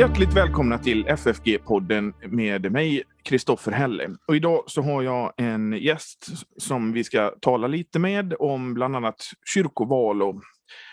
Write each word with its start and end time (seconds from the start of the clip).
Hjärtligt 0.00 0.36
välkomna 0.36 0.78
till 0.78 1.06
FFG-podden 1.06 2.12
med 2.28 2.72
mig, 2.72 3.02
Kristoffer 3.22 3.72
Helle. 3.72 4.10
Och 4.28 4.36
idag 4.36 4.64
så 4.66 4.82
har 4.82 5.02
jag 5.02 5.32
en 5.36 5.72
gäst 5.72 6.26
som 6.56 6.92
vi 6.92 7.04
ska 7.04 7.34
tala 7.40 7.66
lite 7.66 7.98
med 7.98 8.34
om 8.38 8.74
bland 8.74 8.96
annat 8.96 9.16
kyrkoval 9.54 10.22
och 10.22 10.42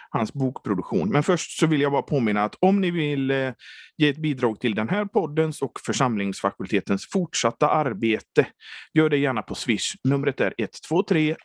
hans 0.10 0.34
bokproduktion. 0.34 1.10
Men 1.10 1.24
först 1.24 1.60
så 1.60 1.68
vill 1.68 1.82
jag 1.82 1.92
bara 1.92 2.02
påminna 2.02 2.44
att 2.44 2.56
om 2.60 2.82
ni 2.82 2.92
vill 2.92 3.32
eh, 3.32 3.52
ge 3.98 4.10
ett 4.10 4.18
bidrag 4.18 4.60
till 4.60 4.76
den 4.76 4.90
här 4.90 5.06
poddens 5.06 5.62
och 5.62 5.72
församlingsfakultetens 5.86 7.08
fortsatta 7.12 7.70
arbete, 7.70 8.48
gör 8.94 9.10
det 9.10 9.18
gärna 9.18 9.42
på 9.42 9.56
Swish. 9.56 9.96
Numret 10.04 10.42
är 10.42 10.54
123 10.58 11.36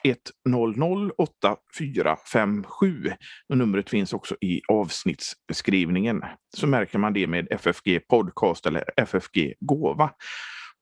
100 0.49 1.13
8457. 1.19 3.13
Och 3.49 3.59
numret 3.59 3.91
finns 3.91 4.13
också 4.13 4.37
i 4.41 4.61
avsnittsbeskrivningen. 4.69 6.23
Så 6.57 6.67
märker 6.67 6.99
man 6.99 7.13
det 7.13 7.27
med 7.27 7.47
FFG 7.51 8.01
Podcast 8.09 8.67
eller 8.67 8.85
FFG 8.97 9.55
Gåva. 9.61 10.11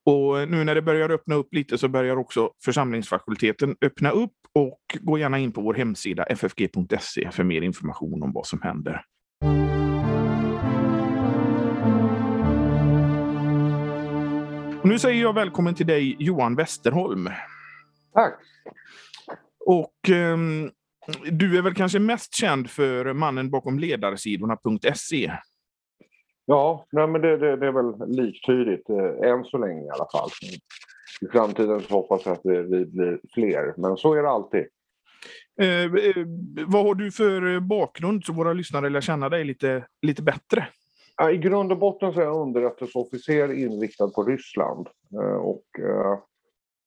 Och 0.07 0.49
nu 0.49 0.65
när 0.65 0.75
det 0.75 0.83
börjar 0.83 1.11
öppna 1.11 1.35
upp 1.35 1.55
lite 1.55 1.79
så 1.79 1.89
börjar 1.89 2.17
också 2.17 2.51
församlingsfakulteten 2.65 3.77
öppna 3.81 4.11
upp 4.11 4.33
och 4.55 4.81
gå 5.01 5.19
gärna 5.19 5.39
in 5.39 5.53
på 5.53 5.61
vår 5.61 5.75
hemsida 5.75 6.25
ffg.se 6.25 7.31
för 7.31 7.45
mer 7.45 7.63
information 7.63 8.23
om 8.23 8.33
vad 8.33 8.47
som 8.47 8.63
händer. 8.63 9.05
Och 14.81 14.89
nu 14.89 14.99
säger 14.99 15.23
jag 15.23 15.35
välkommen 15.35 15.75
till 15.75 15.87
dig 15.87 16.17
Johan 16.19 16.57
Westerholm. 16.57 17.29
Tack. 18.13 18.41
Och 19.67 20.09
um, 20.09 20.71
du 21.31 21.59
är 21.59 21.63
väl 21.63 21.75
kanske 21.75 21.99
mest 21.99 22.35
känd 22.35 22.71
för 22.71 23.13
mannen 23.13 23.51
bakom 23.51 23.79
ledarsidorna.se? 23.79 25.33
Ja, 26.45 26.87
nej, 26.93 27.07
men 27.07 27.21
det, 27.21 27.37
det, 27.37 27.57
det, 27.57 27.67
är 27.67 27.73
väl 27.73 28.17
liktydigt, 28.17 28.91
eh, 28.91 29.31
än 29.31 29.45
så 29.45 29.59
länge 29.59 29.83
i 29.83 29.91
alla 29.91 30.07
fall. 30.13 30.31
I 31.21 31.27
framtiden 31.27 31.81
så 31.81 31.95
hoppas 31.95 32.27
jag 32.27 32.33
att 32.33 32.41
vi, 32.45 32.87
blir 32.87 33.21
fler, 33.35 33.75
men 33.77 33.97
så 33.97 34.15
är 34.15 34.23
det 34.23 34.31
alltid. 34.31 34.67
Eh, 35.61 35.85
eh, 35.85 36.27
vad 36.67 36.87
har 36.87 36.95
du 36.95 37.11
för 37.11 37.61
bakgrund 37.61 38.25
så 38.25 38.33
våra 38.33 38.53
lyssnare 38.53 38.89
lär 38.89 39.01
känna 39.01 39.29
dig 39.29 39.45
lite, 39.45 39.87
lite 40.03 40.23
bättre? 40.23 40.69
I 41.33 41.37
grund 41.37 41.73
och 41.73 41.79
botten 41.79 42.13
så 42.13 42.21
är 42.21 42.25
jag 42.25 42.43
underrättelseofficer 42.43 43.53
inriktad 43.53 44.09
på 44.09 44.23
Ryssland. 44.23 44.89
Eh, 45.23 45.37
och 45.37 45.65
eh, 45.79 46.19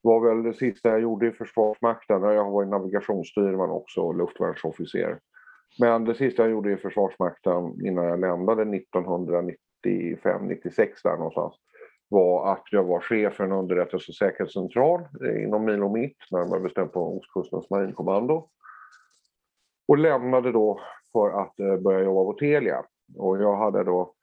var 0.02 0.28
väl 0.28 0.44
det 0.44 0.54
sista 0.54 0.89
jag 0.89 1.02
gjorde 1.02 1.28
i 1.28 1.31
Försvarsmakten. 1.31 2.22
Jag 2.22 2.44
har 2.44 2.52
varit 2.52 2.70
navigationsstyrman 2.70 3.70
också 3.70 4.02
och 4.02 4.16
luftvärnsofficer. 4.16 5.20
Men 5.80 6.06
det 6.06 6.16
sista 6.16 6.44
jag 6.44 6.52
gjorde 6.52 6.72
i 6.72 6.78
Försvarsmakten 6.78 7.86
innan 7.86 8.06
jag 8.06 8.20
lämnade 8.20 8.64
1995-96 8.64 9.50
där 11.04 11.17
någonstans 11.17 11.54
var 12.14 12.53
att 12.53 12.64
jag 12.72 12.83
var 12.83 13.00
chef 13.00 13.33
för 13.33 13.44
en 13.44 13.52
underrättelse 13.52 14.11
och 14.11 14.16
säkerhetscentral 14.16 15.02
eh, 15.25 15.44
inom 15.44 15.66
Milo 15.66 15.94
Mitt, 15.94 16.17
närmare 16.31 16.59
bestämt 16.59 16.94
på 16.94 17.17
Ostkustens 17.17 17.70
marinkommando. 17.70 18.50
Och 19.88 19.97
lämnade 19.97 20.52
då 20.52 20.80
för 21.11 21.42
att 21.42 21.59
eh, 21.59 21.78
börja 21.78 22.03
jobba 22.03 22.31
på 22.31 22.38
Telia. 22.39 22.86
Och 23.17 23.42
jag 23.42 23.55
hade 23.58 23.83
då 23.83 24.14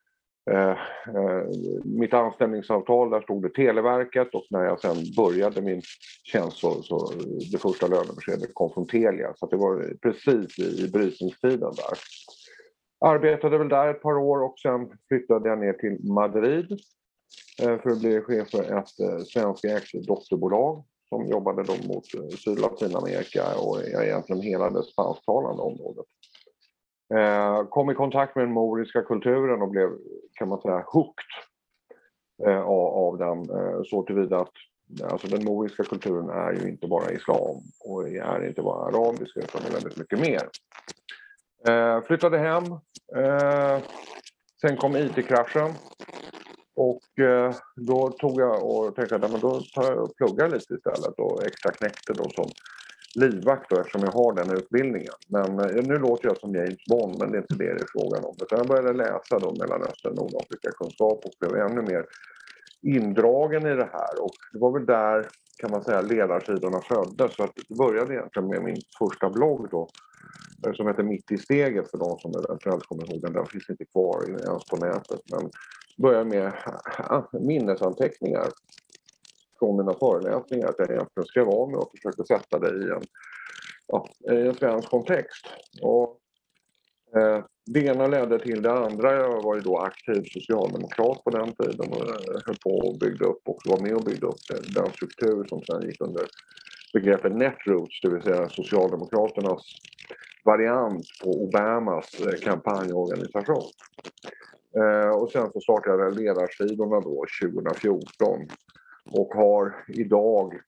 eh, 0.50 0.70
eh, 1.16 1.44
mitt 1.84 2.14
anställningsavtal, 2.14 3.10
där 3.10 3.20
stod 3.20 3.42
det 3.42 3.54
Televerket 3.54 4.34
och 4.34 4.44
när 4.50 4.64
jag 4.64 4.80
sen 4.80 4.96
började 5.16 5.62
min 5.62 5.82
tjänst 6.24 6.56
så, 6.56 6.82
så 6.82 7.12
det 7.52 7.58
första 7.58 7.86
lönebeskedet 7.86 8.54
kom 8.54 8.70
från 8.72 8.86
Telia. 8.86 9.32
Så 9.36 9.46
det 9.46 9.56
var 9.56 9.94
precis 10.02 10.58
i, 10.58 10.84
i 10.84 10.90
brytningstiden 10.90 11.60
där. 11.60 11.98
Arbetade 13.04 13.58
väl 13.58 13.68
där 13.68 13.88
ett 13.88 14.02
par 14.02 14.18
år 14.18 14.42
och 14.42 14.58
sen 14.58 14.90
flyttade 15.08 15.48
jag 15.48 15.58
ner 15.58 15.72
till 15.72 16.12
Madrid 16.12 16.80
Eh, 17.62 17.78
för 17.80 17.90
att 17.90 18.00
bli 18.00 18.20
chef 18.20 18.50
för 18.50 18.62
ett 18.62 19.00
eh, 19.00 19.22
svenskägt 19.24 20.06
dotterbolag 20.06 20.84
som 21.08 21.26
jobbade 21.26 21.62
då 21.62 21.72
mot 21.88 22.14
eh, 22.14 22.36
Syd 22.36 22.58
och 22.58 22.70
Latinamerika 22.70 23.44
och 23.56 23.82
egentligen 23.82 24.42
hela 24.42 24.70
det 24.70 24.82
spansktalande 24.82 25.62
området. 25.62 26.06
Kom 27.70 27.90
i 27.90 27.94
kontakt 27.94 28.36
med 28.36 28.44
den 28.44 28.52
moriska 28.52 29.02
kulturen 29.02 29.62
och 29.62 29.68
blev, 29.68 29.88
kan 30.34 30.48
man 30.48 30.60
säga, 30.60 30.84
hooked 30.86 31.26
av, 32.64 33.18
den 33.18 33.46
så 33.84 34.02
tillvida 34.02 34.38
att 34.38 34.52
alltså 35.02 35.26
den 35.26 35.44
moriska 35.44 35.84
kulturen 35.84 36.28
är 36.28 36.52
ju 36.52 36.68
inte 36.68 36.86
bara 36.86 37.12
islam 37.12 37.56
och 37.84 38.08
är 38.08 38.48
inte 38.48 38.62
bara 38.62 38.84
arabisk 38.84 39.36
utan 39.36 39.72
väldigt 39.72 39.96
mycket 39.96 40.20
mer. 40.20 40.48
Eh, 41.68 42.02
flyttade 42.02 42.38
hem. 42.38 42.64
Eh, 43.16 43.78
sen 44.60 44.76
kom 44.76 44.96
IT-kraschen. 44.96 45.70
Och 46.80 47.24
eh, 47.24 47.54
då 47.76 48.10
tog 48.10 48.40
jag 48.40 48.66
och 48.66 48.96
tänkte 48.96 49.16
att 49.16 49.30
men 49.30 49.40
då 49.40 49.60
tar 49.74 49.84
jag 49.84 49.98
och 49.98 50.16
pluggar 50.16 50.48
lite 50.48 50.74
istället 50.74 51.18
och 51.18 51.46
extra 51.46 51.72
knäckte 51.72 52.12
då 52.12 52.24
som 52.30 52.48
livvakt 53.14 53.70
då 53.70 53.78
eftersom 53.78 54.02
jag 54.02 54.12
har 54.12 54.34
den 54.34 54.56
utbildningen. 54.56 55.12
Men 55.28 55.58
eh, 55.58 55.82
nu 55.84 55.98
låter 55.98 56.28
jag 56.28 56.38
som 56.38 56.54
James 56.54 56.84
Bond, 56.88 57.18
men 57.18 57.30
det 57.30 57.38
är 57.38 57.40
inte 57.40 57.54
det 57.54 57.74
det 57.74 57.80
är 57.80 57.86
frågan 57.98 58.24
om. 58.24 58.34
Utan 58.42 58.58
jag 58.58 58.68
började 58.68 58.92
läsa 58.92 59.38
då 59.38 59.54
Mellanöstern 59.58 60.18
och 60.18 60.32
Nordafrika-kunskap 60.32 61.24
och 61.24 61.34
blev 61.40 61.56
ännu 61.66 61.82
mer 61.82 62.04
indragen 62.82 63.66
i 63.66 63.74
det 63.74 63.90
här. 63.92 64.22
Och 64.22 64.34
det 64.52 64.58
var 64.58 64.72
väl 64.72 64.86
där, 64.86 65.28
kan 65.58 65.70
man 65.70 65.84
säga, 65.84 66.00
ledarsidorna 66.00 66.80
föddes. 66.80 67.36
Så 67.36 67.42
att 67.42 67.56
det 67.68 67.74
började 67.74 68.14
egentligen 68.14 68.48
med 68.48 68.62
min 68.62 68.80
första 68.98 69.30
blogg 69.30 69.68
då, 69.70 69.88
eh, 70.66 70.72
som 70.72 70.86
heter 70.86 71.02
Mitt 71.02 71.32
i 71.32 71.38
steget 71.38 71.90
för 71.90 71.98
de 71.98 72.18
som 72.18 72.32
eventuellt 72.44 72.84
kommer 72.86 73.10
ihåg 73.10 73.20
den. 73.22 73.32
Den 73.32 73.46
finns 73.46 73.70
inte 73.70 73.84
kvar 73.84 74.16
ens 74.28 74.64
på 74.64 74.76
nätet. 74.76 75.20
Men 75.32 75.50
började 76.02 76.24
med 76.24 76.52
minnesanteckningar 77.32 78.48
från 79.58 79.76
mina 79.76 79.94
föreläsningar 79.94 80.68
att 80.68 80.78
jag 80.78 80.90
egentligen 80.90 81.26
skrev 81.26 81.48
av 81.48 81.70
mig 81.70 81.78
och 81.78 81.90
försökte 81.90 82.24
sätta 82.24 82.58
det 82.58 82.68
i 82.68 82.90
en, 82.90 83.02
ja, 83.86 84.08
i 84.30 84.46
en 84.48 84.54
svensk 84.54 84.88
kontext. 84.88 85.46
Och, 85.82 86.20
eh, 87.16 87.44
det 87.66 87.80
ena 87.80 88.06
ledde 88.06 88.38
till 88.38 88.62
det 88.62 88.72
andra. 88.72 89.14
Jag 89.14 89.42
var 89.42 89.54
ju 89.54 89.60
då 89.60 89.78
aktiv 89.78 90.24
socialdemokrat 90.24 91.24
på 91.24 91.30
den 91.30 91.52
tiden 91.52 91.92
och 91.92 92.08
eh, 92.08 92.40
höll 92.46 92.56
på 92.64 92.70
och 92.70 92.98
byggde 92.98 93.24
upp 93.24 93.42
och 93.44 93.58
var 93.64 93.80
med 93.80 93.94
och 93.94 94.04
byggde 94.04 94.26
upp 94.26 94.74
den 94.74 94.92
struktur 94.92 95.44
som 95.48 95.62
sen 95.62 95.82
gick 95.82 96.00
under 96.00 96.26
begreppet 96.92 97.32
Netroots, 97.32 98.00
det 98.02 98.10
vill 98.10 98.22
säga 98.22 98.48
Socialdemokraternas 98.48 99.62
variant 100.44 101.06
på 101.22 101.30
Obamas 101.30 102.20
eh, 102.20 102.40
kampanjorganisation. 102.40 103.70
Eh, 104.76 105.10
och 105.10 105.30
sen 105.30 105.50
så 105.52 105.60
startade 105.60 106.02
jag 106.02 106.16
ledarsidorna 106.16 107.00
då 107.00 107.24
2014 107.42 108.48
och 109.12 109.34
har 109.34 109.84
idag 109.88 110.60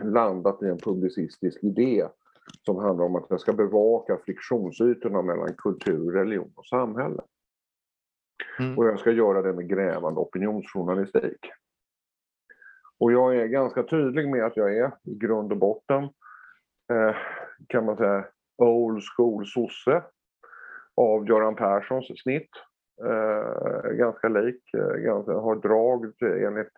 landat 0.00 0.62
i 0.62 0.66
en 0.66 0.78
publicistisk 0.78 1.64
idé 1.64 2.08
som 2.66 2.76
handlar 2.76 3.04
om 3.04 3.16
att 3.16 3.26
jag 3.28 3.40
ska 3.40 3.52
bevaka 3.52 4.18
friktionsytorna 4.24 5.22
mellan 5.22 5.54
kultur, 5.54 6.12
religion 6.12 6.52
och 6.54 6.66
samhälle. 6.66 7.22
Mm. 8.58 8.78
Och 8.78 8.86
jag 8.86 8.98
ska 8.98 9.10
göra 9.10 9.42
det 9.42 9.52
med 9.52 9.68
grävande 9.68 10.20
opinionsjournalistik. 10.20 11.50
Och 12.98 13.12
jag 13.12 13.36
är 13.36 13.46
ganska 13.46 13.82
tydlig 13.82 14.28
med 14.28 14.44
att 14.44 14.56
jag 14.56 14.76
är 14.76 14.92
i 15.02 15.14
grund 15.14 15.52
och 15.52 15.58
botten, 15.58 16.04
eh, 16.92 17.16
kan 17.66 17.84
man 17.84 17.96
säga, 17.96 18.24
old 18.56 19.02
school 19.16 19.46
sosse 19.46 20.02
av 20.94 21.28
Göran 21.28 21.56
Perssons 21.56 22.22
snitt. 22.22 22.50
Eh, 23.04 23.90
ganska 23.90 24.28
lik, 24.28 24.74
eh, 24.74 24.96
ganska, 24.96 25.32
har 25.32 25.56
drag 25.56 26.04
eh, 26.04 26.46
enligt 26.46 26.72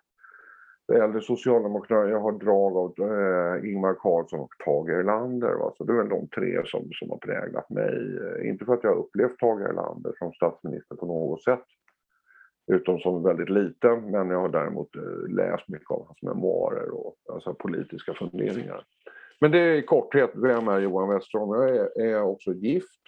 äldre 0.92 1.20
socialdemokrater, 1.20 2.10
jag 2.10 2.20
har 2.20 2.32
drag 2.32 2.76
av 2.76 2.94
eh, 2.98 3.70
Ingmar 3.70 3.94
Carlsson 3.94 4.40
och 4.40 4.54
Tage 4.64 4.88
Erlander. 4.88 5.54
Va? 5.54 5.72
Så 5.76 5.84
det 5.84 5.92
är 5.92 5.96
väl 5.96 6.08
de 6.08 6.28
tre 6.28 6.62
som, 6.64 6.90
som 6.92 7.10
har 7.10 7.18
präglat 7.18 7.70
mig. 7.70 8.18
Inte 8.44 8.64
för 8.64 8.74
att 8.74 8.84
jag 8.84 8.90
har 8.90 8.98
upplevt 8.98 9.38
Tage 9.38 9.60
Erlander 9.60 10.12
som 10.18 10.32
statsminister 10.32 10.96
på 10.96 11.06
något 11.06 11.42
sätt, 11.42 11.64
utom 12.72 12.98
som 12.98 13.22
väldigt 13.22 13.50
liten, 13.50 14.10
men 14.10 14.30
jag 14.30 14.40
har 14.40 14.48
däremot 14.48 14.88
läst 15.28 15.68
mycket 15.68 15.90
av 15.90 16.06
hans 16.06 16.22
memoarer 16.22 16.90
och 16.90 17.16
alltså, 17.32 17.54
politiska 17.54 18.14
funderingar. 18.14 18.84
Men 19.40 19.50
det 19.50 19.58
är 19.58 19.74
i 19.74 19.82
korthet, 19.82 20.30
vem 20.34 20.68
är 20.68 20.80
Johan 20.80 21.08
Westerholm? 21.08 21.62
Jag 21.62 21.76
är, 21.76 22.00
är 22.00 22.22
också 22.22 22.52
gift, 22.52 23.02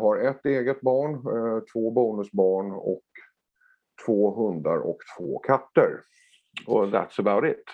har 0.00 0.16
ett 0.16 0.46
eget 0.46 0.80
barn, 0.80 1.14
eh, 1.14 1.62
två 1.72 1.90
bonusbarn 1.90 2.72
och 2.72 3.02
två 4.06 4.34
hundar 4.34 4.76
och 4.76 4.98
två 5.18 5.38
katter. 5.38 6.00
Och 6.66 6.86
that's 6.86 7.20
about 7.20 7.44
it. 7.44 7.64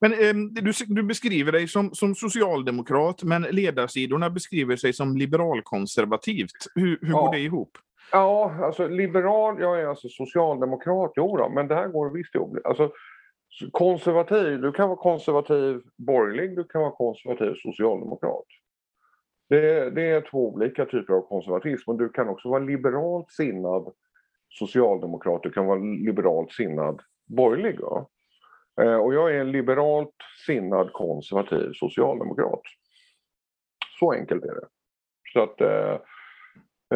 Men 0.00 0.12
eh, 0.12 0.62
du, 0.62 0.72
du, 0.86 1.02
beskriver 1.02 1.52
dig 1.52 1.68
som, 1.68 1.94
som 1.94 2.14
socialdemokrat, 2.14 3.22
men 3.22 3.42
ledarsidorna 3.42 4.30
beskriver 4.30 4.76
sig 4.76 4.92
som 4.92 5.16
liberalkonservativt. 5.16 6.66
Hur, 6.74 6.98
hur 7.00 7.12
ja. 7.12 7.20
går 7.20 7.32
det 7.32 7.40
ihop? 7.40 7.78
Ja, 8.12 8.54
alltså 8.62 8.88
liberal, 8.88 9.60
jag 9.60 9.80
är 9.80 9.86
alltså 9.86 10.08
socialdemokrat, 10.08 11.12
jo 11.16 11.36
då, 11.36 11.48
men 11.48 11.68
det 11.68 11.74
här 11.74 11.88
går 11.88 12.10
visst 12.10 12.34
ihop. 12.34 12.56
Alltså, 12.64 12.92
konservativ, 13.72 14.60
du 14.60 14.72
kan 14.72 14.88
vara 14.88 14.98
konservativ 14.98 15.80
borgerlig, 15.96 16.56
du 16.56 16.64
kan 16.64 16.80
vara 16.80 16.92
konservativ 16.92 17.54
socialdemokrat. 17.54 18.44
Det, 19.48 19.90
det, 19.90 20.10
är 20.10 20.20
två 20.20 20.48
olika 20.48 20.86
typer 20.86 21.14
av 21.14 21.28
konservatism 21.28 21.90
och 21.90 21.98
du 21.98 22.08
kan 22.08 22.28
också 22.28 22.48
vara 22.48 22.64
liberalt 22.64 23.30
sinnad 23.30 23.92
socialdemokrat, 24.48 25.42
du 25.42 25.50
kan 25.50 25.66
vara 25.66 25.78
liberalt 25.78 26.52
sinnad 26.52 27.02
borgerlig. 27.26 27.80
Va? 27.80 28.06
Eh, 28.80 28.96
och 28.96 29.14
jag 29.14 29.34
är 29.34 29.40
en 29.40 29.52
liberalt 29.52 30.14
sinnad 30.46 30.92
konservativ 30.92 31.72
socialdemokrat. 31.74 32.62
Så 33.98 34.12
enkelt 34.12 34.44
är 34.44 34.54
det. 34.54 34.66
Så 35.32 35.42
att, 35.42 35.60
eh, 35.60 35.98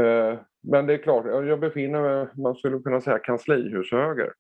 eh, 0.05 0.39
men 0.63 0.87
det 0.87 0.95
är 0.95 1.03
klart, 1.03 1.27
jag 1.27 1.61
befinner 1.61 2.03
mig, 2.03 2.29
man 2.37 2.55
skulle 2.55 2.79
kunna 2.79 3.01
säga 3.01 3.19
kanslihushöger. 3.19 4.33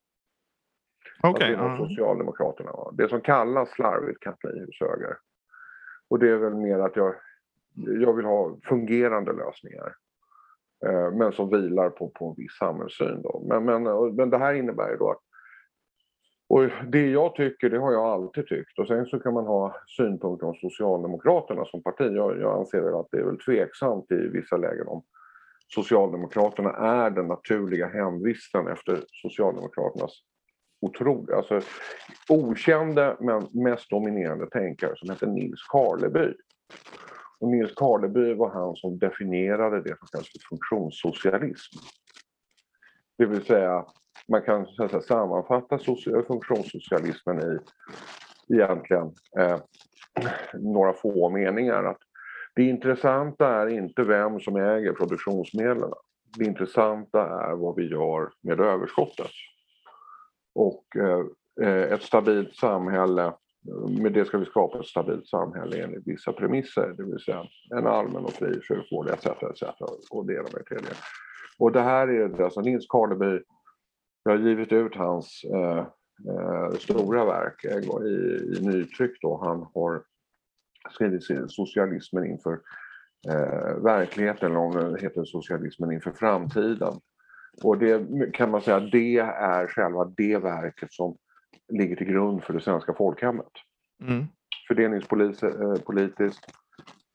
Okej. 1.23 1.55
Okay, 1.55 1.55
alltså 1.55 1.87
Socialdemokraterna. 1.87 2.73
Det 2.93 3.09
som 3.09 3.21
kallas 3.21 3.71
slarvigt 3.71 4.21
kanslihushöger. 4.21 5.17
Och 6.11 6.19
det 6.19 6.31
är 6.31 6.37
väl 6.37 6.55
mer 6.55 6.79
att 6.79 6.97
jag, 6.97 7.15
jag 7.87 8.13
vill 8.13 8.25
ha 8.25 8.59
fungerande 8.65 9.33
lösningar. 9.33 9.95
Eh, 10.87 11.13
men 11.13 11.33
som 11.33 11.51
vilar 11.51 11.91
på, 11.91 12.09
på 12.09 12.29
en 12.29 12.35
viss 12.37 12.57
samhällssyn. 12.59 13.23
Då. 13.23 13.47
Men, 13.49 13.65
men, 13.65 13.87
eh, 13.87 14.03
men 14.13 14.31
det 14.31 14.39
här 14.39 14.55
innebär 14.55 14.91
ju 14.91 14.97
då 14.97 15.11
att 15.11 15.23
och 16.51 16.69
det 16.87 17.11
jag 17.11 17.35
tycker, 17.35 17.71
det 17.71 17.79
har 17.79 17.93
jag 17.93 18.05
alltid 18.05 18.47
tyckt. 18.47 18.79
Och 18.79 18.89
sen 18.89 19.07
så 19.07 19.21
kan 19.21 19.35
man 19.35 19.47
ha 19.47 19.77
synpunkter 19.97 20.47
om 20.47 20.55
Socialdemokraterna 20.55 21.65
som 21.65 21.83
parti. 21.83 22.13
Jag, 22.13 22.41
jag 22.41 22.59
anser 22.59 23.01
att 23.01 23.07
det 23.11 23.19
är 23.19 23.25
väl 23.25 23.39
tveksamt 23.39 24.13
i 24.13 24.29
vissa 24.29 24.57
lägen 24.57 24.89
om 24.89 25.03
Socialdemokraterna 25.75 26.71
är 26.71 27.11
den 27.11 27.27
naturliga 27.27 27.89
hemvisten 27.89 28.69
efter 28.69 29.01
Socialdemokraternas 29.23 30.13
otroliga, 30.81 31.37
alltså 31.37 31.61
okände 32.29 33.17
men 33.21 33.47
mest 33.53 33.91
dominerande 33.91 34.51
tänkare 34.51 34.93
som 34.97 35.11
hette 35.11 35.27
Nils 35.27 35.63
Karleby. 35.69 36.35
Och 37.41 37.49
Nils 37.49 37.75
Karleby 37.75 38.35
var 38.35 38.51
han 38.51 38.77
som 38.77 38.99
definierade 38.99 39.83
det 39.83 39.99
som 39.99 40.09
kallas 40.13 40.29
för 40.29 40.49
funktionssocialism. 40.49 41.79
Det 43.19 43.27
vill 43.27 43.45
säga, 43.45 43.85
man 44.29 44.43
kan 44.43 44.67
så 44.67 44.85
att 44.85 44.91
säga, 44.91 45.03
sammanfatta 45.03 45.79
funktionssocialismen 46.27 47.41
i 47.41 47.59
egentligen 48.55 49.13
eh, 49.39 49.59
några 50.55 50.93
få 50.93 51.31
meningar. 51.31 51.85
Att 51.85 51.99
det 52.55 52.63
intressanta 52.63 53.49
är 53.49 53.67
inte 53.67 54.03
vem 54.03 54.41
som 54.41 54.57
äger 54.57 54.93
produktionsmedlen. 54.93 55.93
Det 56.39 56.45
intressanta 56.45 57.21
är 57.21 57.57
vad 57.57 57.77
vi 57.77 57.91
gör 57.91 58.31
med 58.43 58.61
överskottet. 58.61 59.31
Och 60.55 60.85
eh, 60.97 61.25
eh 61.67 61.93
ett 61.93 62.03
stabilt 62.03 62.57
samhälle, 62.57 63.33
med 64.03 64.13
det 64.13 64.25
ska 64.25 64.39
vi 64.39 64.47
skapa 64.47 64.79
ett 64.79 64.87
stabilt 64.87 65.27
samhälle 65.27 65.83
enligt 65.83 66.07
vissa 66.07 66.33
premisser, 66.33 66.95
det 66.97 67.05
vill 67.05 67.19
säga 67.19 67.45
en 67.77 67.87
allmän 67.87 68.25
och 68.25 68.33
fri 68.33 68.61
sjukvård 68.69 69.09
etc. 69.09 69.27
etc. 69.27 69.63
och 70.11 70.27
det 70.27 70.35
ena 70.35 70.49
med 70.53 70.67
tredje. 70.69 70.91
Och 71.59 71.73
det 71.73 71.81
här 71.81 72.09
är 72.09 72.43
alltså 72.43 72.61
Nils 72.61 72.87
Karleby, 72.89 73.43
jag 74.23 74.33
har 74.33 74.39
givit 74.39 74.73
ut 74.73 74.95
hans 74.95 75.45
eh, 75.55 75.87
eh, 76.29 76.71
stora 76.79 77.25
verk 77.25 77.65
i, 77.65 78.09
i 78.57 78.67
nytryck 78.67 79.23
då. 79.23 79.41
Han 79.45 79.67
har 79.75 80.03
skrivit 80.91 81.23
Socialismen 81.49 82.25
inför 82.27 82.61
eh, 83.29 83.83
verkligheten, 83.83 84.51
eller 84.51 84.61
om 84.61 84.75
den 84.75 84.97
heter 84.97 85.25
Socialismen 85.25 85.93
inför 85.93 86.13
framtiden. 86.13 86.93
Och 87.63 87.79
det 87.79 88.07
kan 88.35 88.51
man 88.51 88.61
säga, 88.61 88.81
det 88.81 89.19
är 89.19 89.67
själva 89.67 90.05
det 90.17 90.39
verket 90.39 90.93
som 90.93 91.17
ligger 91.69 91.97
till 91.97 92.07
grund 92.07 92.45
för 92.45 92.53
det 92.53 92.61
svenska 92.61 92.95
folkhemmet. 92.95 93.53
Mm. 94.03 94.25
Fördelningspolitiskt, 94.69 96.49
eh, 96.49 96.55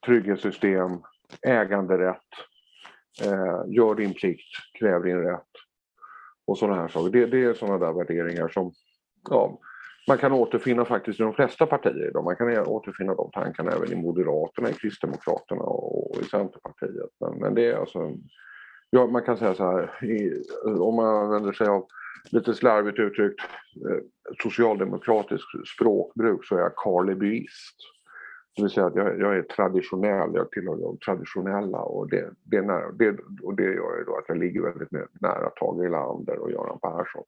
trygghetssystem, 0.06 0.90
äganderätt, 1.42 2.30
eh, 3.24 3.62
gör 3.66 3.94
din 3.94 4.14
plikt, 4.14 4.48
kräv 4.78 5.02
din 5.02 5.18
rätt 5.18 5.50
och 6.46 6.58
sådana 6.58 6.80
här 6.80 6.88
saker. 6.88 7.10
Det, 7.10 7.26
det 7.26 7.44
är 7.44 7.54
sådana 7.54 7.86
där 7.86 7.92
värderingar 7.92 8.48
som 8.48 8.72
ja, 9.30 9.58
man 10.08 10.18
kan 10.18 10.32
återfinna 10.32 10.84
faktiskt 10.84 11.20
i 11.20 11.22
de 11.22 11.34
flesta 11.34 11.66
partier 11.66 12.08
idag. 12.08 12.24
Man 12.24 12.36
kan 12.36 12.58
återfinna 12.58 13.14
de 13.14 13.30
tankarna 13.30 13.72
även 13.72 13.92
i 13.92 14.02
Moderaterna, 14.02 14.70
i 14.70 14.72
Kristdemokraterna 14.72 15.62
och 15.62 16.16
i 16.22 16.24
Centerpartiet. 16.24 17.10
Men, 17.20 17.38
men 17.38 17.54
det 17.54 17.66
är 17.66 17.76
alltså 17.76 18.12
ja, 18.90 19.06
man 19.06 19.22
kan 19.22 19.36
säga 19.36 19.54
så 19.54 19.64
här, 19.64 20.04
i, 20.04 20.44
om 20.78 20.94
man 20.94 21.16
använder 21.16 21.52
sig 21.52 21.66
av 21.66 21.86
lite 22.30 22.54
slarvigt 22.54 22.98
uttryckt 22.98 23.40
eh, 23.90 23.98
socialdemokratisk 24.42 25.44
språkbruk 25.76 26.44
så 26.44 26.56
är 26.56 26.60
jag 26.60 26.76
karlebyist. 26.76 27.76
Det 28.56 28.62
vill 28.62 28.70
säga 28.70 28.86
att 28.86 28.96
jag, 28.96 29.20
jag 29.20 29.36
är 29.36 29.42
traditionell, 29.42 30.30
jag 30.34 30.50
tillhör 30.50 30.76
de 30.76 30.98
traditionella 30.98 31.78
och 31.78 32.10
det, 32.10 32.30
det, 32.42 32.62
nära, 32.62 32.92
det, 32.92 33.16
och 33.42 33.54
det 33.56 33.62
gör 33.62 33.98
ju 33.98 34.04
då 34.06 34.16
att 34.16 34.28
jag 34.28 34.38
ligger 34.38 34.60
väldigt 34.60 34.90
nära 35.20 35.50
Tage 35.50 35.84
Erlander 35.84 36.38
och 36.38 36.50
Göran 36.50 36.78
Persson. 36.78 37.24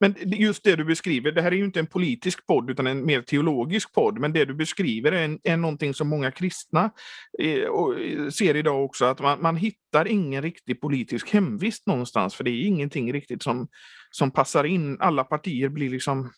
Men 0.00 0.14
just 0.26 0.64
det 0.64 0.76
du 0.76 0.84
beskriver, 0.84 1.32
det 1.32 1.42
här 1.42 1.52
är 1.52 1.56
ju 1.56 1.64
inte 1.64 1.80
en 1.80 1.86
politisk 1.86 2.46
podd 2.46 2.70
utan 2.70 2.86
en 2.86 3.06
mer 3.06 3.22
teologisk 3.22 3.94
podd, 3.94 4.18
men 4.18 4.32
det 4.32 4.44
du 4.44 4.54
beskriver 4.54 5.12
är, 5.12 5.24
en, 5.24 5.38
är 5.44 5.56
någonting 5.56 5.94
som 5.94 6.08
många 6.08 6.30
kristna 6.30 6.90
eh, 7.38 7.68
och, 7.68 7.94
ser 8.32 8.56
idag 8.56 8.84
också, 8.84 9.04
att 9.04 9.20
man, 9.20 9.42
man 9.42 9.56
hittar 9.56 10.08
ingen 10.08 10.42
riktig 10.42 10.80
politisk 10.80 11.30
hemvist 11.34 11.86
någonstans, 11.86 12.34
för 12.34 12.44
det 12.44 12.50
är 12.50 12.66
ingenting 12.66 13.12
riktigt 13.12 13.42
som, 13.42 13.68
som 14.10 14.30
passar 14.30 14.64
in. 14.64 15.00
Alla 15.00 15.24
partier 15.24 15.68
blir 15.68 15.90
liksom 15.90 16.30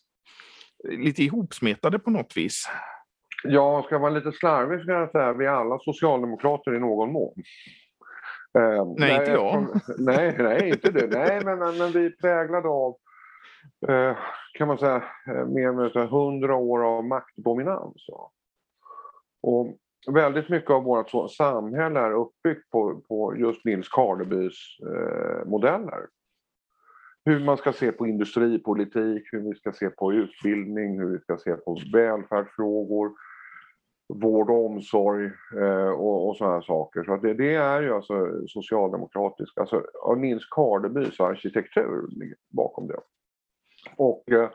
lite 0.89 1.23
ihopsmetade 1.23 1.99
på 1.99 2.11
något 2.11 2.37
vis. 2.37 2.69
Ja, 3.45 3.83
ska 3.87 3.95
jag 3.95 4.01
vara 4.01 4.11
lite 4.11 4.33
slarvig 4.33 4.81
så 4.81 4.87
kan 4.87 4.95
jag 4.95 5.11
säga 5.11 5.29
att 5.29 5.39
vi 5.39 5.45
är 5.45 5.51
alla 5.51 5.79
socialdemokrater 5.79 6.75
i 6.75 6.81
någon 6.81 7.13
mån. 7.13 7.35
Eh, 8.59 8.87
nej, 8.99 9.09
nej, 9.09 9.19
inte 9.19 9.31
jag. 9.31 9.81
Nej, 9.99 10.37
nej, 10.39 10.69
inte 10.69 10.91
du. 10.91 11.09
Nej, 11.09 11.41
men, 11.45 11.59
men, 11.59 11.93
vi 11.93 12.07
är 12.07 12.11
präglade 12.21 12.69
av 12.69 12.95
Eh, 12.95 13.12
Eh, 13.89 14.17
kan 14.59 14.69
man 14.69 14.79
säga, 14.79 15.05
eh, 15.27 15.47
mer 15.47 15.97
än 15.97 16.09
hundra 16.09 16.57
år 16.57 16.85
av 16.85 17.05
maktdominans. 17.05 18.07
Och 19.43 19.77
väldigt 20.07 20.49
mycket 20.49 20.71
av 20.71 20.85
vårt 20.85 21.31
samhälle 21.31 22.01
är 22.01 22.13
uppbyggt 22.13 22.71
på, 22.71 23.01
på 23.09 23.37
just 23.37 23.65
Nils 23.65 23.89
Karlebys 23.89 24.79
eh, 24.81 25.49
modeller. 25.49 26.07
Hur 27.25 27.45
man 27.45 27.57
ska 27.57 27.73
se 27.73 27.93
på 27.93 28.07
industripolitik, 28.07 29.29
hur 29.33 29.41
vi 29.41 29.55
ska 29.55 29.73
se 29.73 29.91
på 29.91 30.13
utbildning, 30.13 30.99
hur 30.99 31.07
vi 31.07 31.19
ska 31.19 31.37
se 31.37 31.57
på 31.57 31.79
välfärdsfrågor, 31.93 33.13
vård 34.09 34.51
och 34.51 34.67
omsorg 34.67 35.31
eh, 35.57 35.91
och, 35.91 36.29
och 36.29 36.37
sådana 36.37 36.63
saker. 36.63 37.05
Så 37.05 37.17
det, 37.17 37.35
det, 37.35 37.55
är 37.55 37.83
ju 37.83 37.95
alltså 37.95 38.47
socialdemokratiskt, 38.47 39.59
alltså 39.59 39.83
Nils 40.17 40.47
Karlebys 40.51 41.21
arkitektur 41.21 42.09
bakom 42.51 42.87
det. 42.87 43.01
Och, 43.97 44.25
eh, 44.31 44.51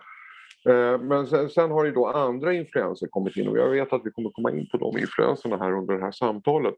eh, 0.74 1.00
men 1.00 1.28
sen, 1.28 1.50
sen, 1.50 1.72
har 1.72 1.86
ju 1.86 1.92
då 1.92 2.08
andra 2.08 2.54
influenser 2.54 3.08
kommit 3.08 3.38
in 3.38 3.48
och 3.48 3.58
jag 3.58 3.70
vet 3.70 3.94
att 3.94 4.06
vi 4.06 4.12
kommer 4.12 4.30
komma 4.30 4.52
in 4.52 4.68
på 4.72 4.78
de 4.78 4.98
influenserna 4.98 5.58
här 5.58 5.72
under 5.72 5.94
det 5.94 6.04
här 6.04 6.12
samtalet. 6.12 6.76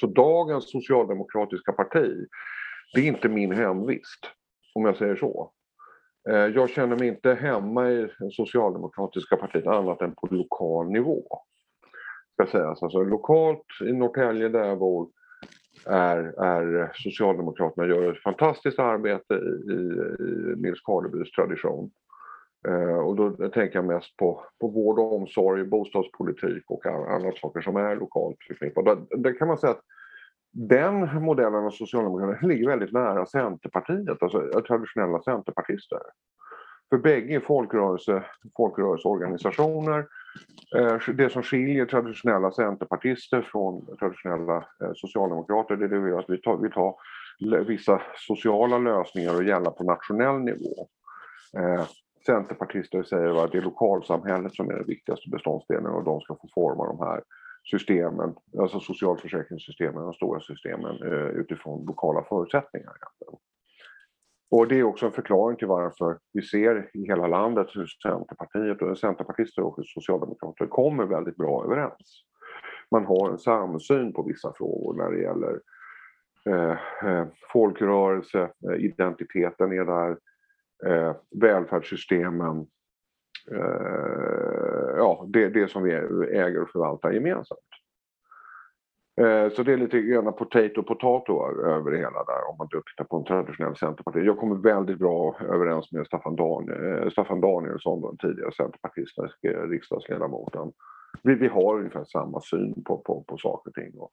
Så 0.00 0.06
dagens 0.06 0.70
socialdemokratiska 0.70 1.72
parti, 1.72 2.26
det 2.94 3.00
är 3.00 3.04
inte 3.04 3.28
min 3.28 3.52
hemvist, 3.52 4.20
om 4.74 4.84
jag 4.84 4.96
säger 4.96 5.16
så. 5.16 5.52
Eh, 6.28 6.36
jag 6.36 6.70
känner 6.70 6.98
mig 6.98 7.08
inte 7.08 7.34
hemma 7.34 7.90
i 7.90 8.08
det 8.18 8.30
socialdemokratiska 8.30 9.36
partiet 9.36 9.66
annat 9.66 10.02
än 10.02 10.14
på 10.14 10.26
lokal 10.30 10.90
nivå. 10.90 11.22
Ska 12.32 12.46
sägas. 12.46 12.82
Alltså, 12.82 13.02
lokalt 13.02 13.64
i 13.80 13.92
Norrtälje 13.92 14.48
där 14.48 14.64
jag 14.64 14.78
bor 14.78 15.08
är, 15.86 16.44
är 16.44 16.92
Socialdemokraterna 16.94 17.86
gör 17.86 18.12
ett 18.12 18.22
fantastiskt 18.22 18.78
arbete 18.78 19.34
i, 19.34 19.72
i, 19.72 19.76
i 20.24 20.54
Nils 20.56 20.80
Karlebys 20.80 21.30
tradition. 21.30 21.90
Eh, 22.68 22.98
och 22.98 23.16
då 23.16 23.30
tänker 23.30 23.74
jag 23.78 23.84
mest 23.84 24.16
på, 24.16 24.44
på 24.60 24.68
vård 24.68 24.98
och 24.98 25.14
omsorg, 25.14 25.64
bostadspolitik 25.64 26.64
och 26.66 26.86
andra 26.86 27.32
saker 27.32 27.60
som 27.60 27.76
är 27.76 27.96
lokalt 27.96 28.36
förknippade. 28.48 28.96
Där 29.16 29.38
kan 29.38 29.48
man 29.48 29.58
säga 29.58 29.70
att 29.70 29.82
den 30.52 31.22
modellen 31.22 31.64
av 31.64 31.70
Socialdemokraterna 31.70 32.48
ligger 32.48 32.68
väldigt 32.68 32.92
nära 32.92 33.26
Centerpartiet, 33.26 34.22
alltså 34.22 34.50
eh, 34.54 34.60
traditionella 34.60 35.22
centerpartister. 35.22 35.98
För 36.90 36.98
bägge 36.98 37.34
är 37.34 37.40
folkrörelse, 37.40 38.24
folkrörelseorganisationer. 38.56 40.06
Eh, 40.74 41.14
det 41.14 41.30
som 41.30 41.42
skiljer 41.42 41.86
traditionella 41.86 42.50
centerpartister 42.50 43.42
från 43.42 43.96
traditionella 43.98 44.56
eh, 44.56 44.92
socialdemokrater 44.94 45.76
det 45.76 45.96
är 45.96 46.18
att 46.18 46.30
vi 46.30 46.40
tar, 46.40 46.56
vi 46.56 46.70
tar 46.70 46.94
vissa 47.64 48.02
sociala 48.16 48.78
lösningar 48.78 49.36
och 49.36 49.44
gälla 49.44 49.70
på 49.70 49.84
nationell 49.84 50.38
nivå. 50.38 50.88
Eh, 51.58 51.84
centerpartister 52.26 53.02
säger 53.02 53.44
att 53.44 53.52
det 53.52 53.58
är 53.58 53.62
lokalsamhället 53.62 54.54
som 54.54 54.70
är 54.70 54.74
den 54.74 54.86
viktigaste 54.86 55.30
beståndsdelen 55.30 55.86
och 55.86 56.04
de 56.04 56.20
ska 56.20 56.34
få 56.34 56.48
forma 56.54 56.86
de 56.86 56.98
här 56.98 57.22
systemen, 57.70 58.34
alltså 58.60 58.80
socialförsäkringssystemen, 58.80 60.02
de 60.02 60.12
stora 60.12 60.40
systemen 60.40 61.02
utifrån 61.34 61.86
lokala 61.86 62.24
förutsättningar. 62.28 62.92
Och 64.50 64.68
det 64.68 64.78
är 64.78 64.82
också 64.82 65.06
en 65.06 65.12
förklaring 65.12 65.56
till 65.56 65.68
varför 65.68 66.18
vi 66.32 66.42
ser 66.42 66.90
i 66.94 67.06
hela 67.06 67.26
landet 67.26 67.66
hur 67.74 67.86
Centerpartiet 67.86 68.82
och 68.82 68.98
Centerpartister 68.98 69.62
och 69.62 69.78
Socialdemokrater 69.86 70.66
kommer 70.66 71.06
väldigt 71.06 71.36
bra 71.36 71.64
överens. 71.64 72.24
man 72.90 73.04
har 73.04 73.30
en 73.30 73.38
samsyn 73.38 74.12
på 74.12 74.22
vissa 74.22 74.52
frågor 74.56 74.94
när 74.94 75.10
det 75.10 75.22
gäller 75.22 75.60
eh, 76.46 76.78
eh 77.10 77.26
folkrörelse, 77.52 78.50
eh, 78.70 78.84
identiteten 78.84 79.72
är 79.72 79.84
där, 79.84 80.18
eh, 80.86 81.16
välfärdssystemen, 81.40 82.66
eh, 83.50 84.96
ja, 84.96 85.26
det, 85.28 85.48
det 85.48 85.70
som 85.70 85.82
vi 85.82 85.92
äger 86.30 86.62
och 86.62 86.70
förvaltar 86.70 87.10
gemensamt. 87.10 87.60
Eh, 89.20 89.52
så 89.52 89.62
det 89.62 89.72
är 89.72 89.76
lite 89.76 90.00
grann 90.00 90.32
potato 90.32 90.82
potato 90.82 91.32
över 91.66 91.90
det 91.90 91.96
hela 91.96 92.24
där 92.24 92.50
om 92.50 92.56
man 92.58 92.68
tittar 92.68 93.04
på 93.04 93.16
en 93.16 93.24
traditionell 93.24 93.76
centerparti. 93.76 94.18
Jag 94.24 94.38
kommer 94.38 94.56
väldigt 94.56 94.98
bra 94.98 95.36
överens 95.40 95.92
med 95.92 96.06
Staffan, 96.06 96.36
Dan 96.36 96.68
eh, 96.68 97.10
Staffan 97.10 97.40
Danielsson, 97.40 98.02
den 98.02 98.16
tidigare 98.16 98.52
centerpartistiska 98.52 99.48
riksdagsledamoten. 99.48 100.72
Vi, 101.22 101.34
vi 101.34 101.48
har 101.48 101.78
ungefär 101.78 102.04
samma 102.04 102.40
syn 102.40 102.84
på, 102.84 102.98
på, 102.98 103.24
på 103.28 103.36
saker 103.36 103.70
och 103.70 103.74
ting. 103.74 103.92
Och 103.98 104.10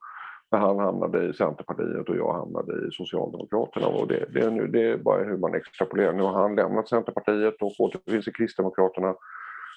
när 0.52 0.60
han 0.60 0.80
hamnade 0.80 1.30
i 1.30 1.34
Centerpartiet 1.34 2.10
och 2.10 2.18
jag 2.18 2.34
hamnade 2.34 2.88
i 2.88 2.92
Socialdemokraterna. 2.92 3.88
Och 3.88 4.08
det, 4.08 4.26
det, 4.34 4.40
är 4.40 4.52
nu, 4.52 4.68
det 4.68 4.82
är 4.82 4.98
bara 4.98 5.24
hur 5.24 5.38
man 5.38 5.56
extrapolerar. 5.56 6.14
Nu 6.14 6.24
har 6.24 6.34
han 6.34 6.56
lämnat 6.56 6.90
Centerpartiet 6.90 7.62
och 7.62 7.80
återfinns 7.80 8.28
i 8.28 8.32
Kristdemokraterna 8.32 9.16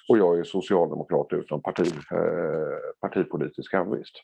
och 0.09 0.17
jag 0.17 0.39
är 0.39 0.43
socialdemokrat 0.43 1.27
utan 1.31 1.61
parti, 1.61 1.93
eh, 2.11 2.77
partipolitisk 3.01 3.73
hemvist. 3.73 4.15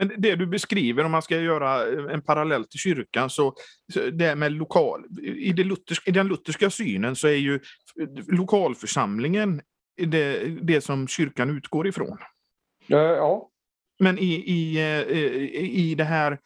Men 0.00 0.12
det 0.16 0.36
du 0.36 0.46
beskriver, 0.46 1.04
om 1.04 1.10
man 1.10 1.22
ska 1.22 1.40
göra 1.40 1.86
en 2.12 2.22
parallell 2.22 2.64
till 2.64 2.80
kyrkan, 2.80 3.30
så 3.30 3.54
det 4.12 4.36
med 4.36 4.52
lokal... 4.52 5.04
I, 5.22 5.52
det 5.52 5.64
lutherska, 5.64 6.10
I 6.10 6.12
den 6.12 6.28
lutherska 6.28 6.70
synen 6.70 7.16
så 7.16 7.28
är 7.28 7.36
ju 7.36 7.60
lokalförsamlingen 8.28 9.60
det, 9.96 10.38
det 10.62 10.80
som 10.80 11.08
kyrkan 11.08 11.56
utgår 11.56 11.86
ifrån. 11.86 12.18
Ja. 12.86 13.50
Men 13.98 14.18
i, 14.18 14.34
i, 14.34 14.80
i 15.90 15.94
det 15.94 16.04
här 16.04 16.38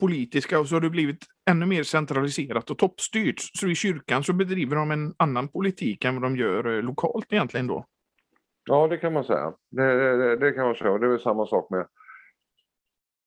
politiska 0.00 0.64
så 0.64 0.74
har 0.74 0.80
det 0.80 0.90
blivit 0.90 1.24
ännu 1.50 1.66
mer 1.66 1.82
centraliserat 1.82 2.70
och 2.70 2.78
toppstyrt. 2.78 3.40
Så 3.40 3.68
i 3.68 3.74
kyrkan 3.74 4.24
så 4.24 4.32
bedriver 4.32 4.76
de 4.76 4.90
en 4.90 5.14
annan 5.16 5.48
politik 5.48 6.04
än 6.04 6.14
vad 6.14 6.22
de 6.22 6.36
gör 6.36 6.82
lokalt 6.82 7.32
egentligen 7.32 7.66
då. 7.66 7.86
Ja, 8.64 8.88
det 8.88 8.96
kan 8.96 9.12
man 9.12 9.24
säga. 9.24 9.52
Det, 9.70 10.16
det, 10.16 10.36
det 10.36 10.52
kan 10.52 10.66
man 10.66 10.74
säga. 10.74 10.98
Det 10.98 11.06
är 11.06 11.10
väl 11.10 11.20
samma 11.20 11.46
sak 11.46 11.70
med 11.70 11.86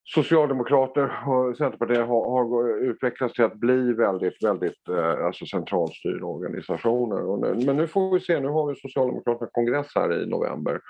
Socialdemokrater 0.07 1.11
och 1.27 1.57
Centerpartiet 1.57 2.07
har, 2.07 2.29
har, 2.29 2.83
utvecklats 2.83 3.33
till 3.33 3.43
att 3.43 3.55
bli 3.55 3.93
väldigt, 3.93 4.43
väldigt 4.43 4.87
eh, 4.89 5.25
alltså 5.25 5.45
centralstyrda 5.45 6.25
organisationer. 6.25 7.37
Nu, 7.37 7.65
men 7.65 7.77
nu 7.77 7.87
får 7.87 8.13
vi 8.13 8.19
se, 8.19 8.39
nu 8.39 8.47
har 8.47 8.67
vi 8.67 8.75
Socialdemokraterna 8.75 9.49
kongress 9.53 9.87
här 9.95 10.23
i 10.23 10.25
november. 10.25 10.81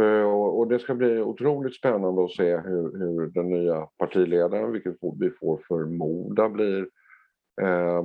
Eh, 0.00 0.22
och, 0.22 0.58
och, 0.58 0.68
det 0.68 0.78
ska 0.78 0.94
bli 0.94 1.20
otroligt 1.20 1.76
spännande 1.76 2.24
att 2.24 2.30
se 2.30 2.56
hur, 2.56 2.98
hur 2.98 3.26
den 3.26 3.50
nya 3.50 3.88
partiledaren, 3.98 4.72
vilket 4.72 4.96
vi 5.20 5.30
får 5.30 5.60
förmoda 5.68 6.48
blir 6.48 6.88
eh, 7.60 8.02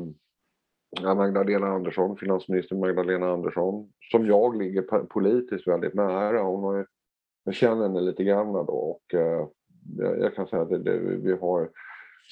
Magdalena 1.15 1.68
Andersson, 1.68 2.18
finansminister 2.18 2.75
Magdalena 2.75 3.32
Andersson, 3.32 3.89
som 4.12 4.25
jag 4.25 4.58
ligger 4.58 4.82
politiskt 5.06 5.68
väldigt 5.68 5.94
nära. 5.94 6.42
Hon 6.42 6.63
har, 6.63 6.88
jag 7.44 7.53
känner 7.53 7.84
henne 7.84 8.01
lite 8.01 8.24
grann 8.24 8.53
då 8.53 8.74
och 8.74 9.13
eh, 9.13 9.48
jag 9.98 10.36
kan 10.36 10.48
säga 10.48 10.62
att 10.62 10.70
det, 10.70 10.80
det, 10.80 10.98
vi 10.98 11.32
har 11.32 11.70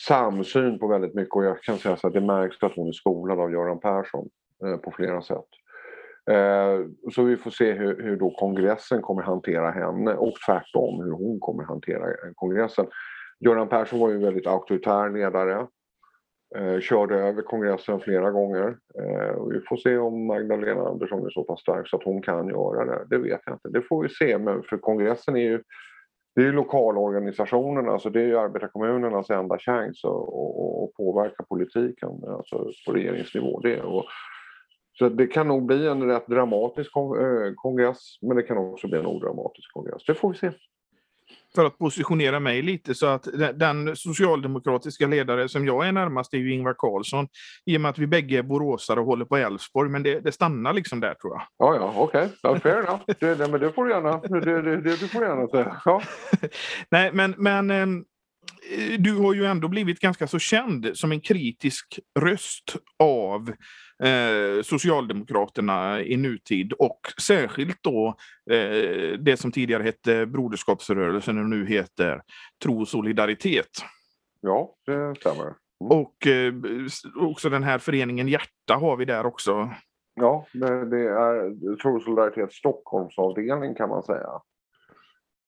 samsyn 0.07 0.79
på 0.79 0.87
väldigt 0.87 1.13
mycket 1.13 1.35
och 1.35 1.45
jag 1.45 1.61
kan 1.61 1.77
säga 1.77 1.95
så 1.95 2.07
att 2.07 2.13
det 2.13 2.21
märks 2.21 2.63
att 2.63 2.75
hon 2.75 2.87
är 2.87 2.91
skolad 2.91 3.39
av 3.39 3.51
Göran 3.51 3.79
Persson 3.79 4.29
eh, 4.65 4.77
på 4.77 4.91
flera 4.91 5.21
sätt. 5.21 5.47
Eh, 6.29 6.79
så 7.11 7.23
vi 7.23 7.37
får 7.37 7.51
se 7.51 7.71
hur, 7.71 8.03
hur 8.03 8.17
då 8.17 8.29
kongressen 8.29 9.01
kommer 9.01 9.21
hantera 9.21 9.71
henne 9.71 10.13
och 10.13 10.33
tvärtom 10.45 11.03
hur 11.03 11.11
hon 11.11 11.39
kommer 11.39 11.63
hantera 11.63 12.07
eh, 12.07 12.33
kongressen. 12.35 12.85
Göran 13.39 13.69
Persson 13.69 13.99
var 13.99 14.09
ju 14.09 14.15
en 14.15 14.21
väldigt 14.21 14.47
auktoritär 14.47 15.09
ledare. 15.09 15.67
Eh, 16.55 16.79
körde 16.79 17.15
över 17.15 17.41
kongressen 17.41 17.99
flera 17.99 18.31
gånger. 18.31 18.77
Eh, 18.99 19.35
och 19.35 19.51
vi 19.53 19.59
får 19.59 19.77
se 19.77 19.97
om 19.97 20.27
Magdalena 20.27 20.81
Andersson 20.81 21.25
är 21.25 21.29
så 21.29 21.43
pass 21.43 21.59
stark 21.59 21.87
så 21.87 21.97
att 21.97 22.03
hon 22.03 22.21
kan 22.21 22.47
göra 22.47 22.85
det. 22.85 23.05
Det 23.09 23.17
vet 23.17 23.41
jag 23.45 23.55
inte. 23.55 23.69
Det 23.69 23.81
får 23.81 24.03
vi 24.03 24.09
se. 24.09 24.37
Men 24.37 24.63
för 24.63 24.77
kongressen 24.77 25.35
är 25.35 25.41
ju 25.41 25.63
det 26.35 26.41
är 26.41 26.53
lokalorganisationerna, 26.53 27.91
alltså 27.91 28.09
det 28.09 28.21
är 28.21 28.27
ju 28.27 28.37
arbetarkommunernas 28.37 29.29
enda 29.29 29.59
chans 29.59 30.05
att, 30.05 30.11
att, 30.11 30.93
påverka 30.97 31.43
politiken 31.49 32.09
alltså 32.27 32.71
på 32.85 32.93
regeringsnivå. 32.93 33.59
Det. 33.59 33.81
Och, 33.81 34.05
så 34.93 35.09
det 35.09 35.27
kan 35.27 35.47
nog 35.47 35.65
bli 35.65 35.87
en 35.87 36.07
rätt 36.07 36.27
dramatisk 36.27 36.91
eh, 36.95 37.53
kongress, 37.55 38.17
men 38.21 38.37
det 38.37 38.43
kan 38.43 38.57
också 38.57 38.87
bli 38.87 38.99
en 38.99 39.05
odramatisk 39.05 39.73
kongress. 39.73 40.05
Det 40.05 40.13
får 40.13 40.29
vi 40.31 40.37
se 40.37 40.51
för 41.55 41.65
att 41.65 41.77
positionera 41.77 42.39
mig 42.39 42.61
lite 42.61 42.95
så 42.95 43.05
att 43.05 43.27
den 43.55 43.95
socialdemokratiska 43.95 45.07
ledare 45.07 45.49
som 45.49 45.65
jag 45.65 45.87
är 45.87 45.91
närmast 45.91 46.33
är 46.33 46.37
ju 46.37 46.53
Ingvar 46.53 46.75
Carlsson. 46.77 47.27
I 47.65 47.77
och 47.77 47.81
med 47.81 47.89
att 47.89 47.97
vi 47.97 48.07
bägge 48.07 48.37
är 48.37 48.43
boråsare 48.43 48.99
och 48.99 49.05
håller 49.05 49.25
på 49.25 49.37
Älvsborg, 49.37 49.89
men 49.89 50.03
det, 50.03 50.19
det, 50.19 50.31
stannar 50.31 50.73
liksom 50.73 50.99
där 50.99 51.13
tror 51.13 51.33
jag. 51.33 51.41
Ja, 51.57 51.75
ja, 51.75 51.93
okej. 51.95 52.29
Okay. 52.43 52.59
fair 52.59 52.79
enough. 52.79 53.01
Det, 53.19 53.35
det, 53.35 53.47
men 53.47 53.59
det 53.59 53.71
får 53.71 53.85
du 53.85 53.91
gärna, 53.91 54.17
det, 54.17 54.61
det, 54.61 54.81
det, 54.81 54.97
får 54.97 55.19
du 55.19 55.25
gärna 55.25 55.47
säga. 55.47 55.81
Ja. 55.85 56.01
Nej, 56.91 57.09
men, 57.13 57.35
men 57.37 57.71
ehm, 57.71 58.05
du 58.97 59.17
har 59.17 59.33
ju 59.33 59.45
ändå 59.45 59.67
blivit 59.67 59.99
ganska 59.99 60.27
så 60.27 60.39
känd 60.39 60.91
som 60.93 61.11
en 61.11 61.21
kritisk 61.21 61.99
röst 62.19 62.75
av 62.99 63.51
eh, 64.03 64.61
Socialdemokraterna 64.63 66.01
i 66.01 66.17
nutid 66.17 66.73
och 66.73 66.99
särskilt 67.21 67.83
då 67.83 68.15
eh, 68.51 69.19
det 69.19 69.39
som 69.39 69.51
tidigare 69.51 69.83
hette 69.83 70.25
Broderskapsrörelsen 70.25 71.37
och 71.37 71.45
nu 71.45 71.65
heter 71.65 72.21
Tro 72.63 72.81
och 72.81 72.87
solidaritet. 72.87 73.69
Ja, 74.41 74.75
det 74.85 75.15
stämmer. 75.15 75.43
Mm. 75.45 75.57
Och 75.79 76.27
eh, 76.27 76.53
också 77.15 77.49
den 77.49 77.63
här 77.63 77.77
föreningen 77.77 78.27
Hjärta 78.27 78.75
har 78.75 78.97
vi 78.97 79.05
där 79.05 79.25
också. 79.25 79.69
Ja, 80.13 80.45
det, 80.53 80.99
är 80.99 81.75
Tro 81.75 81.95
och 81.95 82.01
solidaritet 82.01 82.53
Stockholmsavdelning 82.53 83.75
kan 83.75 83.89
man 83.89 84.03
säga. 84.03 84.41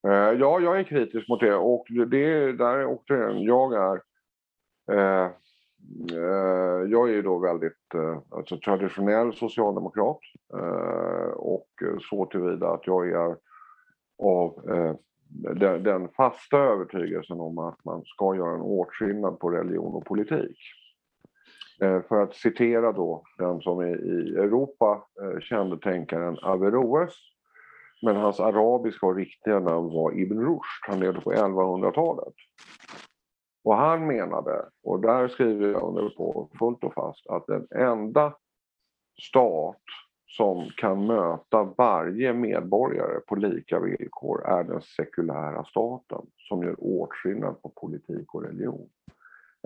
Eh, 0.07 0.39
ja, 0.39 0.59
jag 0.59 0.79
är 0.79 0.83
kritisk 0.83 1.29
mot 1.29 1.39
det 1.39 1.55
och 1.55 1.85
det 1.89 2.51
där 2.51 2.85
återigen, 2.85 3.41
jag 3.41 3.73
är 3.73 4.01
eh, 4.91 5.31
Eh, 6.11 6.91
jag 6.91 7.09
är 7.09 7.13
ju 7.13 7.21
då 7.21 7.39
väldigt 7.39 7.93
eh, 7.95 8.17
alltså 8.29 8.57
traditionell 8.57 9.33
socialdemokrat 9.33 10.19
eh, 10.53 11.33
och 11.35 11.67
så 12.09 12.25
tillvida 12.25 12.69
att 12.69 12.87
jag 12.87 13.09
är 13.09 13.35
av 14.23 14.61
den, 15.83 16.09
fasta 16.09 16.57
övertygelsen 16.57 17.39
om 17.39 17.57
att 17.57 17.85
man 17.85 18.03
ska 18.05 18.35
göra 18.35 18.55
en 18.55 18.61
åtskillnad 18.61 19.39
på 19.39 19.49
religion 19.49 19.95
och 19.95 20.05
politik. 20.05 20.57
För 21.79 22.21
att 22.21 22.35
citera 22.35 22.91
då 22.91 23.23
den 23.37 23.61
som 23.61 23.79
är 23.79 24.05
i 24.05 24.35
Europa 24.35 25.03
kände 25.41 25.77
tänkaren 25.77 26.37
Averroes 26.41 27.13
men 28.01 28.15
hans 28.15 28.39
arabiska 28.39 29.05
och 29.05 29.15
riktiga 29.15 29.59
namn 29.59 29.93
var 29.93 30.19
Ibn 30.19 30.39
Rushd. 30.39 30.83
Han 30.87 30.99
levde 30.99 31.21
på 31.21 31.33
1100-talet. 31.33 32.33
Och 33.63 33.75
han 33.75 34.07
menade, 34.07 34.65
och 34.83 34.99
där 35.01 35.27
skriver 35.27 35.67
jag 35.67 35.83
under 35.83 36.09
på 36.09 36.49
fullt 36.59 36.83
och 36.83 36.93
fast, 36.93 37.27
att 37.27 37.47
den 37.47 37.67
enda 37.75 38.33
stat 39.21 39.81
som 40.27 40.69
kan 40.77 41.05
möta 41.05 41.63
varje 41.77 42.33
medborgare 42.33 43.19
på 43.19 43.35
lika 43.35 43.79
villkor 43.79 44.45
är 44.45 44.63
den 44.63 44.81
sekulära 44.81 45.63
staten 45.63 46.21
som 46.37 46.63
gör 46.63 46.75
åtskillnad 46.77 47.61
på 47.61 47.69
politik 47.69 48.35
och 48.35 48.43
religion. 48.43 48.89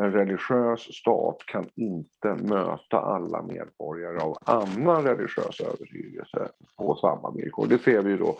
En 0.01 0.11
religiös 0.11 0.79
stat 0.79 1.37
kan 1.47 1.69
inte 1.75 2.35
möta 2.35 2.99
alla 2.99 3.41
medborgare 3.41 4.17
av 4.17 4.37
annan 4.45 5.03
religiös 5.03 5.61
övertygelse 5.61 6.49
på 6.77 6.95
samma 6.95 7.31
villkor. 7.31 7.67
Det 7.67 7.77
ser 7.77 8.01
vi 8.01 8.17
då 8.17 8.37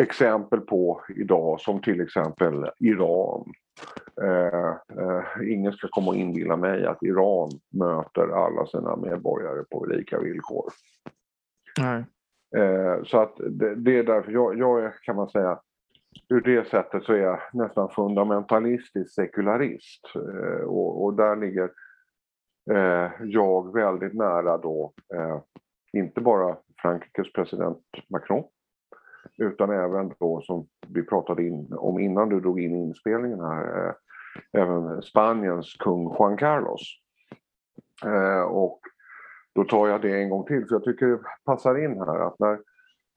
exempel 0.00 0.60
på 0.60 1.00
idag 1.16 1.60
som 1.60 1.80
till 1.82 2.00
exempel 2.00 2.70
Iran. 2.78 3.52
Eh, 4.22 4.68
eh, 4.98 5.52
ingen 5.52 5.72
ska 5.72 5.88
komma 5.88 6.08
och 6.08 6.16
inbilla 6.16 6.56
mig 6.56 6.86
att 6.86 7.02
Iran 7.02 7.50
möter 7.70 8.28
alla 8.28 8.66
sina 8.66 8.96
medborgare 8.96 9.64
på 9.70 9.84
lika 9.84 10.20
villkor. 10.20 10.72
Nej. 11.80 12.04
Eh, 12.56 13.04
så 13.04 13.18
att 13.18 13.36
det, 13.36 13.74
det, 13.74 13.98
är 13.98 14.04
därför 14.04 14.32
jag, 14.32 14.58
jag 14.58 14.84
är, 14.84 14.94
kan 15.02 15.16
man 15.16 15.28
säga, 15.28 15.60
ur 16.28 16.40
det 16.40 16.68
sättet 16.68 17.02
så 17.02 17.12
är 17.12 17.18
jag 17.18 17.40
nästan 17.52 17.90
fundamentalistisk 17.90 19.14
sekularist. 19.14 20.04
Eh, 20.14 20.64
och, 20.64 21.04
och, 21.04 21.14
där 21.14 21.36
ligger 21.36 21.70
eh, 22.70 23.10
jag 23.20 23.74
väldigt 23.74 24.14
nära 24.14 24.58
då, 24.58 24.92
inte 25.92 26.20
bara 26.20 26.56
Frankrikes 26.82 27.32
president 27.32 27.78
Macron, 28.10 28.44
utan 29.38 29.70
även 29.70 30.12
då 30.18 30.40
som 30.40 30.66
vi 30.88 31.02
pratade 31.02 31.46
in, 31.46 31.72
om 31.72 31.98
innan 31.98 32.28
du 32.28 32.40
drog 32.40 32.60
in 32.60 32.76
inspelningen 32.76 33.40
här, 33.40 33.86
eh, 33.86 33.94
även 34.52 35.02
Spaniens 35.02 35.76
kung 35.78 36.16
Juan 36.18 36.36
Carlos. 36.36 36.80
Eh, 38.04 38.42
och 38.42 38.80
då 39.54 39.64
tar 39.64 39.88
jag 39.88 40.02
det 40.02 40.22
en 40.22 40.30
gång 40.30 40.44
till, 40.44 40.66
för 40.66 40.74
jag 40.74 40.84
tycker 40.84 41.06
det 41.06 41.20
passar 41.44 41.84
in 41.84 41.98
här 41.98 42.26
att 42.26 42.38
när 42.38 42.58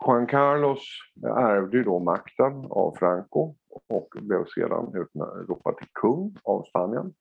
Juan 0.07 0.27
Carlos 0.27 0.83
ärvde 1.25 1.77
ju 1.77 1.83
då 1.83 1.99
makten 1.99 2.65
av 2.69 2.95
Franco 2.99 3.55
och 3.89 4.07
blev 4.21 4.45
sedan 4.45 5.07
utropad 5.43 5.77
till 5.77 5.87
kung 5.93 6.35
av 6.43 6.63
Spanien. 6.63 7.13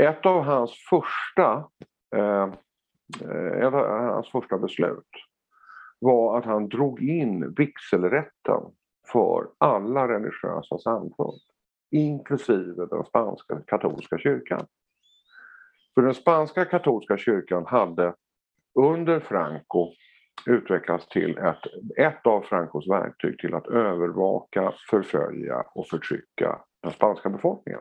Ett 0.00 0.26
av 0.26 0.42
hans 0.42 0.72
första, 0.90 1.68
eh, 2.16 2.48
eh 3.22 3.66
ett 3.66 3.74
av 3.74 3.86
hans 3.88 4.30
första 4.30 4.58
beslut 4.58 5.08
var 5.98 6.38
att 6.38 6.44
han 6.44 6.68
drog 6.68 7.02
in 7.02 7.54
vigselrätten 7.54 8.60
för 9.12 9.48
alla 9.58 10.08
religiösa 10.08 10.78
samfund, 10.78 11.40
inklusive 11.90 12.86
den 12.86 13.04
spanska 13.04 13.60
katolska 13.66 14.18
kyrkan. 14.18 14.66
För 15.94 16.02
den 16.02 16.14
spanska 16.14 16.64
katolska 16.64 17.16
kyrkan 17.16 17.66
hade 17.66 18.14
under 18.74 19.20
Franco 19.20 19.92
utvecklats 20.46 21.08
till 21.08 21.38
ett, 21.38 21.60
ett 21.96 22.26
av 22.26 22.40
Francos 22.42 22.88
verktyg 22.88 23.38
till 23.38 23.54
att 23.54 23.66
övervaka, 23.66 24.72
förfölja 24.90 25.64
och 25.74 25.88
förtrycka 25.88 26.60
den 26.82 26.92
spanska 26.92 27.28
befolkningen. 27.30 27.80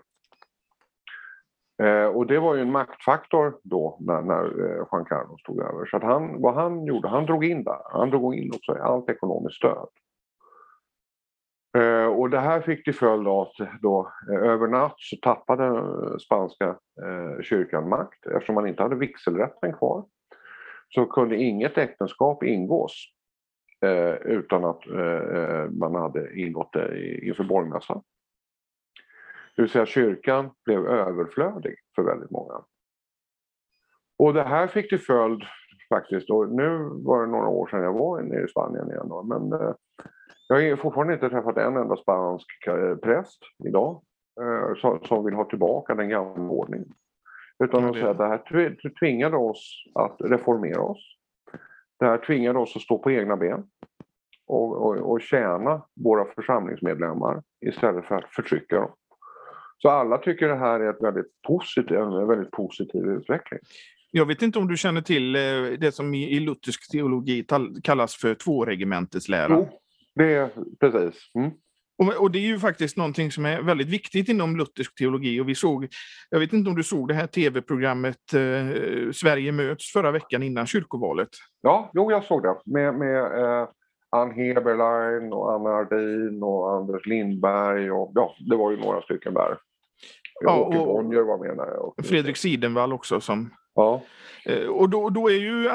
Eh, 1.83 2.05
och 2.05 2.27
det 2.27 2.39
var 2.39 2.55
ju 2.55 2.61
en 2.61 2.71
maktfaktor 2.71 3.57
då 3.63 3.97
när, 3.99 4.21
när 4.21 4.43
eh, 4.43 4.85
Juan 4.91 5.05
Carlos 5.05 5.43
tog 5.43 5.61
över. 5.61 5.85
Så 5.85 5.97
att 5.97 6.03
han, 6.03 6.41
vad 6.41 6.55
han 6.55 6.85
gjorde, 6.85 7.07
han 7.07 7.25
drog 7.25 7.45
in 7.45 7.63
där. 7.63 7.81
Han 7.83 8.09
drog 8.09 8.35
in 8.35 8.51
också 8.55 8.71
allt 8.71 9.09
ekonomiskt 9.09 9.57
stöd. 9.57 9.87
Eh, 11.77 12.05
och 12.05 12.29
det 12.29 12.39
här 12.39 12.61
fick 12.61 12.83
till 12.83 12.95
följd 12.95 13.27
av 13.27 13.41
att 13.41 13.81
då, 13.81 14.11
eh, 14.29 14.49
över 14.49 14.67
natt 14.67 14.95
så 14.97 15.15
tappade 15.21 15.65
eh, 15.65 16.17
spanska 16.17 16.65
eh, 17.03 17.41
kyrkan 17.43 17.89
makt 17.89 18.25
eftersom 18.25 18.55
man 18.55 18.67
inte 18.67 18.83
hade 18.83 18.95
vigselrätten 18.95 19.73
kvar. 19.73 20.05
Så 20.89 21.05
kunde 21.05 21.35
inget 21.35 21.77
äktenskap 21.77 22.43
ingås 22.43 23.05
eh, 23.85 24.13
utan 24.13 24.65
att 24.65 24.87
eh, 24.87 25.69
man 25.69 25.95
hade 25.95 26.39
ingått 26.39 26.73
det 26.73 27.17
inför 27.25 27.43
borgmässan. 27.43 28.01
Det 29.55 29.61
vill 29.61 29.71
säga 29.71 29.85
kyrkan 29.85 30.51
blev 30.65 30.85
överflödig 30.87 31.75
för 31.95 32.03
väldigt 32.03 32.31
många. 32.31 32.63
Och 34.19 34.33
det 34.33 34.43
här 34.43 34.67
fick 34.67 34.89
till 34.89 34.99
följd 34.99 35.41
faktiskt, 35.89 36.29
och 36.29 36.49
nu 36.49 36.89
var 36.91 37.21
det 37.21 37.31
några 37.31 37.47
år 37.47 37.67
sedan 37.67 37.83
jag 37.83 37.93
var 37.93 38.21
nere 38.21 38.45
i 38.45 38.47
Spanien 38.47 38.91
igen, 38.91 39.27
men 39.27 39.61
eh, 39.61 39.75
jag 40.47 40.69
har 40.69 40.77
fortfarande 40.77 41.13
inte 41.13 41.29
träffat 41.29 41.57
en 41.57 41.77
enda 41.77 41.95
spansk 41.95 42.47
präst 43.01 43.39
idag 43.67 44.01
eh, 44.41 44.75
som, 44.75 44.99
som 45.03 45.25
vill 45.25 45.33
ha 45.33 45.45
tillbaka 45.45 45.95
den 45.95 46.09
gamla 46.09 46.49
ordningen. 46.49 46.93
Utan 47.63 47.83
de 47.83 47.93
säger 47.93 48.07
att 48.07 48.17
det 48.17 48.27
här 48.27 48.99
tvingade 48.99 49.37
oss 49.37 49.85
att 49.95 50.15
reformera 50.19 50.81
oss. 50.81 51.17
Det 51.99 52.05
här 52.05 52.17
tvingade 52.17 52.59
oss 52.59 52.75
att 52.75 52.81
stå 52.81 52.97
på 52.97 53.11
egna 53.11 53.37
ben 53.37 53.63
och, 54.47 54.75
och, 54.77 54.95
och 54.95 55.21
tjäna 55.21 55.81
våra 56.03 56.25
församlingsmedlemmar 56.25 57.43
istället 57.65 58.05
för 58.05 58.15
att 58.15 58.33
förtrycka 58.35 58.75
dem. 58.75 58.91
Så 59.85 59.89
alla 59.89 60.17
tycker 60.17 60.47
det 60.47 60.55
här 60.55 60.79
är 60.79 60.89
ett 60.89 61.03
väldigt 61.03 61.41
positiv, 61.47 61.97
en 61.97 62.27
väldigt 62.27 62.51
positiv 62.51 63.05
utveckling. 63.05 63.59
Jag 64.11 64.25
vet 64.25 64.41
inte 64.41 64.59
om 64.59 64.67
du 64.67 64.77
känner 64.77 65.01
till 65.01 65.35
eh, 65.35 65.41
det 65.79 65.91
som 65.91 66.13
i 66.13 66.39
luthersk 66.39 66.91
teologi 66.91 67.45
kallas 67.83 68.15
för 68.15 68.35
tvåregementeslära? 68.35 69.47
Jo, 69.49 69.69
det 70.15 70.33
är 70.33 70.49
precis. 70.79 71.31
Mm. 71.35 71.51
Och, 71.97 72.21
och, 72.21 72.31
det 72.31 72.39
är 72.39 72.47
ju 72.47 72.59
faktiskt 72.59 72.97
någonting 72.97 73.31
som 73.31 73.45
är 73.45 73.61
väldigt 73.61 73.89
viktigt 73.89 74.29
inom 74.29 74.57
luthersk 74.57 74.95
teologi. 74.95 75.39
Och 75.39 75.49
vi 75.49 75.55
såg, 75.55 75.87
jag 76.29 76.39
vet 76.39 76.53
inte 76.53 76.69
om 76.69 76.75
du 76.75 76.83
såg 76.83 77.07
det 77.07 77.13
här 77.13 77.27
tv-programmet 77.27 78.33
eh, 78.33 79.11
Sverige 79.11 79.51
möts 79.51 79.91
förra 79.93 80.11
veckan 80.11 80.43
innan 80.43 80.65
kyrkovalet? 80.65 81.29
Ja, 81.61 81.91
jo 81.93 82.11
jag 82.11 82.23
såg 82.23 82.43
det. 82.43 82.55
Med, 82.65 82.95
med 82.95 83.43
eh, 83.43 83.67
Ann 84.09 84.31
Heberlein 84.31 85.33
och 85.33 85.53
Anna 85.53 85.69
Ardin 85.69 86.43
och 86.43 86.71
Anders 86.71 87.05
Lindberg 87.05 87.91
och 87.91 88.11
ja, 88.15 88.35
det 88.49 88.55
var 88.55 88.71
ju 88.71 88.77
några 88.77 89.01
stycken 89.01 89.33
där. 89.33 89.57
Ja, 90.43 90.65
Åke 90.65 90.77
Bonnier 90.77 91.21
var 91.21 91.37
med 91.37 91.57
där. 91.57 92.03
Fredrik 92.03 92.37
Sidenvall 92.37 92.93
också 92.93 93.21
som... 93.21 93.53
Ja. 93.75 94.01
Eh, 94.45 94.67
och 94.67 94.89
då, 94.89 95.09
då, 95.09 95.29
är 95.29 95.39
ju, 95.39 95.69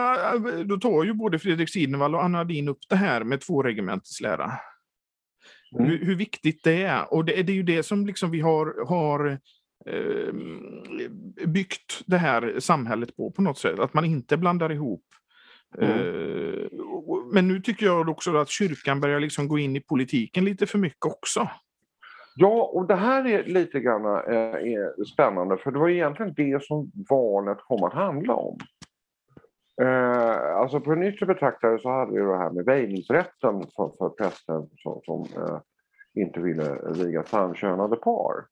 då 0.64 0.76
tar 0.76 1.04
ju 1.04 1.12
både 1.12 1.38
Fredrik 1.38 1.70
Sidenvall 1.70 2.14
och 2.14 2.24
Anna 2.24 2.40
Ardin 2.40 2.68
upp 2.68 2.78
det 2.88 2.96
här 2.96 3.24
med 3.24 3.40
tvåregementeslära. 3.40 4.52
Mm. 5.78 5.90
Hur, 5.90 6.04
hur, 6.04 6.14
viktigt 6.14 6.64
det 6.64 6.82
är. 6.82 7.14
Och 7.14 7.24
det, 7.24 7.42
det 7.42 7.52
är 7.52 7.56
ju 7.56 7.62
det 7.62 7.82
som 7.82 8.06
liksom 8.06 8.30
vi 8.30 8.40
har, 8.40 8.86
har 8.86 9.38
eh, 9.86 10.34
byggt 11.46 12.02
det 12.06 12.18
här 12.18 12.54
samhället 12.58 13.16
på, 13.16 13.30
på 13.30 13.42
något 13.42 13.58
sätt. 13.58 13.78
Att 13.78 13.94
man 13.94 14.04
inte 14.04 14.36
blandar 14.36 14.72
ihop 14.72 15.04
Mm. 15.78 15.90
Eh, 15.90 16.66
men 17.32 17.48
nu 17.48 17.60
tycker 17.60 17.86
jag 17.86 18.08
också 18.08 18.36
att 18.36 18.48
kyrkan 18.48 19.00
börjar 19.00 19.20
liksom 19.20 19.48
gå 19.48 19.58
in 19.58 19.76
i 19.76 19.80
politiken 19.80 20.44
lite 20.44 20.66
för 20.66 20.78
mycket 20.78 21.04
också. 21.04 21.48
Ja, 22.42 22.70
och 22.74 22.86
det 22.86 22.94
här 22.94 23.26
är 23.26 23.44
lite 23.44 23.80
grann 23.80 24.04
eh, 24.04 24.74
är 24.74 25.04
spännande 25.04 25.56
för 25.56 25.70
det 25.70 25.78
var 25.78 25.88
egentligen 25.88 26.34
det 26.36 26.64
som 26.64 26.90
valet 27.08 27.58
kom 27.58 27.84
att 27.84 27.92
handla 27.92 28.34
om. 28.34 28.58
Eh, 29.82 30.56
alltså 30.56 30.80
på 30.80 30.92
en 30.92 31.02
yttre 31.02 31.26
betraktare 31.26 31.78
så 31.78 31.90
hade 31.90 32.12
vi 32.12 32.18
det 32.18 32.36
här 32.36 32.50
med 32.50 32.64
väjningsrätten 32.64 33.62
för, 33.76 33.92
för 33.98 34.08
präster 34.08 34.66
som, 34.76 35.00
som 35.04 35.42
eh, 35.42 35.60
inte 36.14 36.40
ville 36.40 36.78
viga 36.94 37.24
samkönade 37.24 37.96
par. 37.96 38.46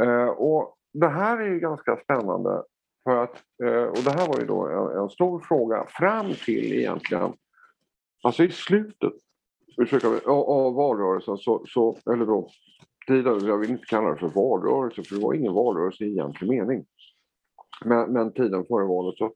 Eh, 0.00 0.28
och 0.28 0.76
det 0.92 1.08
här 1.08 1.38
är 1.38 1.48
ju 1.48 1.60
ganska 1.60 1.96
spännande 1.96 2.62
för 3.04 3.16
att, 3.16 3.42
eh, 3.64 3.84
och 3.84 4.04
det 4.04 4.10
här 4.10 4.28
var 4.28 4.40
ju 4.40 4.46
då 4.46 4.66
en, 4.66 5.02
en 5.02 5.08
stor 5.10 5.40
fråga 5.40 5.84
fram 5.88 6.34
till 6.44 6.72
egentligen, 6.72 7.32
alltså 8.22 8.44
i 8.44 8.50
slutet 8.50 9.12
ursäkta 9.76 10.10
mig, 10.10 10.20
av 10.26 10.74
valrörelsen 10.74 11.36
så, 11.36 11.64
så 11.66 11.98
eller 12.12 12.26
då, 12.26 12.48
tiden, 13.06 13.46
jag 13.46 13.58
vill 13.58 13.70
inte 13.70 13.86
kalla 13.86 14.10
det 14.10 14.16
för 14.16 14.28
valrörelse 14.28 15.02
för 15.02 15.14
det 15.14 15.22
var 15.22 15.34
ingen 15.34 15.54
valrörelse 15.54 16.04
i 16.04 16.08
egentlig 16.08 16.48
mening. 16.48 16.84
Men, 17.84 18.12
men 18.12 18.32
tiden 18.32 18.64
före 18.64 18.86
valet 18.86 19.18
så 19.18 19.32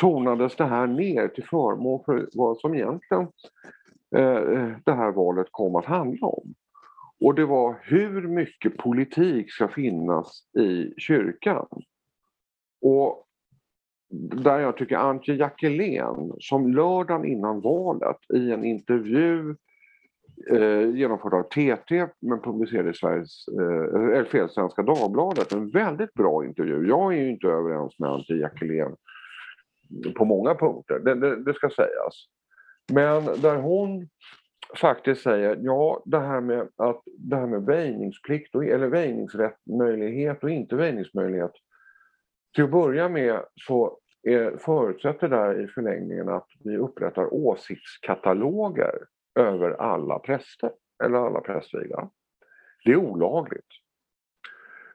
tonades 0.00 0.56
det 0.56 0.64
här 0.64 0.86
ner 0.86 1.28
till 1.28 1.44
förmån 1.44 2.04
för 2.04 2.28
vad 2.32 2.58
som 2.58 2.74
egentligen 2.74 3.28
eh, 4.16 4.36
eh 4.36 4.76
det 4.84 4.92
här 4.92 5.12
valet 5.12 5.46
kom 5.50 5.76
att 5.76 5.84
handla 5.84 6.26
om. 6.26 6.54
Och 7.20 7.34
det 7.34 7.44
var 7.44 7.78
hur 7.82 8.28
mycket 8.28 8.76
politik 8.76 9.52
ska 9.52 9.68
finnas 9.68 10.42
i 10.58 11.00
kyrkan. 11.00 11.66
Och 12.82 13.26
där 14.34 14.58
jag 14.58 14.76
tycker 14.76 14.96
Antje 14.96 15.34
Jackelén 15.34 16.32
som 16.40 16.72
lördagen 16.72 17.24
innan 17.24 17.60
valet 17.60 18.16
i 18.34 18.52
en 18.52 18.64
intervju 18.64 19.56
eh, 20.50 20.90
genomförd 20.96 21.34
av 21.34 21.42
TT 21.42 22.06
men 22.20 22.40
publicerad 22.40 22.88
i 22.88 22.94
Sveriges, 22.94 23.48
eh, 23.48 24.16
eller 24.16 24.24
fel, 24.24 24.50
Svenska 24.50 24.82
Dagbladet. 24.82 25.52
En 25.52 25.70
väldigt 25.70 26.14
bra 26.14 26.44
intervju. 26.44 26.88
Jag 26.88 27.14
är 27.14 27.16
ju 27.16 27.30
inte 27.30 27.46
överens 27.46 27.98
med 27.98 28.10
Antje 28.10 28.36
Jackelén 28.36 28.96
på 30.16 30.24
många 30.24 30.54
punkter, 30.54 30.98
det, 30.98 31.14
det, 31.14 31.44
det, 31.44 31.54
ska 31.54 31.70
sägas. 31.70 32.14
Men 32.92 33.24
där 33.24 33.56
hon 33.56 34.08
faktiskt 34.80 35.22
säger, 35.22 35.58
ja 35.60 36.02
det 36.04 36.18
här 36.18 36.40
med, 36.40 36.68
att, 36.76 37.02
det 37.18 37.36
här 37.36 37.46
med 37.46 37.62
väjningsplikt, 37.62 38.54
och, 38.54 38.64
eller 38.64 38.86
väjningsrätt 38.86 39.56
möjlighet 39.78 40.44
och 40.44 40.50
inte 40.50 40.76
väjningsmöjlighet. 40.76 41.52
Till 42.54 42.64
att 42.64 42.70
börja 42.70 43.08
med 43.08 43.40
så 43.66 43.98
är, 44.22 44.56
förutsätter 44.56 45.28
där 45.28 45.64
i 45.64 45.66
förlängningen 45.66 46.28
att 46.28 46.48
vi 46.64 46.76
upprättar 46.76 47.34
åsiktskataloger 47.34 48.98
över 49.36 49.70
alla 49.70 50.18
präster 50.18 50.70
eller 51.04 51.18
alla 51.18 51.40
prästvigda. 51.40 52.10
Det 52.84 52.92
är 52.92 52.96
olagligt. 52.96 53.66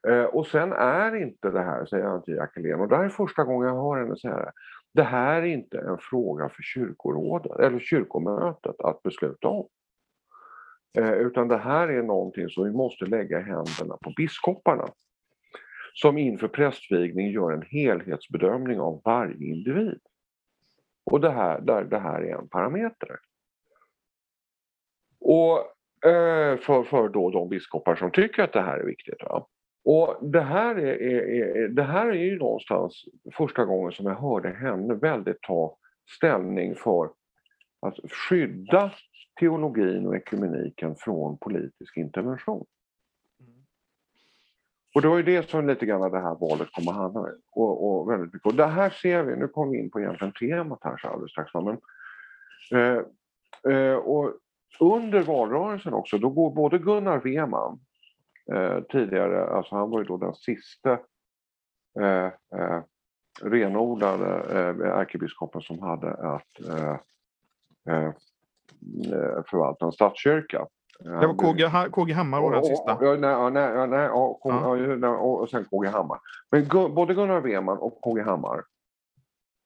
Eh, 0.07 0.23
och 0.23 0.47
sen 0.47 0.73
är 0.73 1.15
inte 1.15 1.49
det 1.49 1.61
här, 1.61 1.85
säger 1.85 2.05
Antje 2.05 2.35
Jackelén, 2.35 2.79
och 2.79 2.87
det 2.87 2.95
här 2.95 3.03
är 3.03 3.09
första 3.09 3.43
gången 3.43 3.67
jag 3.67 3.75
hör 3.75 4.01
henne 4.01 4.17
säga 4.17 4.35
det. 4.37 4.51
Det 4.93 5.03
här 5.03 5.41
är 5.41 5.45
inte 5.45 5.79
en 5.79 5.97
fråga 5.97 6.49
för 6.49 6.63
kyrkorådet 6.63 7.59
eller 7.59 7.79
kyrkomötet 7.79 8.81
att 8.81 9.03
besluta 9.03 9.47
om. 9.47 9.67
Eh, 10.97 11.13
utan 11.13 11.47
det 11.47 11.57
här 11.57 11.87
är 11.87 12.03
någonting 12.03 12.49
som 12.49 12.63
vi 12.63 12.71
måste 12.71 13.05
lägga 13.05 13.39
i 13.39 13.43
händerna 13.43 13.97
på 14.01 14.13
biskoparna. 14.17 14.87
Som 15.93 16.17
inför 16.17 16.47
prästvigning 16.47 17.31
gör 17.31 17.51
en 17.51 17.61
helhetsbedömning 17.61 18.79
av 18.79 19.01
varje 19.05 19.47
individ. 19.47 19.99
Och 21.03 21.21
det 21.21 21.31
här, 21.31 21.61
där, 21.61 21.83
det 21.83 21.99
här 21.99 22.21
är 22.21 22.35
en 22.35 22.47
parameter. 22.47 23.19
Och 25.21 25.57
eh, 26.09 26.57
för, 26.57 26.83
för 26.83 27.09
då 27.09 27.29
de 27.29 27.49
biskopar 27.49 27.95
som 27.95 28.11
tycker 28.11 28.43
att 28.43 28.53
det 28.53 28.61
här 28.61 28.77
är 28.77 28.85
viktigt. 28.85 29.23
Va? 29.23 29.47
Och 29.83 30.17
det 30.21 30.41
här 30.41 30.75
är, 30.75 31.01
är, 31.01 31.55
är, 31.55 31.67
det 31.67 31.83
här 31.83 32.07
är 32.07 32.23
ju 32.23 32.37
någonstans 32.37 33.05
första 33.37 33.65
gången 33.65 33.91
som 33.91 34.05
jag 34.05 34.15
hörde 34.15 34.49
henne 34.49 34.93
väldigt 34.93 35.41
ta 35.41 35.77
ställning 36.17 36.75
för 36.75 37.09
att 37.81 37.95
skydda 38.29 38.91
teologin 39.39 40.07
och 40.07 40.15
ekumeniken 40.15 40.95
från 40.95 41.37
politisk 41.37 41.97
intervention. 41.97 42.65
Och 44.95 45.01
det 45.01 45.07
var 45.07 45.17
ju 45.17 45.23
det 45.23 45.49
som 45.49 45.67
lite 45.67 45.85
grann 45.85 46.11
det 46.11 46.21
här 46.21 46.35
valet 46.35 46.71
kom 46.71 46.87
att 46.87 46.95
handla 46.95 47.19
om. 47.19 47.41
Och, 47.51 47.99
och, 48.01 48.11
väldigt 48.11 48.33
mycket. 48.33 48.45
och 48.45 48.55
det 48.55 48.65
här 48.65 48.89
ser 48.89 49.23
vi, 49.23 49.35
nu 49.35 49.47
kommer 49.47 49.71
vi 49.71 49.79
in 49.79 49.89
på 49.89 49.99
egentligen 49.99 50.33
temat 50.33 50.79
här 50.83 50.97
så 50.97 51.07
alldeles 51.07 51.31
strax. 51.31 51.51
Men, 51.53 51.77
eh, 52.81 53.01
Eh, 53.69 53.93
och 53.93 54.33
under 54.79 55.21
valrörelsen 55.21 55.93
också, 55.93 56.17
då 56.17 56.29
går 56.29 56.51
både 56.51 56.77
Gunnar 56.77 57.19
Weman, 57.19 57.79
eh, 58.53 58.81
tidigare, 58.81 59.45
alltså 59.45 59.75
han 59.75 59.89
var 59.89 59.99
ju 59.99 60.05
då 60.05 60.17
den 60.17 60.35
sista 60.35 60.91
eh, 61.99 62.25
eh, 62.59 62.81
renodlade 63.41 64.35
eh, 64.49 64.99
ärkebiskopen 64.99 65.61
som 65.61 65.79
hade 65.79 66.13
att 66.13 66.59
eh, 66.69 66.97
eh, 67.95 68.11
förvalta 69.49 69.85
en 69.85 69.91
statskyrka. 69.91 70.67
Det 70.99 71.27
var 71.27 71.35
KG, 71.35 71.89
KG 71.91 72.13
Hammar 72.13 72.41
var 72.41 72.51
den 72.51 72.63
sista. 72.63 72.97
Ja, 73.01 73.15
nej, 73.15 73.51
nej, 73.51 73.87
nej, 73.87 74.09
och, 74.09 74.41
ja. 74.43 75.17
och 75.17 75.49
sen 75.49 75.65
KG 75.65 75.87
Hammar. 75.87 76.19
Men 76.51 76.67
både 76.95 77.13
Gunnar 77.13 77.41
Weman 77.41 77.77
och 77.77 78.01
KG 78.01 78.21
Hammar 78.21 78.63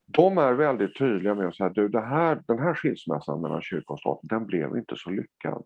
de 0.05 0.37
är 0.37 0.53
väldigt 0.53 0.97
tydliga 0.97 1.35
med 1.35 1.47
att 1.47 1.55
säga 1.55 1.69
du, 1.69 1.87
det 1.87 2.01
här, 2.01 2.41
den 2.47 2.59
här 2.59 2.73
skilsmässan 2.73 3.41
mellan 3.41 3.61
kyrka 3.61 3.93
och 3.93 3.99
stat, 3.99 4.19
den 4.23 4.45
blev 4.45 4.77
inte 4.77 4.95
så 4.97 5.09
lyckad. 5.09 5.63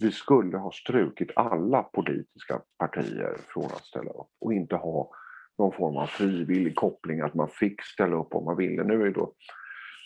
Vi 0.00 0.12
skulle 0.12 0.58
ha 0.58 0.72
strukit 0.72 1.30
alla 1.36 1.82
politiska 1.82 2.60
partier 2.78 3.36
från 3.48 3.64
att 3.64 3.84
ställa 3.84 4.10
upp 4.10 4.30
och 4.40 4.52
inte 4.52 4.76
ha 4.76 5.10
någon 5.58 5.72
form 5.72 5.96
av 5.96 6.06
frivillig 6.06 6.76
koppling, 6.76 7.20
att 7.20 7.34
man 7.34 7.48
fick 7.48 7.82
ställa 7.82 8.16
upp 8.16 8.34
om 8.34 8.44
man 8.44 8.56
ville. 8.56 8.84
Nu 8.84 9.00
är 9.00 9.04
det 9.04 9.12
då 9.12 9.32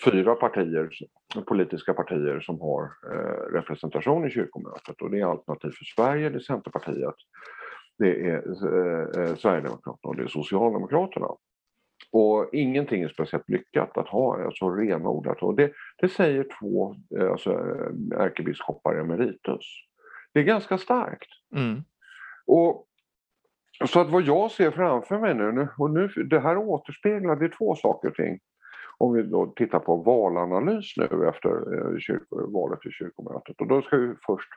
fyra 0.05 0.35
partier, 0.35 0.91
politiska 1.47 1.95
partier 1.95 2.41
som 2.41 2.61
har 2.61 2.83
eh, 2.83 3.53
representation 3.53 4.27
i 4.27 4.31
kyrkomötet 4.31 5.03
och 5.03 5.11
det 5.11 5.21
är 5.21 5.25
Alternativ 5.25 5.71
för 5.71 5.85
Sverige, 5.85 6.29
det 6.29 6.39
är 6.39 6.41
Centerpartiet, 6.41 7.15
det 7.99 8.31
är 8.31 8.37
eh, 8.37 9.25
eh 9.25 9.37
Sverigedemokraterna 9.37 10.09
och 10.09 10.17
det 10.17 10.23
är 10.23 10.29
Socialdemokraterna. 10.29 11.29
Och 12.17 12.49
ingenting 12.53 13.03
är 13.03 13.09
speciellt 13.09 13.49
lyckat 13.49 13.99
att 13.99 14.09
ha 14.09 14.45
alltså 14.45 14.71
renodlat. 14.71 15.43
Och 15.43 15.55
det, 15.57 15.73
det 16.01 16.09
säger 16.09 16.47
två 16.61 16.97
eh, 17.19 17.31
alltså, 17.31 17.51
eh, 17.51 18.21
ärkebiskopar 18.21 18.95
emeritus. 18.95 19.67
Det 20.35 20.41
är 20.41 20.45
ganska 20.45 20.79
starkt. 20.79 21.29
Mm. 21.57 21.83
Och 22.47 22.87
så 23.87 24.01
att 24.01 24.11
vad 24.11 24.23
jag 24.23 24.51
ser 24.51 24.71
framför 24.71 25.19
mig 25.19 25.35
nu, 25.35 25.69
och 25.79 25.91
nu 25.91 26.09
det 26.09 26.41
här 26.41 26.57
återspeglar 26.57 27.37
det 27.37 27.49
två 27.49 27.75
saker 27.75 28.09
och 28.09 28.15
ting. 28.15 28.39
Om 28.99 29.13
vi 29.13 29.23
då 29.23 29.47
tittar 29.47 29.79
på 29.79 29.97
valanalys 29.97 30.97
nu 30.97 31.29
efter 31.29 31.51
eh, 31.51 31.99
kyrko, 31.99 32.51
valet 32.53 32.81
till 32.81 32.93
kyrkomötet. 32.93 33.61
Och 33.61 33.67
då 33.67 33.83
ska 33.83 33.97
vi 33.97 34.15
först, 34.27 34.49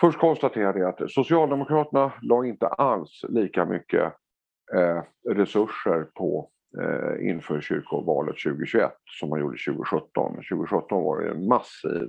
först 0.00 0.18
konstatera 0.18 0.72
det 0.72 0.88
att 0.88 1.10
Socialdemokraterna 1.10 2.12
la 2.22 2.44
inte 2.44 2.66
alls 2.66 3.24
lika 3.28 3.64
mycket 3.64 4.12
Eh, 4.74 5.02
resurser 5.34 6.06
på 6.14 6.50
eh, 6.80 7.28
inför 7.28 7.60
kyrkovalet 7.60 8.36
2021 8.44 8.92
som 9.20 9.28
man 9.28 9.40
gjorde 9.40 9.58
2017. 9.66 10.34
2017 10.34 11.04
var 11.04 11.20
det 11.20 11.30
en 11.30 11.48
massiv, 11.48 12.08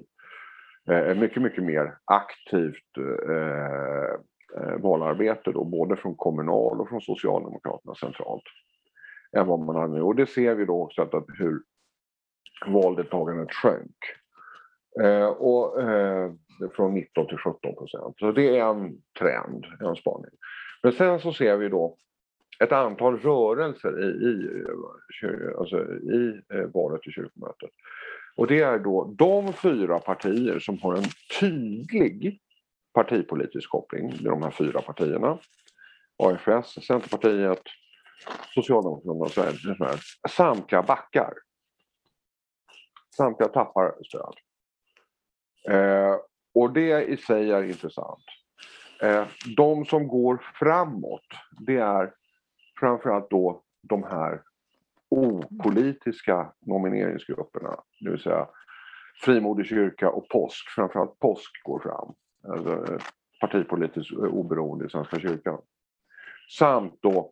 eh, 0.92 1.16
mycket, 1.16 1.42
mycket 1.42 1.64
mer 1.64 1.98
aktivt 2.06 2.98
eh, 3.30 4.14
eh, 4.62 4.78
valarbete 4.78 5.52
då, 5.52 5.64
både 5.64 5.96
från 5.96 6.16
kommunal 6.16 6.82
och 6.82 6.90
från 6.90 7.02
Socialdemokraterna 7.02 7.96
centralt 7.96 8.44
än 9.38 9.48
vad 9.48 9.60
man 9.60 9.76
hade 9.76 9.94
nu. 9.94 10.02
Och 10.02 10.16
det 10.16 10.28
ser 10.28 10.56
vi 10.56 10.66
då 10.66 10.84
också 10.84 11.02
att, 11.02 11.14
att 11.14 11.26
hur 11.40 11.62
valdeltagandet 12.66 13.54
sjönk. 13.54 13.98
Eh, 15.02 15.28
och, 15.28 15.82
eh, 15.82 16.32
från 16.76 16.94
19 16.94 17.28
till 17.28 17.38
17 17.38 17.76
procent. 17.76 18.16
Så 18.20 18.32
det 18.32 18.58
är 18.58 18.70
en 18.70 19.02
trend, 19.20 19.66
en 19.80 19.96
spaning. 19.96 20.32
Men 20.84 20.92
sen 20.92 21.20
så 21.20 21.34
ser 21.34 21.58
vi 21.58 21.70
då 21.70 21.98
ett 22.60 22.72
antal 22.72 23.18
rörelser 23.20 24.04
i, 24.04 24.08
i, 24.08 24.62
eh, 25.24 25.58
alltså 25.58 25.78
i 25.94 26.42
eh, 26.54 26.66
valet 26.74 27.02
till 27.02 27.12
kyrkomötet. 27.12 27.70
Och 28.36 28.48
det 28.48 28.62
är 28.62 28.80
då 28.80 29.16
de 29.18 29.54
fyra 29.54 30.00
partier 30.00 30.60
som 30.60 30.80
har 30.80 30.96
en 30.96 31.10
tydlig 31.40 32.40
partipolitisk 32.94 33.70
koppling, 33.70 34.10
det 34.10 34.28
är 34.28 34.30
de 34.30 34.44
här 34.44 34.52
fyra 34.52 34.82
partierna. 34.82 35.40
AFS, 36.24 36.86
Centerpartiet, 36.86 37.62
Socialdemokraterna 38.56 39.14
och 39.14 39.32
Sverigedemokraterna. 39.32 40.00
Samtliga 40.30 40.82
backar. 40.82 41.34
Samtliga 43.18 43.50
tappar 43.50 43.96
stöd. 44.04 44.36
Eh, 45.70 46.16
och 46.54 46.74
det 46.74 47.04
i 47.04 47.18
sig 47.18 47.52
är 47.52 47.64
intressant. 47.64 48.24
Eh, 49.02 49.26
de 49.58 49.86
som 49.86 50.08
går 50.08 50.44
framåt, 50.60 51.28
det 51.68 51.78
är 51.78 52.14
framförallt 52.80 53.30
då 53.30 53.64
de 53.82 54.04
här 54.04 54.42
opolitiska 55.10 56.54
nomineringsgrupperna, 56.66 57.80
det 58.00 58.10
vill 58.10 58.20
säga 58.20 58.48
Frimodig 59.22 59.66
kyrka 59.66 60.10
och 60.10 60.30
påsk, 60.30 60.70
framförallt 60.76 61.20
påsk 61.20 61.64
går 61.64 61.80
fram. 61.80 62.14
Alltså 62.54 62.94
eh, 62.94 63.00
partipolitiskt 63.42 64.14
oberoende 64.14 64.86
i 64.86 64.90
Svenska 64.90 65.20
kyrkan. 65.20 65.62
Samt 66.58 66.98
då 67.02 67.32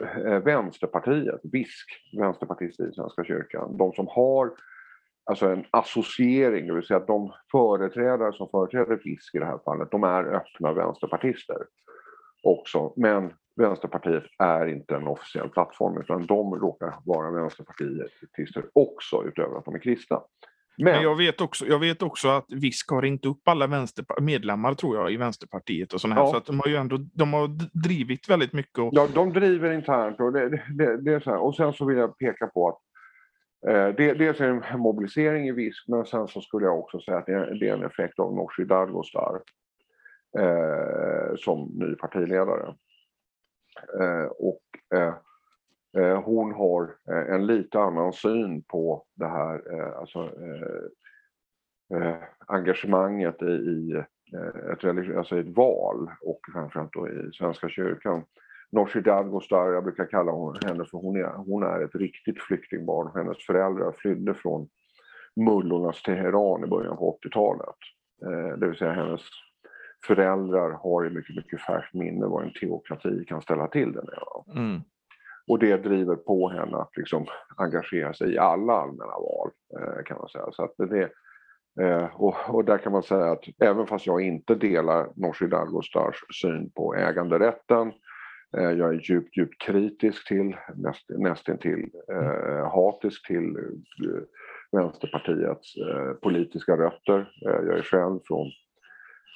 eh, 0.00 0.38
Vänsterpartiet, 0.38 1.40
VISK, 1.42 1.86
vänsterpartister 2.18 2.88
i 2.88 2.92
Svenska 2.92 3.24
kyrkan. 3.24 3.76
De 3.76 3.92
som 3.92 4.06
har 4.08 4.52
alltså 5.24 5.48
en 5.48 5.64
associering, 5.70 6.66
det 6.66 6.74
vill 6.74 6.86
säga 6.86 6.98
att 6.98 7.06
de 7.06 7.32
företrädare 7.52 8.32
som 8.32 8.48
företräder 8.50 9.00
VISK 9.04 9.34
i 9.34 9.38
det 9.38 9.46
här 9.46 9.60
fallet, 9.64 9.90
de 9.90 10.04
är 10.04 10.24
öppna 10.24 10.72
vänsterpartister 10.72 11.66
också. 12.42 12.92
Men 12.96 13.32
Vänsterpartiet 13.56 14.24
är 14.38 14.66
inte 14.66 14.94
en 14.94 15.06
officiell 15.06 15.48
plattform 15.48 16.00
utan 16.00 16.26
de 16.26 16.54
råkar 16.54 16.94
vara 17.04 17.30
vänsterpartister 17.30 18.64
också 18.72 19.24
utöver 19.24 19.58
att 19.58 19.64
de 19.64 19.74
är 19.74 19.78
kristna. 19.78 20.20
Men, 20.78 20.92
Men 20.92 21.02
jag, 21.02 21.16
vet 21.16 21.40
också, 21.40 21.66
jag 21.66 21.78
vet 21.78 22.02
också 22.02 22.28
att 22.28 22.46
VISK 22.52 22.90
har 22.90 23.04
inte 23.04 23.28
upp 23.28 23.48
alla 23.48 23.86
medlemmar 24.20 24.74
tror 24.74 24.96
jag 24.96 25.12
i 25.12 25.16
Vänsterpartiet 25.16 25.92
och 25.92 26.00
sådana 26.00 26.20
här. 26.20 26.26
Så 26.26 26.36
att 26.36 26.46
de 26.46 26.60
har 26.60 26.68
ju 26.68 26.76
ändå 26.76 26.98
de 27.14 27.32
har 27.32 27.48
drivit 27.84 28.28
väldigt 28.28 28.52
mycket. 28.52 28.78
Och... 28.78 28.90
Ja, 28.92 29.08
de 29.14 29.32
driver 29.32 29.72
internt 29.72 30.20
och 30.20 30.32
det, 30.32 30.48
det, 30.48 31.02
det 31.02 31.14
är 31.14 31.20
så 31.20 31.30
här. 31.30 31.38
Och 31.38 31.56
sen 31.56 31.72
så 31.72 31.84
vill 31.84 31.96
jag 31.96 32.18
peka 32.18 32.46
på 32.46 32.68
att 32.68 32.78
eh, 33.70 33.94
det, 33.96 34.14
dels 34.14 34.40
är 34.40 34.52
det 34.52 34.62
en 34.70 34.80
mobilisering 34.80 35.48
i 35.48 35.52
VISK 35.52 35.88
men 35.88 36.06
sen 36.06 36.28
så 36.28 36.40
skulle 36.40 36.66
jag 36.66 36.78
också 36.78 37.00
säga 37.00 37.18
att 37.18 37.26
det 37.26 37.32
är, 37.32 37.54
det 37.60 37.68
är 37.68 37.74
en 37.74 37.84
effekt 37.84 38.18
av 38.18 38.34
Nooshi 38.34 38.64
Dadgostar 38.64 39.40
eh, 40.38 41.36
som 41.36 41.70
ny 41.74 41.94
partiledare. 41.94 42.74
Eh, 44.00 44.26
och 44.26 44.62
eh, 44.94 45.14
eh, 45.98 46.22
hon 46.22 46.52
har 46.52 46.94
eh, 47.08 47.34
en 47.34 47.46
lite 47.46 47.78
annan 47.78 48.12
syn 48.12 48.62
på 48.62 49.04
det 49.14 49.26
här 49.26 49.62
alltså, 49.98 50.30
engagemanget 52.46 53.42
i 53.42 54.02
ett, 54.72 54.84
alltså 55.16 55.38
ett 55.38 55.56
val 55.56 56.10
och 56.20 56.40
framförallt 56.52 56.92
då 56.92 57.08
i 57.08 57.30
Svenska 57.32 57.68
kyrkan. 57.68 58.24
Nooshi 58.70 59.00
Dadgostar, 59.00 59.72
jag 59.72 59.84
brukar 59.84 60.06
kalla 60.06 60.32
henne 60.66 60.84
för 60.84 60.98
hon 60.98 61.16
är, 61.16 61.32
hon 61.36 61.62
är 61.62 61.84
ett 61.84 61.94
riktigt 61.94 62.42
flyktingbarn. 62.42 63.10
Hennes 63.14 63.46
föräldrar 63.46 63.92
flydde 63.92 64.34
från 64.34 64.68
mullornas 65.36 66.02
Teheran 66.02 66.64
i 66.64 66.66
början 66.66 66.96
på 66.96 67.18
80-talet. 67.22 67.76
det 68.58 68.66
vill 68.66 68.78
säga 68.78 68.92
hennes 68.92 69.22
föräldrar 70.06 70.70
har 70.70 71.04
ju 71.04 71.10
mycket, 71.10 71.36
mycket 71.36 71.60
färskt 71.60 71.94
minne 71.94 72.26
vad 72.26 72.44
en 72.44 72.52
teokrati 72.52 73.24
kan 73.24 73.42
ställa 73.42 73.68
till 73.68 73.92
det 73.92 74.02
med. 74.02 74.56
Mm. 74.56 74.80
Och 75.48 75.58
det 75.58 75.76
driver 75.76 76.16
på 76.16 76.48
henne 76.48 76.76
att 76.76 76.96
liksom 76.96 77.26
engagera 77.56 78.14
sig 78.14 78.32
i 78.32 78.38
alla 78.38 78.72
allmänna 78.72 79.12
val 79.12 79.50
eh, 79.78 80.04
kan 80.04 80.18
man 80.18 80.28
säga. 80.28 80.44
Så 80.52 80.64
att 80.64 80.74
det, 80.76 81.10
eh, 81.84 82.04
och, 82.14 82.34
och, 82.48 82.64
där 82.64 82.78
kan 82.78 82.92
man 82.92 83.02
säga 83.02 83.30
att 83.30 83.44
även 83.62 83.86
fast 83.86 84.06
jag 84.06 84.20
inte 84.20 84.54
delar 84.54 85.08
Nooshi 85.16 85.46
Dadgostars 85.46 86.16
syn 86.40 86.70
på 86.70 86.94
äganderätten 86.94 87.92
eh, 88.56 88.70
jag 88.70 88.94
är 88.94 89.10
djupt, 89.10 89.36
djupt 89.36 89.62
kritisk 89.62 90.28
till, 90.28 90.56
näst, 90.74 91.06
nästintill 91.08 91.90
eh, 92.12 92.70
hatisk 92.72 93.26
till 93.26 93.56
eh, 93.56 94.22
Vänsterpartiets 94.72 95.76
eh, 95.76 96.12
politiska 96.12 96.76
rötter. 96.76 97.32
jag 97.40 97.78
är 97.78 97.82
själv 97.82 98.20
från 98.24 98.50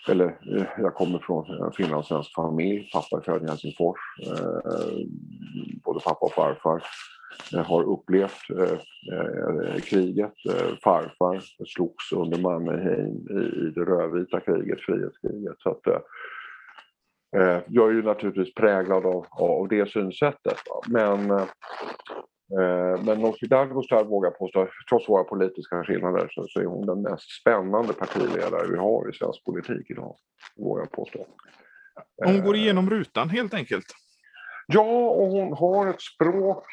eller 0.09 0.27
eh, 0.57 0.67
jag 0.79 0.95
kommer 0.95 1.19
från 1.19 1.51
en 1.51 1.73
finlandssvensk 1.73 2.35
familj. 2.35 2.91
Pappa 2.93 3.17
är 3.17 3.21
född 3.21 3.43
i 3.45 3.47
Helsingfors. 3.47 3.99
Eh, 4.27 5.07
både 5.85 6.01
pappa 6.01 6.27
och 6.27 6.33
farfar 6.33 6.83
eh, 7.55 7.65
har 7.67 7.83
upplevt 7.83 8.41
kriget. 9.85 10.33
Farfar 10.85 11.41
slogs 11.67 12.13
under 12.13 12.39
Mannerheim 12.39 13.17
i 13.41 13.71
det 13.75 13.85
rödvita 13.85 14.41
kriget, 14.41 14.81
frihetskriget. 14.81 15.57
Så 15.59 15.71
att, 15.71 16.03
jag 17.67 17.89
är 17.89 17.93
ju 17.93 18.03
naturligtvis 18.03 18.55
präglad 18.55 19.07
av, 19.07 19.27
av 19.31 19.69
det 19.69 19.91
synsättet. 19.91 20.59
Men 20.89 21.31
men 23.05 23.21
Nooshi 23.21 23.47
Dadgostar 23.47 24.05
vågar 24.05 24.31
påstå, 24.31 24.69
trots 24.89 25.09
våra 25.09 25.25
politiska 25.25 25.85
skillnader, 25.85 26.29
så, 26.31 26.47
så 26.49 26.61
är 26.61 26.65
hon 26.65 26.87
den 26.87 27.03
mest 27.03 27.41
spännande 27.41 27.93
partiledare 27.93 28.69
vi 28.71 28.77
har 28.77 29.11
i 29.11 29.13
svensk 29.13 29.45
politik 29.45 29.91
idag. 29.91 30.17
Vågar 30.57 30.83
jag 30.83 30.93
påstå. 30.93 31.27
Hon 32.25 32.45
går 32.45 32.57
igenom 32.57 32.91
rutan 32.91 33.31
helt 33.31 33.55
enkelt? 33.55 33.87
Ja, 34.67 35.11
och 35.11 35.29
hon 35.29 35.53
har 35.53 35.87
ett 35.87 36.01
språk 36.01 36.65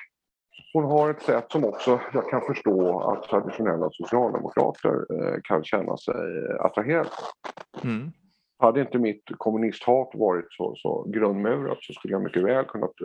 hon 0.74 0.84
har 0.84 1.10
ett 1.10 1.22
sätt 1.22 1.46
som 1.52 1.66
också 1.66 2.00
jag 2.14 2.30
kan 2.30 2.42
förstå 2.42 3.00
att 3.00 3.24
traditionella 3.24 3.90
socialdemokrater 3.92 4.90
eh, 4.90 5.40
kan 5.44 5.64
känna 5.64 5.98
sig 5.98 6.16
attraherade 6.60 7.10
mm. 7.84 8.12
Hade 8.60 8.82
inte 8.82 8.98
mitt 8.98 9.24
kommunisthat 9.38 10.10
varit 10.14 10.46
så, 10.50 10.76
så 10.76 11.04
grundmurat 11.04 11.78
så 11.82 11.94
skulle 11.94 12.14
jag 12.14 12.24
mycket 12.24 12.44
väl 12.44 12.66
kunnat 12.66 13.02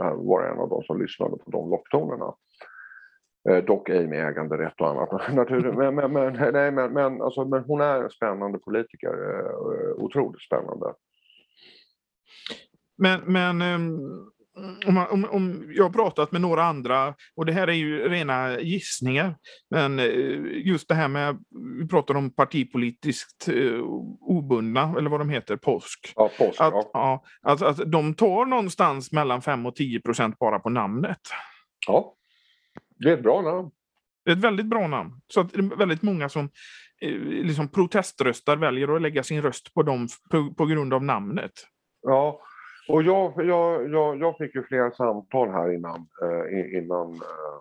äh, 0.00 0.14
vara 0.14 0.52
en 0.52 0.58
av 0.58 0.68
de 0.68 0.82
som 0.82 1.00
lyssnade 1.00 1.36
på 1.36 1.50
de 1.50 1.70
locktonerna. 1.70 2.34
Eh, 3.48 3.64
dock 3.64 3.88
ej 3.88 4.06
med 4.06 4.28
äganderätt 4.28 4.80
och 4.80 4.88
annat. 4.88 5.22
men, 5.76 5.94
men, 5.94 6.12
men, 6.12 6.52
nej, 6.52 6.70
men, 6.70 6.92
men, 6.92 7.22
alltså, 7.22 7.44
men 7.44 7.64
hon 7.64 7.80
är 7.80 8.02
en 8.02 8.10
spännande 8.10 8.58
politiker. 8.58 9.08
Eh, 9.08 10.04
otroligt 10.04 10.42
spännande. 10.42 10.94
Men, 12.98 13.20
men 13.26 13.62
um 13.62 14.30
om, 14.86 15.06
om, 15.10 15.24
om, 15.24 15.72
jag 15.74 15.84
har 15.84 15.90
pratat 15.90 16.32
med 16.32 16.40
några 16.40 16.64
andra, 16.64 17.14
och 17.34 17.46
det 17.46 17.52
här 17.52 17.68
är 17.68 17.72
ju 17.72 18.08
rena 18.08 18.60
gissningar, 18.60 19.36
men 19.70 19.98
eh, 19.98 20.06
just 20.66 20.88
det 20.88 20.94
här 20.94 21.08
med, 21.08 21.36
vi 21.80 21.88
pratar 21.88 22.14
om 22.14 22.30
partipolitiskt 22.34 23.48
uh, 23.48 23.82
obundna, 24.20 24.94
eller 24.98 25.10
vad 25.10 25.20
de 25.20 25.30
heter, 25.30 25.56
påsk. 25.56 26.12
Ja, 26.16 26.30
påsk 26.38 26.60
att, 26.60 26.74
ja. 26.74 26.90
ja 26.92 27.24
att, 27.42 27.62
att 27.62 27.92
de 27.92 28.14
tar 28.14 28.46
någonstans 28.46 29.12
mellan 29.12 29.42
5 29.42 29.66
och 29.66 29.76
10 29.76 30.00
procent 30.00 30.38
bara 30.38 30.58
på 30.58 30.70
namnet. 30.70 31.20
Ja, 31.86 32.14
det 32.96 33.08
är 33.08 33.14
ett 33.14 33.22
bra 33.22 33.42
namn. 33.42 33.70
Det 34.24 34.30
är 34.30 34.36
ett 34.36 34.44
väldigt 34.44 34.66
bra 34.66 34.86
namn. 34.86 35.20
Så 35.28 35.40
att 35.40 35.52
det 35.52 35.58
är 35.58 35.76
väldigt 35.76 36.02
många 36.02 36.28
som 36.28 36.50
eh, 37.00 37.18
liksom 37.20 37.68
proteströstar 37.68 38.56
väljer 38.56 38.96
att 38.96 39.02
lägga 39.02 39.22
sin 39.22 39.42
röst 39.42 39.74
på 39.74 39.82
dem 39.82 40.08
på, 40.30 40.54
på 40.54 40.66
grund 40.66 40.94
av 40.94 41.04
namnet. 41.04 41.52
Ja, 42.02 42.40
och 42.88 43.02
jag, 43.02 43.32
jag, 43.36 43.90
jag, 43.90 44.20
jag 44.20 44.38
fick 44.38 44.54
ju 44.54 44.62
flera 44.62 44.90
samtal 44.90 45.50
här 45.50 45.74
innan, 45.74 46.06
eh, 46.22 46.78
innan 46.78 47.12
eh, 47.12 47.60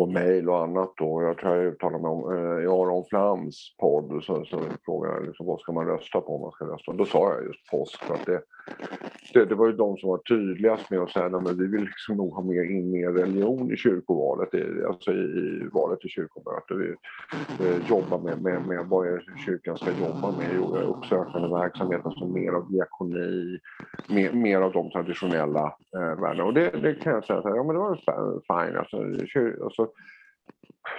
och 0.00 0.08
mejl 0.08 0.48
och 0.48 0.62
annat 0.62 0.92
då. 0.96 1.22
Jag 1.22 1.38
tror 1.38 1.56
jag 1.56 1.66
uttalade 1.66 2.02
mig 2.02 2.10
om 2.10 2.36
eh, 2.36 2.64
i 2.64 2.66
Aron 2.66 3.04
Flams 3.10 3.76
podd 3.78 4.24
så, 4.24 4.44
så 4.44 4.60
frågade 4.84 5.14
jag 5.14 5.26
liksom, 5.26 5.46
vad 5.46 5.60
ska 5.60 5.72
man 5.72 5.86
rösta 5.86 6.20
på 6.20 6.34
om 6.34 6.40
man 6.40 6.52
ska 6.52 6.64
rösta. 6.64 6.92
Då 6.92 7.04
sa 7.04 7.32
jag 7.32 7.44
just 7.44 7.70
påsk 7.70 8.04
för 8.04 8.14
att 8.14 8.26
det, 8.26 8.42
det, 9.32 9.44
det 9.44 9.54
var 9.54 9.66
ju 9.66 9.72
de 9.72 9.96
som 9.96 10.08
var 10.08 10.18
tydligast 10.18 10.90
med 10.90 11.00
att 11.00 11.10
säga 11.10 11.26
att 11.26 11.56
vi 11.56 11.66
vill 11.66 11.84
liksom 11.84 12.16
nog 12.16 12.34
ha 12.34 12.42
mer 12.42 12.62
in 12.62 12.90
mer 12.90 13.10
religion 13.10 13.72
i 13.72 13.76
kyrkovalet, 13.76 14.54
i, 14.54 14.84
alltså 14.88 15.12
i, 15.12 15.14
i 15.14 15.68
valet 15.72 16.00
till 16.00 16.10
kyrkomöte. 16.10 16.74
Vi 16.74 16.88
eh, 17.66 17.88
jobbar 17.88 18.18
med, 18.18 18.42
med, 18.42 18.66
med 18.66 18.86
vad 18.86 19.06
är 19.06 19.24
kyrkan 19.46 19.76
ska 19.76 19.90
jobba 19.90 20.32
med, 20.38 20.48
jo, 20.56 20.76
uppsökande 20.76 21.48
verksamhet, 21.48 22.00
alltså 22.04 22.26
mer 22.26 22.52
av 22.52 22.72
diakoni, 22.72 23.58
mer, 24.08 24.32
mer 24.32 24.60
av 24.60 24.72
de 24.72 24.90
traditionella 24.90 25.76
eh, 25.96 26.20
värdena. 26.20 26.44
Och 26.44 26.54
det, 26.54 26.70
det 26.70 26.94
kan 26.94 27.12
jag 27.12 27.24
säga, 27.24 27.42
så 27.42 27.48
här, 27.48 27.56
ja 27.56 27.62
men 27.62 27.74
det 27.74 27.80
var 27.80 27.96
fine. 28.48 28.76
Alltså, 28.76 29.26
kyr, 29.26 29.58
alltså, 29.64 29.87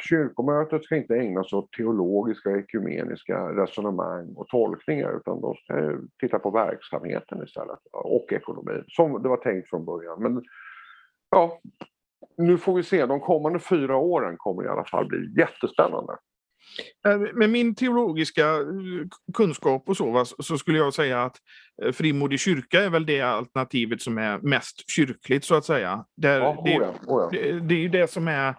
kyrkomötet 0.09 0.83
ska 0.83 0.95
inte 0.95 1.15
ägna 1.15 1.43
sig 1.43 1.57
åt 1.57 1.71
teologiska, 1.71 2.57
ekumeniska 2.57 3.49
resonemang 3.49 4.33
och 4.35 4.47
tolkningar 4.47 5.17
utan 5.17 5.41
de 5.41 5.55
ska 5.55 5.97
titta 6.19 6.39
på 6.39 6.51
verksamheten 6.51 7.43
istället 7.43 7.79
och 7.91 8.33
ekonomin 8.33 8.83
som 8.87 9.23
det 9.23 9.29
var 9.29 9.37
tänkt 9.37 9.69
från 9.69 9.85
början. 9.85 10.23
Men 10.23 10.43
ja, 11.29 11.59
nu 12.37 12.57
får 12.57 12.73
vi 12.73 12.83
se. 12.83 13.05
De 13.05 13.19
kommande 13.19 13.59
fyra 13.59 13.97
åren 13.97 14.37
kommer 14.37 14.65
i 14.65 14.67
alla 14.67 14.85
fall 14.85 15.07
bli 15.07 15.33
jättespännande. 15.37 16.17
Eh, 17.07 17.19
med 17.33 17.49
min 17.49 17.75
teologiska 17.75 18.49
eh, 18.49 19.07
kunskap 19.33 19.89
och 19.89 19.97
så, 19.97 20.25
så 20.25 20.57
skulle 20.57 20.77
jag 20.77 20.93
säga 20.93 21.23
att 21.23 21.35
eh, 21.83 21.91
frimodig 21.91 22.39
kyrka 22.39 22.83
är 22.83 22.89
väl 22.89 23.05
det 23.05 23.21
alternativet 23.21 24.01
som 24.01 24.17
är 24.17 24.37
mest 24.37 24.91
kyrkligt 24.91 25.45
så 25.45 25.55
att 25.55 25.65
säga. 25.65 26.05
Där, 26.17 26.39
ja, 26.39 26.61
det, 26.65 26.79
oh 26.79 26.83
ja, 26.83 26.93
oh 27.07 27.21
ja. 27.23 27.29
Det, 27.31 27.59
det, 27.59 27.75
är 27.75 27.79
ju 27.79 27.89
det 27.89 28.11
som 28.11 28.27
är 28.27 28.55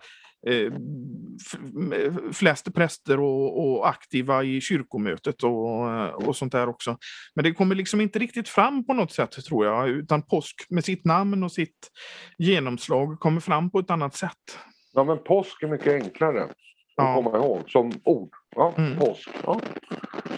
flest 2.33 2.75
präster 2.75 3.21
och, 3.21 3.59
och, 3.59 3.89
aktiva 3.89 4.45
i 4.45 4.61
kyrkomötet 4.61 5.43
och, 5.43 6.29
och 6.29 6.37
sånt 6.37 6.53
där 6.53 6.69
också. 6.69 6.97
Men 7.35 7.45
det 7.45 7.53
kommer 7.53 7.75
liksom 7.75 8.01
inte 8.01 8.19
riktigt 8.19 8.49
fram 8.49 8.87
på 8.87 8.93
något 8.93 9.13
sätt 9.13 9.31
tror 9.31 9.67
jag, 9.67 9.89
utan 9.89 10.23
påsk 10.23 10.67
med 10.71 10.85
sitt 10.85 11.05
namn 11.05 11.43
och 11.43 11.53
sitt 11.53 11.91
genomslag 12.39 13.21
kommer 13.21 13.41
fram 13.41 13.71
på 13.71 13.79
ett 13.79 13.91
annat 13.91 14.15
sätt. 14.15 14.59
Ja, 14.93 15.05
men 15.05 15.19
påsk 15.19 15.63
är 15.63 15.69
mycket 15.69 16.03
enklare 16.03 16.45
att 16.45 16.57
ja. 16.97 17.15
komma 17.15 17.39
ihåg 17.39 17.71
som 17.71 17.93
ord. 18.05 18.31
Ja, 18.57 18.75
mm. 18.79 18.99
påsk. 18.99 19.31
Ja. 19.45 19.61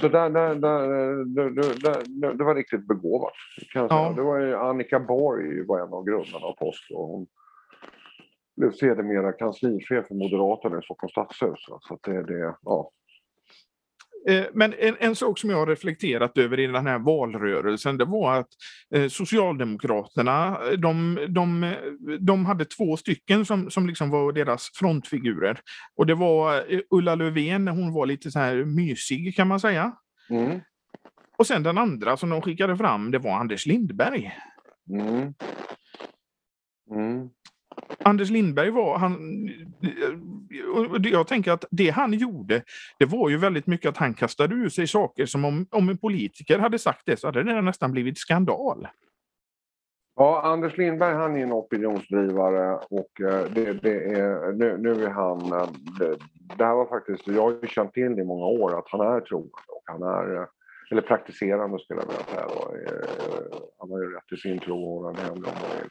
Så 0.00 0.08
där, 0.08 0.30
där, 0.30 0.54
där, 0.54 0.88
där, 1.82 2.34
det 2.34 2.44
var 2.44 2.54
riktigt 2.54 2.88
begåvat. 2.88 3.32
Kan 3.72 3.82
jag 3.82 3.90
säga. 3.90 4.00
Ja. 4.00 4.12
Det 4.16 4.22
var 4.22 4.68
Annika 4.70 5.00
Borg 5.00 5.66
var 5.66 5.80
en 5.80 5.92
av 5.92 6.04
grundarna 6.04 6.46
av 6.46 6.52
påsk. 6.52 6.90
Och 6.94 7.08
hon, 7.08 7.26
blev 8.56 8.72
sedermera 8.72 9.32
kanslichef 9.32 10.06
för 10.06 10.14
Moderaterna 10.14 10.78
i 10.78 10.82
Stockholms 10.82 11.12
stadshus. 11.12 11.64
Så 11.80 11.98
det, 12.02 12.22
det, 12.22 12.54
ja. 12.62 12.90
Eh, 14.28 14.44
men 14.52 14.74
en, 14.78 14.96
en, 15.00 15.16
sak 15.16 15.38
som 15.38 15.50
jag 15.50 15.56
har 15.56 15.66
reflekterat 15.66 16.38
över 16.38 16.60
i 16.60 16.66
den 16.66 16.86
här 16.86 16.98
valrörelsen, 16.98 17.98
det 17.98 18.04
var 18.04 18.38
att 18.38 18.48
eh, 18.94 19.08
Socialdemokraterna, 19.08 20.58
de, 20.78 21.18
de, 21.28 21.74
de 22.20 22.46
hade 22.46 22.64
två 22.64 22.96
stycken 22.96 23.44
som, 23.44 23.70
som 23.70 23.86
liksom 23.86 24.10
var 24.10 24.32
deras 24.32 24.70
frontfigurer. 24.74 25.60
Och 25.96 26.06
det 26.06 26.14
var 26.14 26.72
eh, 26.72 26.80
Ulla 26.90 27.14
Löfven, 27.14 27.68
hon 27.68 27.92
var 27.92 28.06
lite 28.06 28.30
så 28.30 28.38
här 28.38 28.64
mysig 28.64 29.36
kan 29.36 29.48
man 29.48 29.60
säga. 29.60 29.92
Mm. 30.30 30.60
Och 31.38 31.46
sen 31.46 31.62
den 31.62 31.78
andra 31.78 32.16
som 32.16 32.30
de 32.30 32.42
skickade 32.42 32.76
fram, 32.76 33.10
det 33.10 33.18
var 33.18 33.32
Anders 33.32 33.66
Lindberg. 33.66 34.32
Mm. 34.90 35.34
Mm. 36.90 37.30
Anders 38.04 38.30
Lindberg 38.30 38.70
var, 38.70 38.98
han, 38.98 39.48
jag 41.02 41.26
tänker 41.26 41.52
att 41.52 41.64
det 41.70 41.90
han 41.90 42.12
gjorde, 42.12 42.62
det 42.98 43.04
var 43.06 43.28
ju 43.28 43.36
väldigt 43.36 43.66
mycket 43.66 43.88
att 43.88 43.96
han 43.96 44.14
kastade 44.14 44.54
ur 44.54 44.68
sig 44.68 44.86
saker 44.86 45.26
som 45.26 45.44
om, 45.44 45.66
om 45.70 45.88
en 45.88 45.98
politiker 45.98 46.58
hade 46.58 46.78
sagt 46.78 47.02
det 47.06 47.16
så 47.16 47.28
hade 47.28 47.42
det 47.42 47.60
nästan 47.60 47.92
blivit 47.92 48.18
skandal. 48.18 48.88
Ja, 50.16 50.42
Anders 50.44 50.76
Lindberg 50.78 51.14
han 51.14 51.36
är 51.36 51.42
en 51.42 51.52
opinionsdrivare 51.52 52.76
och 52.90 53.20
eh, 53.20 53.44
det, 53.54 53.72
det 53.72 54.18
är, 54.18 54.52
nu, 54.52 54.76
nu 54.78 55.04
är 55.04 55.10
han... 55.10 55.52
Eh, 55.52 55.68
det, 55.98 56.16
det, 56.58 56.64
här 56.64 56.74
var 56.74 56.86
faktiskt, 56.86 57.26
jag 57.26 57.42
har 57.42 57.50
ju 57.62 57.68
känt 57.68 57.92
till 57.92 58.18
i 58.18 58.24
många 58.24 58.46
år 58.46 58.78
att 58.78 58.88
han 58.88 59.00
är 59.00 59.20
troende 59.20 59.52
och 59.68 59.82
han 59.84 60.02
är, 60.02 60.36
eh, 60.36 60.46
eller 60.90 61.02
praktiserande 61.02 61.78
skulle 61.78 62.00
jag 62.00 62.06
vilja 62.06 62.24
säga 62.24 62.46
då. 62.48 62.74
Han 63.78 63.90
har 63.90 63.98
ju 63.98 64.14
rätt 64.14 64.26
till 64.28 64.40
sin 64.40 64.58
tro 64.58 64.94
och 64.94 65.14
den 65.14 65.24
händer 65.24 65.48
om 65.48 65.54
man 65.60 65.80
vill. 65.80 65.90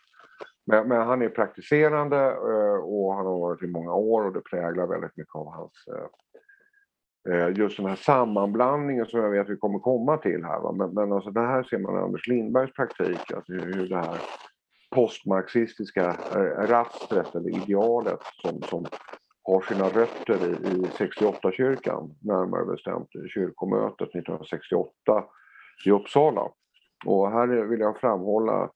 Men, 0.66 0.88
men, 0.88 1.08
han 1.08 1.22
är 1.22 1.30
praktiserande 1.30 2.18
eh, 2.26 2.84
och 2.84 3.14
han 3.16 3.26
har 3.26 3.40
varit 3.40 3.64
i 3.64 3.68
många 3.68 3.94
år 3.94 4.26
och 4.26 4.34
det 4.34 4.42
präglar 4.42 4.88
väldigt 4.88 5.18
mycket 5.18 5.36
av 5.36 5.48
hans 5.54 5.72
eh, 5.88 7.34
eh, 7.34 7.58
just 7.58 7.78
den 7.78 7.86
här 7.86 7.96
sammanblandningen 7.96 9.06
som 9.06 9.20
jag 9.20 9.30
vet 9.30 9.50
vi 9.50 9.58
kommer 9.58 9.80
komma 9.80 10.18
till 10.18 10.44
här. 10.44 10.60
Va? 10.60 10.72
Men, 10.72 10.94
men 10.94 11.14
alltså 11.14 11.32
det 11.32 11.42
här 11.42 11.64
ser 11.64 11.78
man 11.78 11.96
i 11.96 12.00
Anders 12.00 12.28
Lindbergs 12.28 12.74
praktik, 12.74 13.32
alltså 13.32 13.54
hur 13.54 13.90
det 13.90 13.98
här 13.98 14.18
postmarxistiska 14.96 16.16
rastret 16.58 17.36
eller 17.36 17.50
idealet 17.50 18.20
som, 18.42 18.62
som 18.62 18.86
har 19.44 19.62
sina 19.62 19.90
rötter 19.90 20.48
i, 20.48 20.52
i 20.52 20.82
68-kyrkan, 20.82 22.16
närmare 22.22 22.66
bestämt 22.66 23.10
kyrkomötet 23.34 24.10
1968 24.10 25.24
i 25.86 25.92
Uppsala. 25.92 26.52
Och 27.06 27.32
här 27.32 27.48
vill 27.48 27.80
jag 27.80 28.00
framhålla 28.00 28.70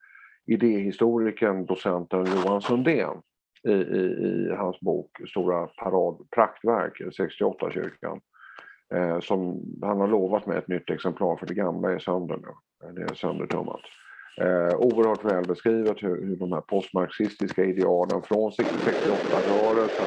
idéhistorikern, 0.46 1.66
docenten 1.66 2.26
Johan 2.26 2.62
Sundén 2.62 3.22
i, 3.64 3.72
i, 3.72 4.02
i 4.02 4.56
hans 4.58 4.80
bok 4.80 5.22
Stora 5.30 5.68
parad, 5.68 6.28
praktverk, 6.36 7.02
68-kyrkan. 7.20 8.22
Eh, 8.94 9.20
som 9.20 9.62
han 9.82 10.00
har 10.00 10.08
lovat 10.08 10.46
mig 10.46 10.58
ett 10.58 10.68
nytt 10.68 10.90
exemplar 10.90 11.36
för 11.36 11.46
det 11.46 11.54
gamla 11.54 11.92
är 11.92 12.00
sönder 12.00 12.38
nu. 12.38 12.92
Det 12.94 13.02
är 13.02 13.16
söndertummat. 13.16 13.82
Eh, 14.38 14.78
oerhört 14.78 15.26
väl 15.26 15.48
beskrivet 15.48 16.04
hur, 16.04 16.26
hur 16.26 16.36
de 16.36 16.52
här 16.52 16.62
postmarxistiska 16.62 17.66
idealen 17.66 18.22
från 18.22 18.52
68-rörelsen 18.52 20.06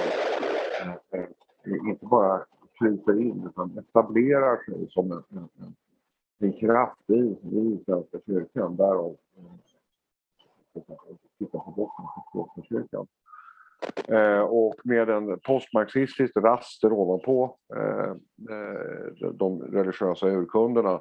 eh, 0.83 1.21
eh, 1.21 1.91
inte 1.91 2.07
bara 2.07 2.45
kryper 2.79 3.21
in 3.21 3.49
utan 3.51 3.79
etablerar 3.79 4.57
sig 4.57 4.91
som 4.91 5.13
en, 5.13 5.23
en, 5.39 5.75
en 6.39 6.53
kraft 6.53 7.11
i, 7.11 7.37
i 7.57 7.81
Svenska 7.87 8.19
kyrkan. 8.27 8.77
Därav 8.77 9.17
eh, 9.37 9.43
titta 11.39 11.59
på 11.59 11.71
botten 12.33 12.65
kyrkan. 12.65 13.07
Eh, 14.09 14.41
och 14.41 14.75
med 14.85 15.11
en 15.11 15.39
postmarxistisk 15.39 16.37
raster 16.37 16.93
ovanpå 16.93 17.57
eh, 17.77 18.11
eh, 18.55 19.31
de 19.33 19.63
religiösa 19.63 20.27
urkunderna 20.29 21.01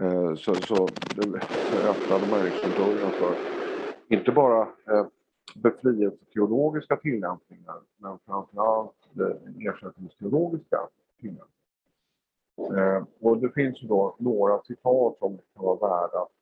eh, 0.00 0.34
så, 0.34 0.54
så 0.54 0.88
öppnade 1.84 2.30
man 2.30 2.44
liksom 2.44 2.70
dörren 2.70 3.10
för 3.10 3.34
inte 4.08 4.32
bara 4.32 4.62
eh, 4.62 5.06
befrielseteologiska 5.54 6.96
tillämpningar 6.96 7.80
men 7.96 8.18
framförallt 8.26 8.92
eh, 9.20 9.66
ersättningsteologiska 9.68 10.78
tillämpningar. 11.20 11.46
Eh, 12.58 13.04
och 13.20 13.38
det 13.38 13.50
finns 13.50 13.82
ju 13.82 13.88
då 13.88 14.16
några 14.18 14.62
citat 14.62 15.18
som 15.18 15.38
kan 15.38 15.64
vara 15.64 15.76
värda 15.76 16.18
att 16.22 16.41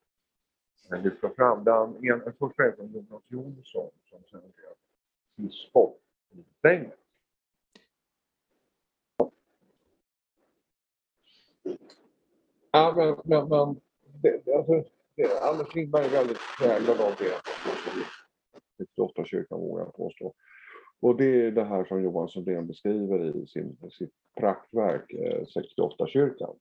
lyfta 1.03 1.31
fram. 1.31 1.65
Den, 1.65 1.97
en, 2.27 2.33
första 2.39 2.65
är 2.65 2.73
från 2.73 2.93
Jonas 2.93 3.23
Jonsson 3.29 3.91
som 4.11 4.23
sen 4.31 4.41
blev 4.41 4.75
biskop 5.37 6.01
Sträng. 6.59 6.91
Ja, 12.73 12.95
men, 12.97 13.17
men, 13.25 13.49
men 13.49 13.81
det, 14.23 14.55
alltså, 14.55 14.85
det, 15.15 15.41
Anders 15.41 15.75
Lindberg 15.75 16.05
är 16.05 16.11
väldigt 16.11 16.39
präglad 16.59 17.01
av 17.01 17.13
det. 17.19 17.35
68 18.79 19.25
kyrkan 19.25 19.61
vågar 19.61 19.85
jag 19.85 19.95
påstå. 19.95 20.35
Och 21.01 21.17
det 21.17 21.47
är 21.47 21.51
det 21.51 21.65
här 21.65 21.85
som 21.85 22.03
Johan 22.03 22.29
Sundén 22.29 22.67
beskriver 22.67 23.37
i 23.37 23.47
sin, 23.47 23.77
sitt 23.91 24.15
praktverk 24.41 25.13
eh, 25.13 25.45
68-kyrkan. 25.45 26.57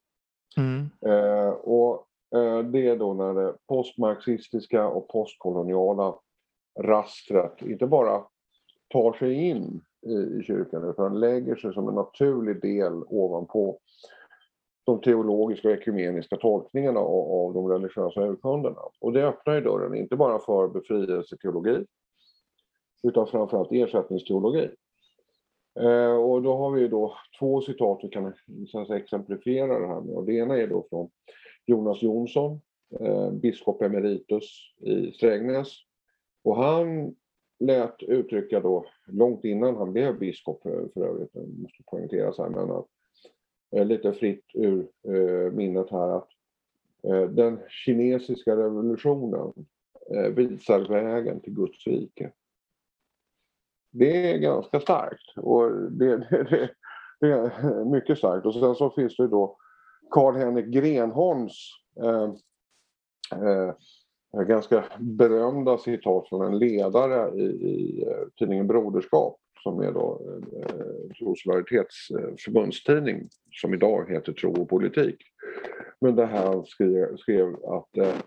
Mm. 0.58 0.90
Eh, 1.06 1.50
och 1.50 2.09
Eh, 2.36 2.60
det 2.60 2.88
är 2.88 2.96
då 2.96 3.14
när 3.14 3.34
det 3.34 3.56
postmarxistiska 3.68 4.88
och 4.88 5.08
postkoloniala 5.08 6.16
rastret 6.80 7.62
inte 7.62 7.88
bara 7.88 8.24
tar 8.90 9.14
sig 9.14 9.34
in 9.34 9.82
i, 10.02 10.14
i 10.14 10.44
kyrkan 10.44 10.90
utan 10.90 11.20
lägger 11.20 11.56
sig 11.56 11.74
som 11.74 11.88
en 11.88 11.96
naturlig 11.96 12.62
del 12.62 13.04
ovanpå 13.08 13.80
de 14.84 15.02
teologiska 15.02 15.68
och 15.68 15.74
ekumeniska 15.74 16.38
tolkningarna 16.38 17.00
av, 17.00 17.32
av 17.32 17.54
de 17.54 17.68
religiösa 17.68 18.22
urkunderna. 18.22 18.82
Och 19.02 19.14
det 19.14 19.28
öppnar 19.28 19.56
ju 19.56 19.62
dörren, 19.62 19.96
inte 19.96 20.16
bara 20.16 20.40
för 20.40 20.68
befrielseteologi, 20.68 21.86
utan 23.04 23.28
framförallt 23.28 23.72
ersättningsteologi. 23.72 24.70
Eh, 25.80 26.16
och 26.16 26.42
då 26.42 26.58
har 26.58 26.72
vi 26.72 26.88
då 26.88 27.14
två 27.40 27.62
citat 27.62 28.00
vi 28.04 28.10
kan 28.10 28.34
så 28.68 28.94
exemplifiera 28.94 29.80
det 29.80 29.88
här 29.88 30.02
med. 30.02 30.16
Och 30.16 30.26
det 30.26 30.34
ena 30.34 30.58
är 30.58 30.68
då 30.68 30.88
från 30.90 31.10
Jonas 31.70 32.02
Jonsson, 32.02 32.62
eh, 33.00 33.32
biskop 33.32 33.82
emeritus 33.82 34.74
i 34.82 35.12
Strängnäs. 35.12 35.74
Och 36.44 36.56
han 36.56 37.16
lät 37.60 38.04
uttrycka 38.04 38.60
då, 38.60 38.86
långt 39.08 39.46
innan 39.46 39.76
han 39.76 39.94
blev 39.94 40.20
biskop 40.20 40.62
för, 40.62 40.90
för 40.94 41.02
övrigt, 41.02 41.34
det 41.34 41.62
måste 41.62 41.84
poängteras 41.86 42.38
här, 42.38 42.50
men 42.50 42.72
att, 42.72 42.88
eh, 43.76 43.86
lite 43.86 44.14
fritt 44.14 44.46
ur 44.54 44.88
eh, 45.08 45.52
minnet 45.52 45.90
här 45.92 46.18
att 46.18 46.30
eh, 47.04 47.30
den 47.30 47.60
kinesiska 47.70 48.56
revolutionen 48.56 49.54
eh, 50.16 50.34
visar 50.34 50.80
vägen 50.80 51.40
till 51.40 51.54
Guds 51.54 51.88
rike 51.88 52.32
det 53.92 54.32
är 54.32 54.38
ganska 54.38 54.80
starkt. 54.80 55.38
Och 55.38 55.72
det, 55.92 56.18
det, 56.18 56.44
det, 56.50 56.70
det, 57.20 57.32
är 57.34 57.86
mycket 57.86 58.18
starkt. 58.18 58.46
Och 58.46 58.54
sen 58.54 58.76
så 58.76 58.90
finns 58.90 59.16
det 59.16 59.28
då 59.28 59.58
Karl-Henrik 60.12 60.66
Grenholms 60.66 61.70
eh, 62.04 62.34
eh, 63.42 63.74
ganska 64.48 64.84
berömda 65.00 65.78
citat 65.78 66.30
från 66.30 66.46
en 66.46 66.60
ledare 66.60 67.40
i, 67.40 67.44
i 67.46 68.04
eh, 68.08 68.28
tidningen 68.40 68.68
Broderskap 68.68 69.40
som 69.64 69.80
är 69.80 69.92
då 69.92 70.22
eh, 70.54 71.16
Trosvaritetets 71.20 72.10
eh, 72.12 72.36
förbundstidning 72.46 73.30
som 73.62 73.74
idag 73.74 74.12
heter 74.12 74.34
Tro 74.34 74.62
och 74.62 74.70
politik. 74.70 75.18
Men 76.02 76.16
där 76.16 76.26
han 76.26 76.66
skrev, 76.66 77.18
skrev 77.18 77.56
att 77.66 77.98
eh, 77.98 78.20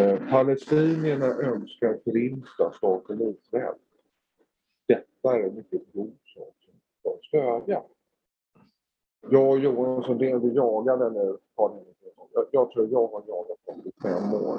eh, 0.00 0.30
palestinierna 0.30 1.26
önskar 1.26 1.98
förinta 2.04 2.72
staten 2.72 3.20
Israel 3.20 3.74
detta 4.88 5.38
är 5.38 5.42
en 5.42 5.54
mycket 5.54 5.82
god 5.92 6.16
sak 6.34 6.54
som 6.64 6.74
ska 7.00 7.28
stödja. 7.28 7.82
Jag 9.30 9.50
och 9.50 9.58
Johan 9.58 10.02
Sundén, 10.02 10.40
vi 10.40 10.54
jagade 10.54 11.10
nu, 11.10 11.38
jag, 12.34 12.46
jag 12.50 12.70
tror 12.70 12.88
jag 12.90 13.06
har 13.06 13.22
jagat 13.28 13.58
dem 13.66 13.82
i 13.84 14.02
fem 14.02 14.34
år. 14.34 14.58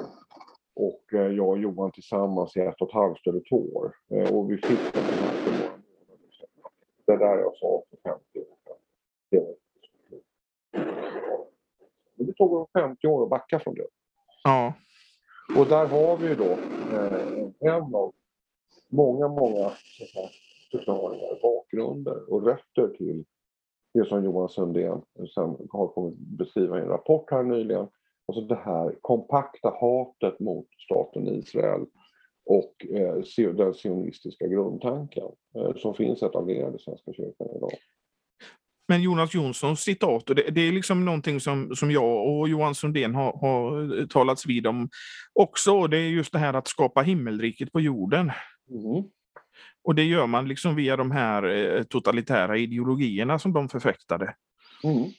Och 0.74 1.14
eh, 1.14 1.32
jag 1.32 1.48
och 1.48 1.58
Johan 1.58 1.92
tillsammans 1.92 2.56
i 2.56 2.60
ett 2.60 2.80
och 2.80 2.88
ett 2.88 2.94
halvt 2.94 3.26
eller 3.26 3.42
två 3.48 3.56
år. 3.74 3.92
Eh, 4.10 4.36
och 4.36 4.50
vi 4.50 4.56
fick 4.56 4.92
den 4.92 5.02
här 5.02 5.32
för 5.32 5.50
några 5.50 5.70
månader 5.70 6.30
sedan. 6.38 6.70
Det 7.06 7.16
där 7.16 7.38
jag 7.38 7.56
sa 7.56 7.82
för 7.90 8.10
50 8.10 8.38
år 8.38 8.56
sedan. 8.64 8.76
Det 9.30 9.38
var 9.38 9.54
men 12.16 12.26
det 12.26 12.32
tog 12.32 12.68
50 12.72 13.06
år 13.06 13.22
att 13.22 13.30
backa 13.30 13.60
från 13.60 13.74
det. 13.74 13.86
Ja. 14.44 14.72
Och 15.56 15.66
där 15.66 15.86
har 15.86 16.16
vi 16.16 16.28
ju 16.28 16.34
då 16.34 16.50
eh, 16.96 17.74
en 17.74 17.94
av 17.94 18.14
många, 18.88 19.28
många 19.28 19.72
förklaringar, 20.70 21.42
bakgrunder 21.42 22.32
och 22.32 22.46
rötter 22.46 22.88
till 22.88 23.24
det 23.96 24.08
som 24.08 24.24
Johan 24.24 24.48
Sundén 24.48 25.02
sen 25.34 25.56
har 25.70 25.88
kommit 25.88 26.18
beskriva 26.18 26.78
i 26.78 26.82
en 26.82 26.88
rapport 26.88 27.30
här 27.30 27.42
nyligen. 27.42 27.88
Alltså 28.28 28.40
det 28.40 28.60
här 28.64 28.94
kompakta 29.00 29.68
hatet 29.80 30.40
mot 30.40 30.66
staten 30.84 31.28
Israel 31.28 31.86
och 32.46 32.86
eh, 32.90 33.54
den 33.54 33.74
sionistiska 33.74 34.46
grundtanken 34.46 35.28
eh, 35.56 35.76
som 35.76 35.94
finns 35.94 36.22
etablerad 36.22 36.74
i 36.74 36.78
Svenska 36.78 37.12
kyrkan 37.12 37.48
idag. 37.56 37.72
Men 38.88 39.02
Jonas 39.02 39.34
Jonssons 39.34 39.80
citat, 39.80 40.26
det, 40.26 40.50
det, 40.50 40.60
är 40.60 40.72
liksom 40.72 41.04
någonting 41.04 41.40
som, 41.40 41.76
som 41.76 41.90
jag 41.90 42.28
och 42.28 42.48
Johan 42.48 42.74
Sundén 42.74 43.14
har, 43.14 43.32
har 43.32 44.06
talats 44.06 44.46
vid 44.46 44.66
om 44.66 44.88
också. 45.32 45.86
Det 45.86 45.98
är 45.98 46.08
just 46.08 46.32
det 46.32 46.38
här 46.38 46.54
att 46.54 46.68
skapa 46.68 47.02
himmelriket 47.02 47.72
på 47.72 47.80
jorden. 47.80 48.30
Mm. 48.70 49.04
Och 49.86 49.94
det 49.94 50.02
gör 50.02 50.26
man 50.26 50.48
liksom 50.48 50.74
via 50.74 50.96
de 50.96 51.10
här 51.10 51.42
eh, 51.42 51.82
totalitära 51.82 52.56
ideologierna 52.56 53.38
som 53.38 53.52
de 53.52 53.68
förfäktade. 53.68 54.34
Mm. 54.84 55.10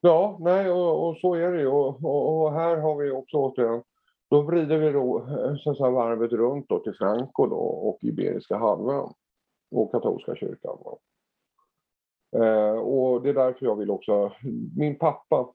Ja, 0.00 0.36
nej, 0.40 0.70
och, 0.70 1.08
och, 1.08 1.16
så 1.16 1.34
är 1.34 1.52
det 1.52 1.60
ju. 1.60 1.66
Och, 1.66 2.04
och, 2.04 2.42
och, 2.42 2.52
här 2.52 2.76
har 2.76 2.96
vi 2.96 3.10
också 3.10 3.36
återigen, 3.36 3.82
då 4.30 4.42
vrider 4.42 4.78
vi 4.78 4.92
då, 4.92 5.18
eh, 5.18 5.56
så 5.56 5.74
säga, 5.74 5.90
varvet 5.90 6.32
runt 6.32 6.68
då 6.68 6.78
till 6.78 6.94
Franco 6.94 7.46
då, 7.46 7.56
och 7.56 7.98
Iberiska 8.02 8.56
halvön 8.56 9.12
och 9.70 9.92
katolska 9.92 10.36
kyrkan. 10.36 10.78
Eh, 12.36 12.78
och 12.78 13.22
det 13.22 13.28
är 13.28 13.34
därför 13.34 13.66
jag 13.66 13.76
vill 13.76 13.90
också, 13.90 14.32
min 14.76 14.98
pappa 14.98 15.52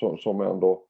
som, 0.00 0.18
som 0.18 0.40
ändå 0.40 0.84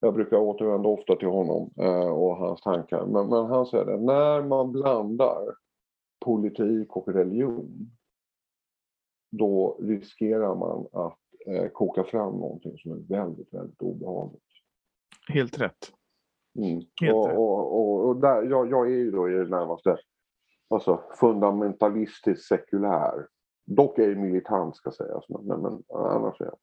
jag 0.00 0.14
brukar 0.14 0.36
återvända 0.36 0.88
ofta 0.88 1.16
till 1.16 1.28
honom 1.28 1.70
eh, 1.80 2.08
och 2.08 2.36
hans 2.36 2.60
tankar. 2.60 3.06
Men, 3.06 3.28
men, 3.28 3.46
han 3.46 3.66
säger 3.66 3.84
det, 3.84 3.96
när 3.96 4.42
man 4.42 4.72
blandar 4.72 5.54
politik 6.24 6.96
och 6.96 7.08
religion 7.08 7.90
då 9.30 9.78
riskerar 9.80 10.54
man 10.54 10.86
att 10.92 11.18
eh, 11.46 11.68
koka 11.68 12.04
fram 12.04 12.32
någonting 12.32 12.78
som 12.78 12.92
är 12.92 12.96
väldigt, 12.96 13.54
väldigt 13.54 13.82
obehagligt. 13.82 14.42
Helt 15.28 15.60
rätt. 15.60 15.92
Mm. 16.58 16.82
Helt 17.00 17.14
och, 17.14 17.28
rätt. 17.28 17.38
Och, 17.38 17.78
och, 17.78 18.08
och 18.08 18.16
där, 18.16 18.42
jag, 18.42 18.70
jag, 18.70 18.86
är 18.86 18.96
ju 18.96 19.10
då 19.10 19.28
i 19.28 19.32
det 19.32 19.48
närmaste 19.48 19.98
alltså, 20.70 21.02
fundamentalistiskt 21.20 22.48
sekulär. 22.48 23.26
Dock 23.66 23.98
är 23.98 24.08
jag 24.08 24.18
militant 24.18 24.76
ska 24.76 24.90
sägas, 24.90 25.24
men, 25.28 25.44
men, 25.44 25.60
men 25.62 25.82
annars 25.90 26.40
är 26.40 26.44
jag, 26.44 26.58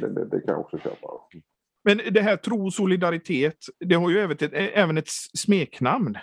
det, 0.00 0.08
det, 0.08 0.24
det 0.24 0.40
kan 0.40 0.52
jag 0.54 0.60
också 0.60 0.78
köpa. 0.78 1.08
Men 1.84 2.00
det 2.10 2.20
här 2.20 2.36
tro 2.36 2.66
och 2.66 2.72
solidaritet, 2.72 3.56
det 3.78 3.94
har 3.94 4.10
ju 4.10 4.18
även 4.18 4.36
ett, 4.40 4.52
även 4.52 4.98
ett 4.98 5.08
smeknamn. 5.34 6.18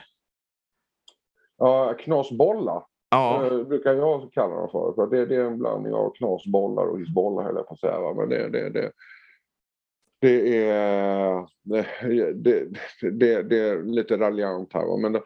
Ja, 1.58 1.94
knasbollar 2.00 2.84
ja. 3.10 3.46
Eh, 3.46 3.64
brukar 3.64 3.94
jag 3.94 4.34
kalla 4.34 4.56
dem 4.56 4.70
för. 4.72 4.94
för 4.96 5.08
det, 5.08 5.26
det, 5.26 5.36
är 5.36 5.46
en 5.46 5.60
blandning 5.60 5.94
av 5.94 6.14
knasbollar 6.16 6.86
och 6.86 7.00
hissbollar 7.00 7.44
höll 7.44 7.56
jag 7.56 7.68
på 7.68 7.74
att 7.74 7.80
säga. 7.80 8.14
Men 8.14 8.30
det, 8.30 8.50
det, 8.50 8.70
det, 8.70 8.92
det 10.20 10.66
är, 10.66 11.48
det, 12.34 12.68
det, 13.02 13.44
det, 13.44 13.60
är 13.60 13.84
lite 13.84 14.18
raljant 14.18 14.74
här. 14.74 14.98
Men 14.98 15.22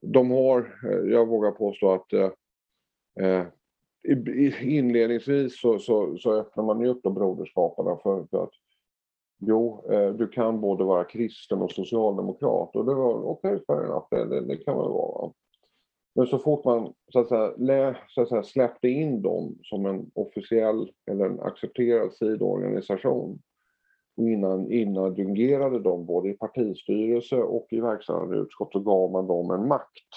de 0.00 0.30
har, 0.30 0.80
jag 1.04 1.26
vågar 1.26 1.50
påstå 1.50 1.92
att 1.92 2.12
eh, 2.12 3.46
inledningsvis 4.60 5.60
så, 5.60 5.78
så, 5.78 6.18
så 6.18 6.34
öppnar 6.34 6.64
man 6.64 6.80
ju 6.80 6.86
upp 6.86 7.02
de 7.02 7.14
broderskaparna 7.14 7.96
för, 8.02 8.26
för 8.30 8.44
att 8.44 8.52
Jo, 9.40 9.84
eh, 9.90 10.10
du 10.10 10.28
kan 10.28 10.60
både 10.60 10.84
vara 10.84 11.04
kristen 11.04 11.62
och 11.62 11.72
socialdemokrat. 11.72 12.76
Och 12.76 12.84
det 12.84 12.94
var 12.94 13.30
okej, 13.30 13.60
okay, 13.66 14.24
det, 14.24 14.34
det, 14.34 14.46
det 14.46 14.56
kan 14.56 14.76
man 14.76 14.90
vara. 14.90 15.32
Men 16.14 16.26
så 16.26 16.38
fort 16.38 16.64
man 16.64 16.92
så 17.12 17.20
att 17.20 17.28
säga, 17.28 17.52
lä, 17.56 17.96
så 18.08 18.22
att 18.22 18.28
säga, 18.28 18.42
släppte 18.42 18.88
in 18.88 19.22
dem 19.22 19.58
som 19.62 19.86
en 19.86 20.10
officiell 20.14 20.92
eller 21.10 21.24
en 21.24 21.40
accepterad 21.40 22.12
sidoorganisation 22.12 23.42
och 24.16 24.28
innan, 24.28 24.72
inadjungerade 24.72 25.78
dem 25.78 26.06
både 26.06 26.28
i 26.28 26.32
partistyrelse 26.32 27.36
och 27.36 27.66
i 27.70 27.80
verkställande 27.80 28.36
utskott 28.36 28.72
så 28.72 28.80
gav 28.80 29.10
man 29.10 29.26
dem 29.26 29.50
en 29.50 29.68
makt 29.68 30.08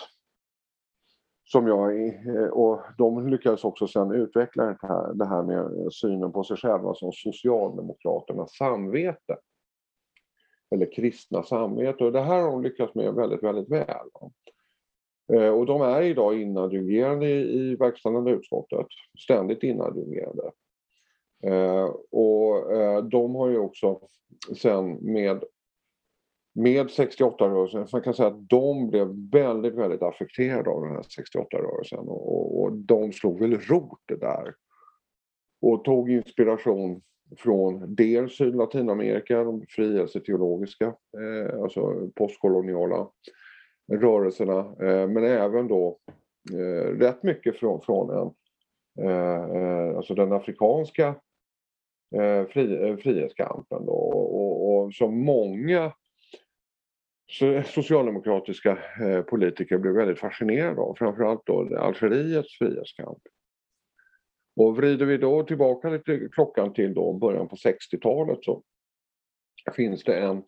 som 1.53 1.67
jag 1.67 2.07
eh, 2.07 2.47
och 2.47 2.81
de 2.97 3.27
lyckades 3.27 3.63
också 3.63 3.87
sen 3.87 4.11
utveckla 4.11 4.65
det 4.65 4.77
här, 4.81 5.13
det 5.13 5.25
här 5.25 5.43
med 5.43 5.93
synen 5.93 6.31
på 6.31 6.43
sig 6.43 6.57
själva 6.57 6.93
som 6.93 7.11
Socialdemokraternas 7.11 8.55
samvete. 8.55 9.37
Eller 10.75 10.93
kristna 10.93 11.43
samvete 11.43 12.03
och 12.03 12.11
det 12.11 12.21
här 12.21 12.41
har 12.41 12.51
de 12.51 12.63
lyckats 12.63 12.95
med 12.95 13.13
väldigt, 13.13 13.43
väldigt 13.43 13.69
väl. 13.69 14.07
Eh, 15.33 15.49
och 15.49 15.65
de 15.65 15.81
är 15.81 16.01
idag 16.01 16.41
inadjungerade 16.41 17.29
i 17.29 17.75
verkställande 17.75 18.31
utskottet, 18.31 18.87
ständigt 19.19 19.63
inadjungerade. 19.63 20.51
Eh, 21.43 21.85
och 22.11 22.73
de 23.09 23.35
har 23.35 23.49
ju 23.49 23.57
också 23.57 23.99
sen 24.57 24.93
med 24.93 25.43
med 26.53 26.87
68-rörelsen. 26.87 27.87
Man 27.93 28.01
kan 28.01 28.13
säga 28.13 28.27
att 28.27 28.49
de 28.49 28.89
blev 28.89 29.07
väldigt, 29.31 29.73
väldigt 29.73 30.01
affekterade 30.01 30.69
av 30.69 30.81
den 30.81 30.91
här 30.91 31.01
68-rörelsen 31.01 31.99
och, 31.99 32.61
och 32.61 32.73
de 32.73 33.11
slog 33.11 33.39
väl 33.39 33.57
rot 33.59 33.99
det 34.05 34.15
där. 34.15 34.53
Och 35.61 35.83
tog 35.83 36.11
inspiration 36.11 37.01
från 37.37 37.95
dels 37.95 38.39
Latinamerika, 38.39 39.43
de 39.43 39.65
frihetsteologiska, 39.69 40.85
eh, 40.85 41.61
alltså 41.61 42.09
postkoloniala 42.15 43.09
rörelserna, 43.91 44.59
eh, 44.59 45.07
men 45.07 45.23
även 45.23 45.67
då 45.67 45.99
eh, 46.53 46.87
rätt 46.87 47.23
mycket 47.23 47.55
från, 47.55 47.81
från 47.81 48.09
en, 48.09 48.33
eh, 49.05 49.43
eh 49.43 49.97
alltså 49.97 50.15
den 50.15 50.31
afrikanska 50.31 51.07
eh, 52.15 52.45
fri, 52.47 52.89
eh, 52.89 52.97
frihetskampen. 52.97 53.85
Då, 53.85 53.91
och, 53.91 54.35
och, 54.35 54.83
och 54.83 54.93
som 54.93 55.25
många 55.25 55.91
Eh, 57.41 57.63
socialdemokratiska 57.63 58.77
eh, 59.01 59.21
politiker 59.21 59.77
blev 59.77 59.93
väldigt 59.93 60.19
fascinerade 60.19 60.81
av, 60.81 60.95
framförallt 60.95 61.45
då 61.45 61.77
Algeriets 61.77 62.57
frihetskamp. 62.57 63.17
Och 64.55 64.77
vrider 64.77 65.05
vi 65.05 65.17
då 65.17 65.43
tillbaka 65.43 65.89
lite 65.89 66.29
klockan 66.31 66.73
till 66.73 66.93
då 66.93 67.13
början 67.13 67.47
på 67.47 67.55
60-talet 67.55 68.39
så 68.41 68.63
finns 69.75 70.03
det 70.03 70.19
en 70.19 70.43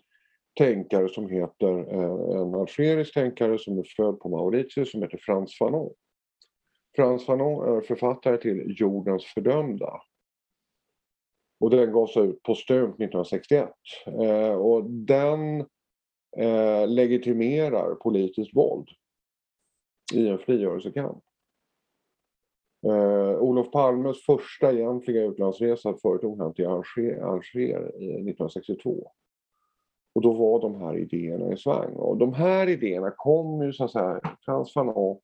tänkare 0.58 1.10
som 1.10 1.30
heter, 1.30 1.94
eh, 1.94 2.42
en 2.42 2.56
algerisk 2.56 3.14
tänkare 3.14 3.60
som 3.60 3.78
är 3.80 3.86
född 3.96 4.20
på 4.20 4.30
Mauritius 4.30 4.92
som 4.92 5.02
heter 5.02 5.20
Frans 5.22 5.58
Fanon. 5.58 5.94
Frans 6.96 7.26
Fanon 7.26 7.78
är 7.78 7.82
författare 7.82 8.38
till 8.38 8.76
Jordens 8.80 9.26
fördömda. 9.26 10.02
Och 11.60 11.70
den 11.70 11.92
gavs 11.92 12.18
ut 12.18 12.44
postumt 12.44 13.00
1961. 13.00 13.70
Och 14.60 14.90
den 14.90 15.66
eh, 16.38 16.88
legitimerar 16.88 17.96
politiskt 17.96 18.56
våld 18.56 18.88
i 20.14 20.28
en 20.28 20.38
frigörelsekamp. 20.38 21.24
Eh, 22.88 23.40
Olof 23.40 23.72
Palmes 23.72 24.26
första 24.26 24.74
egentliga 24.74 25.24
utlandsresa 25.24 25.94
företog 26.02 26.40
han 26.42 26.54
till 26.54 26.68
Alger, 26.68 27.22
Alger 27.24 27.80
1962. 27.80 29.12
Och 30.16 30.22
då 30.22 30.34
var 30.34 30.62
de 30.62 30.82
här 30.82 30.98
idéerna 30.98 31.54
i 31.54 31.58
svang. 31.58 31.94
Och 31.94 32.18
de 32.18 32.34
här 32.34 32.70
idéerna 32.70 33.14
kom 33.18 33.64
ju 33.64 33.74
så 33.74 33.84
att 33.84 33.92
säga, 33.92 34.20
Frans 34.46 34.74
Fanon 34.74 35.20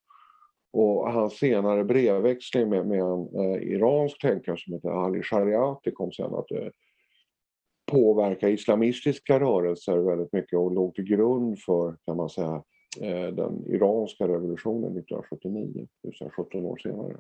och 0.74 1.12
hans 1.12 1.34
senare 1.34 1.84
brevväxling 1.84 2.70
med, 2.70 2.88
med 2.88 3.00
en 3.00 3.28
eh, 3.36 3.64
iransk 3.64 4.22
tänkare 4.22 4.58
som 4.58 4.74
heter 4.74 4.90
Ali 4.90 5.24
Shariati 5.24 5.92
kom 5.92 6.12
sen 6.12 6.36
att 6.36 6.52
eh, 6.52 6.68
påverka 7.92 8.50
islamistiska 8.50 9.40
rörelser 9.40 9.98
väldigt 9.98 10.34
mycket 10.34 10.60
och 10.60 10.72
låg 10.72 10.96
till 10.96 11.04
grund 11.04 11.60
för, 11.60 11.98
kan 12.06 12.18
man 12.18 12.30
säga, 12.30 12.64
eh, 13.02 13.28
den 13.28 13.66
iranska 13.68 14.28
revolutionen 14.28 14.98
1979, 14.98 15.88
det 16.02 16.08
vill 16.08 16.18
säga 16.18 16.30
17 16.30 16.66
år 16.66 16.78
senare. 16.78 17.18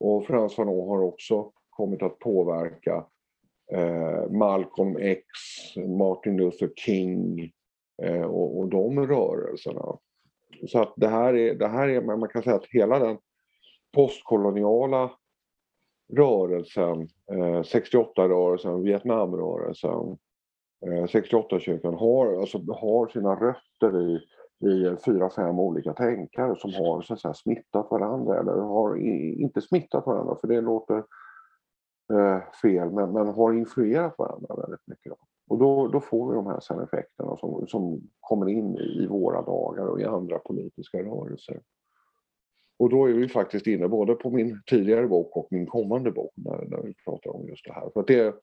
Och 0.00 0.26
Frans 0.26 0.54
Fanon 0.54 0.88
har 0.88 1.02
också 1.02 1.52
kommit 1.70 2.02
att 2.02 2.18
påverka 2.18 3.06
eh, 3.72 4.30
Malcolm 4.30 4.96
X, 4.96 5.26
Martin 5.98 6.36
Luther 6.36 6.72
King 6.76 7.52
eh, 8.02 8.22
och, 8.22 8.58
och 8.58 8.68
de 8.68 9.06
rörelserna. 9.06 9.98
Så 10.66 10.82
att 10.82 10.94
det 10.96 11.08
här 11.08 11.34
är, 11.34 11.54
det 11.54 11.68
här 11.68 11.88
är, 11.88 12.00
man 12.00 12.28
kan 12.28 12.42
säga 12.42 12.56
att 12.56 12.66
hela 12.66 12.98
den 12.98 13.18
postkoloniala 13.94 15.10
rörelsen, 16.12 17.08
eh, 17.32 17.62
68-rörelsen, 17.62 18.82
Vietnamrörelsen, 18.82 20.18
eh, 20.86 21.04
68-kyrkan 21.06 21.94
har, 21.94 22.40
alltså, 22.40 22.58
har 22.58 23.08
sina 23.08 23.34
rötter 23.34 24.02
i, 24.02 24.20
i 24.68 24.96
fyra, 25.04 25.30
fem 25.30 25.58
olika 25.58 25.92
tänkare 25.92 26.56
som 26.56 26.74
har 26.74 27.02
så 27.02 27.14
att 27.14 27.20
säga, 27.20 27.34
smittat 27.34 27.90
varandra 27.90 28.40
eller 28.40 28.52
har 28.52 28.98
i, 28.98 29.42
inte 29.42 29.60
smittat 29.60 30.06
varandra 30.06 30.36
för 30.40 30.48
det 30.48 30.60
låter 30.60 31.04
eh, 32.12 32.40
fel 32.62 32.90
men, 32.90 33.12
men 33.12 33.26
har 33.26 33.52
influerat 33.52 34.18
varandra 34.18 34.54
väldigt 34.54 34.86
mycket. 34.86 35.12
Då. 35.12 35.16
Och 35.48 35.58
då, 35.58 35.88
då 35.88 36.00
får 36.00 36.30
vi 36.30 36.34
de 36.34 36.46
här 36.46 36.60
sen 36.60 36.80
effekterna 36.80 37.36
som, 37.36 37.66
som 37.66 38.00
kommer 38.20 38.48
in 38.48 38.76
i, 38.76 39.06
våra 39.06 39.42
dagar 39.42 39.86
och 39.86 40.00
i 40.00 40.04
andra 40.04 40.38
politiska 40.38 40.98
rörelser. 40.98 41.60
Och 42.78 42.90
då 42.90 43.06
är 43.06 43.12
vi 43.12 43.28
faktiskt 43.28 43.66
inne 43.66 43.88
både 43.88 44.14
på 44.14 44.30
min 44.30 44.62
tidigare 44.66 45.06
bok 45.06 45.36
och 45.36 45.48
min 45.50 45.66
kommande 45.66 46.10
bok 46.10 46.32
när, 46.36 46.64
när 46.68 46.82
vi 46.82 46.94
pratar 47.04 47.30
om 47.30 47.48
just 47.48 47.64
det 47.64 47.72
här. 47.72 47.90
För 47.92 48.00
att 48.00 48.06
det, 48.06 48.34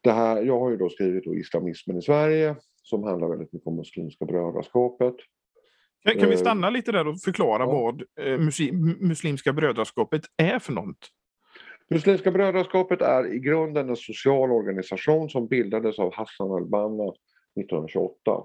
det 0.00 0.12
här 0.12 0.42
jag 0.42 0.60
har 0.60 0.70
ju 0.70 0.76
då 0.76 0.88
skrivit 0.88 1.24
då 1.24 1.34
Islamismen 1.34 1.98
i 1.98 2.02
Sverige 2.02 2.56
som 2.82 3.02
handlar 3.02 3.28
väldigt 3.28 3.52
mycket 3.52 3.66
om 3.66 3.76
Muslimska 3.76 4.24
brödraskapet. 4.24 5.14
Kan, 6.04 6.18
kan 6.18 6.28
vi 6.28 6.34
eh, 6.34 6.40
stanna 6.40 6.70
lite 6.70 6.92
där 6.92 7.08
och 7.08 7.20
förklara 7.20 7.62
ja. 7.62 7.72
vad 7.72 8.02
eh, 8.26 8.38
Muslimska 9.00 9.52
brödraskapet 9.52 10.22
är 10.36 10.58
för 10.58 10.72
något? 10.72 11.08
Muslimska 11.90 12.30
brödraskapet 12.30 13.02
är 13.02 13.34
i 13.34 13.38
grunden 13.38 13.88
en 13.88 13.96
social 13.96 14.50
organisation 14.50 15.30
som 15.30 15.48
bildades 15.48 15.98
av 15.98 16.14
Hassan 16.14 16.50
al-Banna 16.50 17.12
1928. 17.60 18.42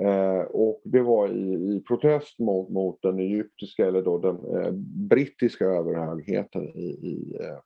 Eh, 0.00 0.42
och 0.42 0.80
det 0.84 1.02
var 1.02 1.28
i, 1.28 1.54
i 1.76 1.82
protest 1.88 2.38
mot, 2.38 2.68
mot, 2.68 3.02
den 3.02 3.18
egyptiska 3.18 3.86
eller 3.86 4.02
då 4.02 4.18
den 4.18 4.36
eh, 4.36 4.72
brittiska 5.10 5.64
överhögheten 5.64 6.68
i, 6.68 6.88
i, 6.90 7.36
eh, 7.40 7.58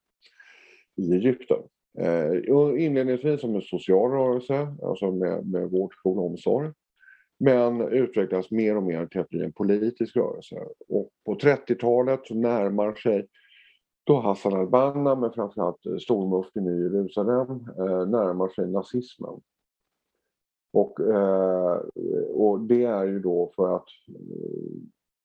i 1.05 1.15
Egypten. 1.15 1.59
Eh, 1.99 2.85
inledningsvis 2.85 3.41
som 3.41 3.55
en 3.55 3.63
social 3.63 4.11
rörelse, 4.11 4.77
alltså 4.83 5.11
med, 5.11 5.47
med 5.47 5.71
vård, 5.71 5.95
skola 5.95 6.21
och 6.21 6.27
omsorg. 6.27 6.73
Men 7.39 7.81
utvecklas 7.81 8.51
mer 8.51 8.77
och 8.77 8.83
mer 8.83 9.07
till 9.07 9.21
att 9.21 9.29
bli 9.29 9.45
en 9.45 9.53
politisk 9.53 10.17
rörelse. 10.17 10.57
Och 10.89 11.11
på 11.27 11.35
30-talet 11.35 12.21
så 12.25 12.35
närmar 12.35 12.95
sig 12.95 13.27
då 14.05 14.21
Hassan 14.21 14.55
al-Banna, 14.55 15.15
men 15.15 15.33
framförallt 15.33 16.03
stormuftin 16.03 16.67
i 16.67 16.83
Jerusalem, 16.83 17.51
eh, 17.79 18.07
närmar 18.07 18.49
sig 18.49 18.69
nazismen. 18.69 19.41
Och, 20.77 21.01
eh, 21.01 21.77
och 22.35 22.61
det 22.61 22.85
är 22.85 23.05
ju 23.05 23.21
då 23.21 23.53
för 23.57 23.77
att 23.77 23.89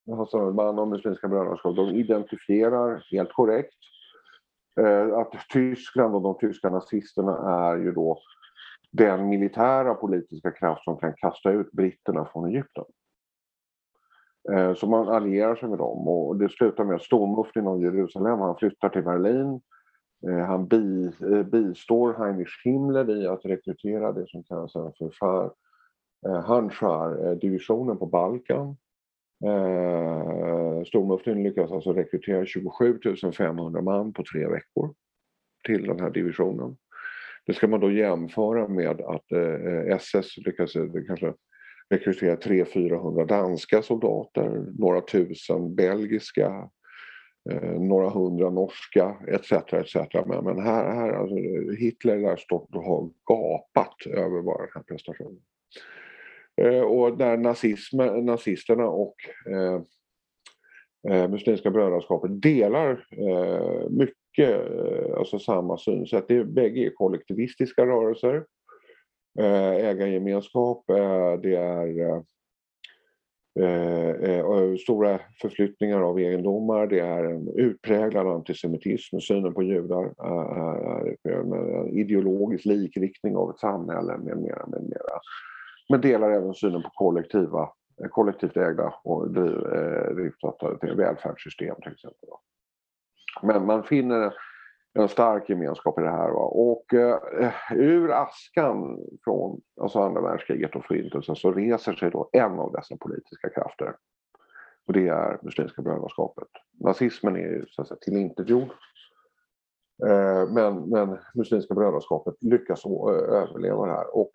eh, 0.08 0.18
Hassan 0.18 0.42
al-Banna 0.42 0.82
och 0.82 0.88
Muslimska 0.88 1.28
brödraskapet, 1.28 1.76
de 1.76 1.90
identifierar 1.90 3.04
helt 3.12 3.34
korrekt 3.34 3.78
eh, 4.80 5.18
att 5.18 5.34
Tyskland 5.54 6.16
och 6.16 6.22
de 6.22 6.38
tyska 6.38 6.70
nazisterna 6.70 7.38
är 7.38 7.78
ju 7.78 7.92
då 7.92 8.20
den 8.92 9.30
militära 9.30 9.94
politiska 9.94 10.52
kraft 10.52 10.84
som 10.84 10.98
kan 10.98 11.14
kasta 11.14 11.52
ut 11.52 11.72
britterna 11.72 12.26
från 12.26 12.50
Egypten. 12.50 12.86
Så 14.76 14.88
man 14.88 15.08
allierar 15.08 15.56
sig 15.56 15.70
med 15.70 15.78
dem 15.78 16.08
och 16.08 16.38
det 16.38 16.50
slutar 16.50 16.84
med 16.84 16.96
att 16.96 17.04
stormuftin 17.04 17.68
av 17.68 17.82
Jerusalem, 17.82 18.40
han 18.40 18.56
flyttar 18.56 18.90
till 18.90 19.04
Berlin. 19.04 19.62
Eh, 20.28 20.46
han 20.46 20.68
bi, 20.68 21.06
eh, 21.06 21.44
bistår 21.44 22.14
Heinrich 22.14 22.62
Himmler 22.66 23.22
i 23.22 23.28
att 23.28 23.46
rekrytera 23.46 24.12
det 24.12 24.28
som 24.28 24.44
kallas 24.44 24.74
för 24.74 25.12
Schar, 25.12 25.54
eh, 26.28 26.42
Handschar-divisionen 26.42 27.98
på 27.98 28.06
Balkan. 28.06 28.78
Stormuftin 30.88 31.44
lyckas 31.44 31.72
alltså 31.72 31.94
rekrytera 31.94 32.46
27 32.46 33.00
500 33.38 33.82
man 33.82 34.14
på 34.14 34.24
tre 34.24 34.48
veckor 34.48 34.94
till 35.68 35.88
den 35.88 36.00
här 36.00 36.10
divisionen. 36.10 36.78
Det 37.46 37.54
ska 37.54 37.68
man 37.68 37.80
då 37.80 37.92
jämföra 37.92 38.68
med 38.68 39.02
att 39.02 39.32
SS 39.88 40.38
lyckas 40.38 40.74
kanske 41.08 41.34
rekrytera 41.90 42.36
300-400 42.36 43.26
danska 43.26 43.82
soldater, 43.82 44.66
några 44.80 45.02
tusen 45.02 45.76
belgiska, 45.76 46.70
eh, 47.50 47.72
några 47.82 48.10
hundra 48.10 48.50
norska 48.50 49.18
etc. 49.28 49.52
etc. 49.52 49.96
Men, 50.26 50.46
men 50.46 50.60
här, 50.60 50.96
här 50.96 51.14
alltså, 51.14 51.36
Hitler 51.80 52.18
där 52.18 52.36
stått 52.36 52.76
och 52.76 52.84
har 52.84 53.10
gapat 53.26 53.96
över 54.06 54.42
bara 54.42 54.58
den 54.58 54.72
här 54.76 54.84
prestationen. 54.84 55.42
Eh, 56.62 56.82
och 56.82 57.18
där 57.18 57.38
nazismen, 57.38 58.26
nazisterna 58.26 58.88
och 58.88 59.16
eh, 59.50 59.82
eh, 61.14 61.30
Muslimska 61.30 61.72
brödraskapet 61.72 62.42
delar 62.42 63.06
eh, 63.12 63.90
mycket, 63.90 64.72
eh, 64.72 65.18
alltså 65.18 65.40
samma 65.40 65.78
synsätt. 65.78 66.28
Det 66.28 66.36
är, 66.36 66.44
bägge 66.44 66.86
är 66.86 66.90
kollektivistiska 66.90 67.86
rörelser 67.86 68.44
Eh, 69.40 69.86
ägargemenskap, 69.86 70.90
eh, 70.90 71.34
det 71.42 71.56
är 71.56 72.00
eh, 72.00 72.22
eh, 73.60 74.10
eh 74.10 74.76
stora 74.76 75.20
förflyttningar 75.42 76.02
av 76.02 76.20
egendomar, 76.20 76.88
det 76.88 77.00
är 77.00 77.24
en 77.24 77.48
utpräglad 77.56 78.28
antisemitism, 78.28 79.20
synen 79.20 79.54
på 79.54 79.64
judar, 79.64 80.14
en 81.24 81.88
ideologisk 81.98 82.66
likriktning 82.66 83.36
av 83.36 83.50
ett 83.50 83.60
samhälle 83.60 84.18
med 84.18 84.38
mera, 84.38 84.68
med 84.68 84.84
mera. 84.84 85.20
Men 85.90 86.02
delar 86.02 86.32
även 86.32 86.54
synen 86.54 86.82
på 86.82 86.90
kollektiva, 86.90 87.70
eh, 88.04 88.08
kollektivt 88.10 88.58
ägda 88.58 88.94
och 89.04 89.32
driftsatta 90.16 90.68
eh, 90.88 90.96
välfärdssystem 90.96 91.76
till 91.82 91.92
exempel. 91.92 92.30
Men 93.42 93.66
man 93.66 93.84
finner 93.84 94.34
en 94.94 95.10
stark 95.10 95.50
gemenskap 95.50 96.00
i 96.00 96.02
det 96.02 96.10
här. 96.10 96.30
Va? 96.30 96.42
Och 96.42 96.94
eh, 96.94 97.20
ur 97.76 98.12
askan 98.12 99.00
från 99.24 99.62
alltså 99.82 100.00
andra 100.00 100.22
världskriget 100.22 100.76
och 100.76 100.86
förintelsen 100.86 101.36
så 101.36 101.52
reser 101.52 101.94
sig 101.94 102.12
då 102.12 102.30
en 102.32 102.60
av 102.60 102.72
dessa 102.72 102.98
politiska 102.98 103.50
krafter. 103.50 103.96
Och 104.88 104.94
det 104.94 105.08
är 105.08 105.40
Muslimska 105.42 105.82
brödraskapet. 105.82 106.48
Nazismen 106.80 107.36
är 107.36 107.40
ju 107.40 107.66
så 107.70 107.82
att 107.82 107.88
säga 107.88 107.98
tillintetgjord. 108.02 108.70
Eh, 110.08 110.50
men, 110.50 110.90
men 110.90 111.18
Muslimska 111.34 111.74
brödraskapet 111.74 112.36
lyckas 112.44 112.86
eh, 112.86 112.92
överleva 113.12 113.86
det 113.86 113.92
här. 113.92 114.16
Och 114.16 114.32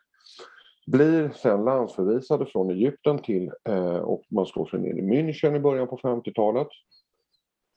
blir 0.87 1.31
sen 1.31 1.65
landsförvisade 1.65 2.47
från 2.47 2.71
Egypten 2.71 3.19
till, 3.19 3.53
eh, 3.69 3.97
och 3.97 4.23
man 4.31 4.47
slår 4.47 4.67
sig 4.67 4.81
ner 4.81 4.95
i 4.95 5.03
München 5.03 5.57
i 5.57 5.61
början 5.61 5.89
på 5.89 5.97
50-talet. 5.97 6.69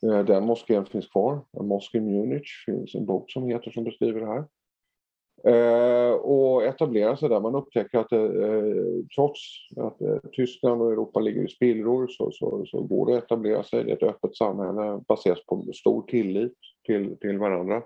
Eh, 0.03 0.25
den 0.25 0.45
moskén 0.45 0.85
finns 0.85 1.07
kvar, 1.07 1.41
en 1.59 1.67
moské 1.67 1.97
i 1.97 2.01
Munich, 2.01 2.63
finns 2.65 2.95
en 2.95 3.05
bok 3.05 3.31
som 3.31 3.47
heter 3.47 3.71
som 3.71 3.83
beskriver 3.83 4.19
det 4.19 4.27
här. 4.27 4.45
Eh, 5.43 6.11
och 6.11 6.63
etablerar 6.63 7.15
sig 7.15 7.29
där. 7.29 7.39
Man 7.39 7.55
upptäcker 7.55 7.99
att 7.99 8.11
eh, 8.11 8.21
trots 9.15 9.39
att 9.77 10.01
eh, 10.01 10.17
Tyskland 10.31 10.81
och 10.81 10.91
Europa 10.91 11.19
ligger 11.19 11.45
i 11.45 11.47
spillror 11.47 12.07
så, 12.07 12.31
så, 12.31 12.65
så, 12.65 12.81
går 12.81 13.05
det 13.05 13.17
att 13.17 13.23
etablera 13.23 13.63
sig. 13.63 13.83
Det 13.83 13.91
är 13.91 13.95
ett 13.95 14.03
öppet 14.03 14.35
samhälle 14.35 15.03
baserat 15.07 15.45
på 15.45 15.65
stor 15.73 16.01
tillit 16.01 16.53
till, 16.85 17.17
till 17.17 17.37
varandra. 17.37 17.83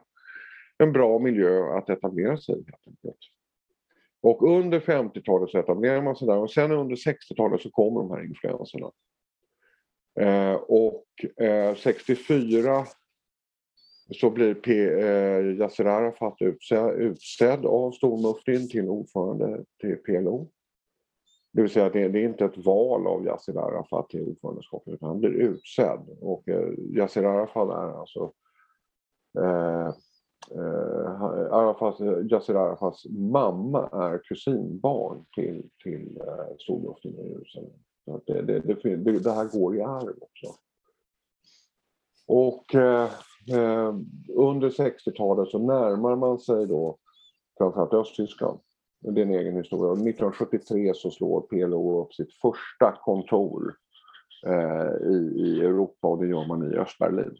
En 0.77 0.91
bra 0.91 1.19
miljö 1.19 1.77
att 1.77 1.89
etablera 1.89 2.37
sig 2.37 2.55
i 2.55 2.57
helt 2.57 2.87
enkelt. 2.87 3.19
Och 4.21 4.57
under 4.57 4.79
50-talet 4.79 5.49
så 5.49 5.59
etablerar 5.59 6.01
man 6.01 6.15
sig 6.15 6.27
där 6.27 6.37
och 6.37 6.51
sen 6.51 6.71
under 6.71 6.95
60-talet 6.95 7.61
så 7.61 7.71
kommer 7.71 8.01
de 8.01 8.11
här 8.11 8.25
influenserna. 8.25 8.91
Eh, 10.19 10.53
och 10.53 11.05
eh, 11.37 11.75
64 11.75 12.85
så 14.09 14.29
blir 14.29 14.53
P, 14.53 14.83
eh, 14.83 15.57
Yasser 15.57 15.85
Arafat 15.85 16.35
utsedd, 16.39 16.95
utsedd 16.95 17.65
av 17.65 17.91
stormuftin 17.91 18.69
till 18.69 18.89
ordförande 18.89 19.65
till 19.81 19.95
PLO. 19.95 20.49
Det 21.53 21.61
vill 21.61 21.71
säga 21.71 21.85
att 21.85 21.93
det, 21.93 22.07
det, 22.07 22.19
är 22.19 22.25
inte 22.25 22.45
ett 22.45 22.65
val 22.65 23.07
av 23.07 23.25
Yasser 23.25 23.57
Arafat 23.57 24.09
till 24.09 24.21
ordförandeskapet 24.21 24.93
utan 24.93 25.09
han 25.09 25.19
blir 25.19 25.29
utsedd. 25.29 26.17
Och 26.21 26.49
eh, 26.49 26.69
Yasser 26.77 27.23
Arafat 27.23 27.69
är 27.69 27.99
alltså 27.99 28.33
eh, 29.39 29.87
eh, 30.51 31.23
Arafat, 31.51 31.99
Yasser 32.31 32.55
Arafats 32.55 33.05
mamma 33.09 33.89
är 33.93 34.17
kusinbarn 34.23 35.25
till, 35.35 35.69
till 35.83 36.21
eh, 36.21 36.55
stormuftin 36.59 37.19
i 37.19 37.29
Jerusalem. 37.29 37.71
Så 38.05 38.21
det, 38.25 38.41
det, 38.41 38.59
det, 38.59 39.19
det, 39.19 39.31
här 39.31 39.59
går 39.59 39.75
i 39.75 39.81
arv 39.81 40.15
också. 40.21 40.55
Och 42.27 42.75
eh, 42.75 43.11
eh 43.51 43.93
under 44.35 44.69
60-talet 44.69 45.49
så 45.49 45.59
närmar 45.59 46.15
man 46.15 46.39
sig 46.39 46.67
då 46.67 46.97
framförallt 47.57 47.93
Östtyskland. 47.93 48.59
Det 48.99 49.21
är 49.21 49.25
en 49.25 49.33
egen 49.33 49.57
historia. 49.57 49.91
1973 49.91 50.93
så 50.95 51.11
slår 51.11 51.41
PLO 51.41 52.01
upp 52.01 52.13
sitt 52.13 52.33
första 52.33 52.97
kontor 53.01 53.75
eh, 54.45 55.11
i, 55.11 55.33
i 55.35 55.59
Europa 55.59 56.07
och 56.07 56.21
det 56.21 56.27
gör 56.27 56.47
man 56.47 56.73
i 56.73 56.75
Östberlin. 56.75 57.37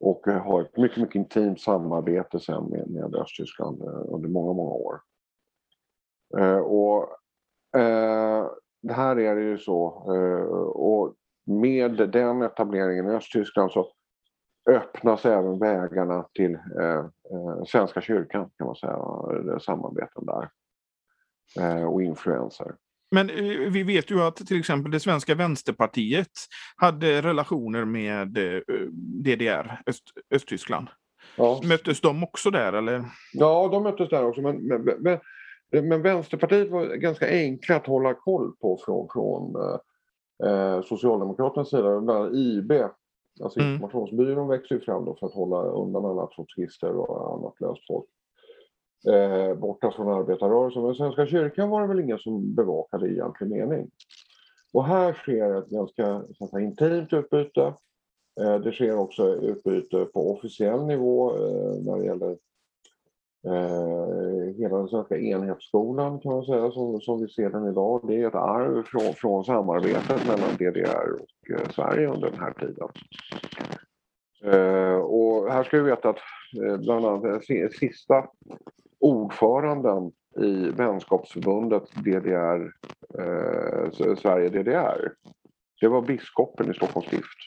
Och 0.00 0.28
eh, 0.28 0.42
har 0.42 0.62
ett 0.62 0.76
mycket, 0.76 0.98
mycket 0.98 1.14
intimt 1.14 1.60
samarbete 1.60 2.40
sen 2.40 2.64
med, 2.64 2.90
med 2.90 3.14
Östtyskland 3.14 3.82
eh, 3.82 4.14
under 4.14 4.28
många, 4.28 4.52
många 4.52 4.70
år. 4.70 5.00
Eh, 6.38 6.58
och 6.58 7.08
Eh, 7.76 8.46
här 8.90 9.18
är 9.18 9.36
det 9.36 9.42
ju 9.42 9.58
så. 9.58 9.84
och 10.74 11.14
med 11.46 12.10
den 12.10 12.42
etableringen 12.42 13.10
i 13.10 13.14
Östtyskland 13.14 13.72
så 13.72 13.92
öppnas 14.70 15.24
även 15.24 15.58
vägarna 15.58 16.26
till 16.34 16.54
eh, 16.54 17.06
Svenska 17.66 18.00
kyrkan 18.00 18.50
kan 18.58 18.66
man 18.66 18.76
säga, 18.76 19.58
samarbeten 19.60 20.26
där. 20.26 20.48
Eh, 21.60 21.84
och 21.84 22.02
influenser. 22.02 22.74
Men 23.10 23.30
eh, 23.30 23.70
vi 23.70 23.82
vet 23.82 24.10
ju 24.10 24.22
att 24.22 24.36
till 24.36 24.58
exempel 24.58 24.92
det 24.92 25.00
svenska 25.00 25.34
vänsterpartiet 25.34 26.30
hade 26.76 27.22
relationer 27.22 27.84
med 27.84 28.38
eh, 28.38 28.60
DDR, 29.24 29.80
Öst, 29.86 30.02
Östtyskland. 30.34 30.88
Ja. 31.36 31.60
Möttes 31.64 32.00
de 32.00 32.24
också 32.24 32.50
där 32.50 32.72
eller? 32.72 33.04
Ja, 33.32 33.68
de 33.72 33.82
möttes 33.82 34.08
där 34.08 34.24
också. 34.24 34.40
Men, 34.40 34.56
men, 34.56 34.84
men, 34.84 35.18
men 35.70 36.02
Vänsterpartiet 36.02 36.70
var 36.70 36.86
ganska 36.86 37.28
enkla 37.28 37.76
att 37.76 37.86
hålla 37.86 38.14
koll 38.14 38.56
på 38.60 38.78
från, 38.84 39.08
från 39.12 39.56
eh, 40.44 40.82
Socialdemokraternas 40.82 41.70
sida. 41.70 42.00
Bland 42.00 42.10
annat 42.10 42.34
IB, 42.34 42.72
alltså 43.42 43.60
mm. 43.60 43.72
informationsbyrån, 43.72 44.48
växte 44.48 44.74
ju 44.74 44.80
fram 44.80 45.04
då 45.04 45.14
för 45.14 45.26
att 45.26 45.34
hålla 45.34 45.62
undan 45.62 46.04
alla 46.04 46.26
trotskister 46.26 46.96
och 46.96 47.34
annat 47.34 47.60
löst 47.60 47.86
folk 47.86 48.06
eh, 49.06 49.54
borta 49.54 49.90
från 49.90 50.08
arbetarrörelsen. 50.08 50.82
Men 50.82 50.94
Svenska 50.94 51.26
kyrkan 51.26 51.70
var 51.70 51.82
det 51.82 51.88
väl 51.88 52.00
ingen 52.00 52.18
som 52.18 52.54
bevakade 52.54 53.08
i 53.08 53.12
egentlig 53.12 53.50
mening. 53.50 53.90
Och 54.72 54.84
här 54.84 55.12
sker 55.12 55.58
ett 55.58 55.68
ganska 55.68 56.22
säga, 56.50 56.60
intimt 56.60 57.12
utbyte. 57.12 57.74
Eh, 58.40 58.58
det 58.58 58.72
sker 58.72 58.98
också 58.98 59.34
utbyte 59.34 60.04
på 60.04 60.32
officiell 60.32 60.86
nivå 60.86 61.30
eh, 61.36 61.82
när 61.82 61.98
det 61.98 62.04
gäller 62.04 62.36
eh, 63.46 64.54
hela 64.56 64.78
den 64.78 64.88
svenska 64.88 65.18
enhetsskolan 65.18 66.20
kan 66.20 66.32
man 66.32 66.44
säga 66.44 66.70
som, 66.70 67.00
som 67.00 67.20
vi 67.20 67.28
ser 67.28 67.50
den 67.50 67.68
idag. 67.68 68.00
Det 68.08 68.22
är 68.22 68.28
ett 68.28 68.34
arv 68.34 68.82
från, 68.82 69.14
från 69.14 69.44
samarbetet 69.44 70.26
mellan 70.26 70.56
DDR 70.58 71.12
och 71.12 71.50
eh, 71.50 71.68
Sverige 71.68 72.08
under 72.08 72.30
den 72.30 72.40
här 72.40 72.52
tiden. 72.52 72.88
Eh, 74.42 74.98
och 74.98 75.52
här 75.52 75.64
ska 75.64 75.76
vi 75.76 75.90
veta 75.90 76.08
att 76.08 76.18
eh, 76.62 76.76
bland 76.76 77.06
annat 77.06 77.44
sista 77.78 78.28
ordföranden 78.98 80.12
i 80.40 80.70
vänskapsförbundet 80.70 81.82
DDR, 81.94 82.72
eh, 83.18 84.14
Sverige-DDR. 84.16 85.12
Det 85.80 85.88
var 85.88 86.02
biskopen 86.02 86.70
i 86.70 86.74
Stockholms 86.74 87.06
stift. 87.06 87.38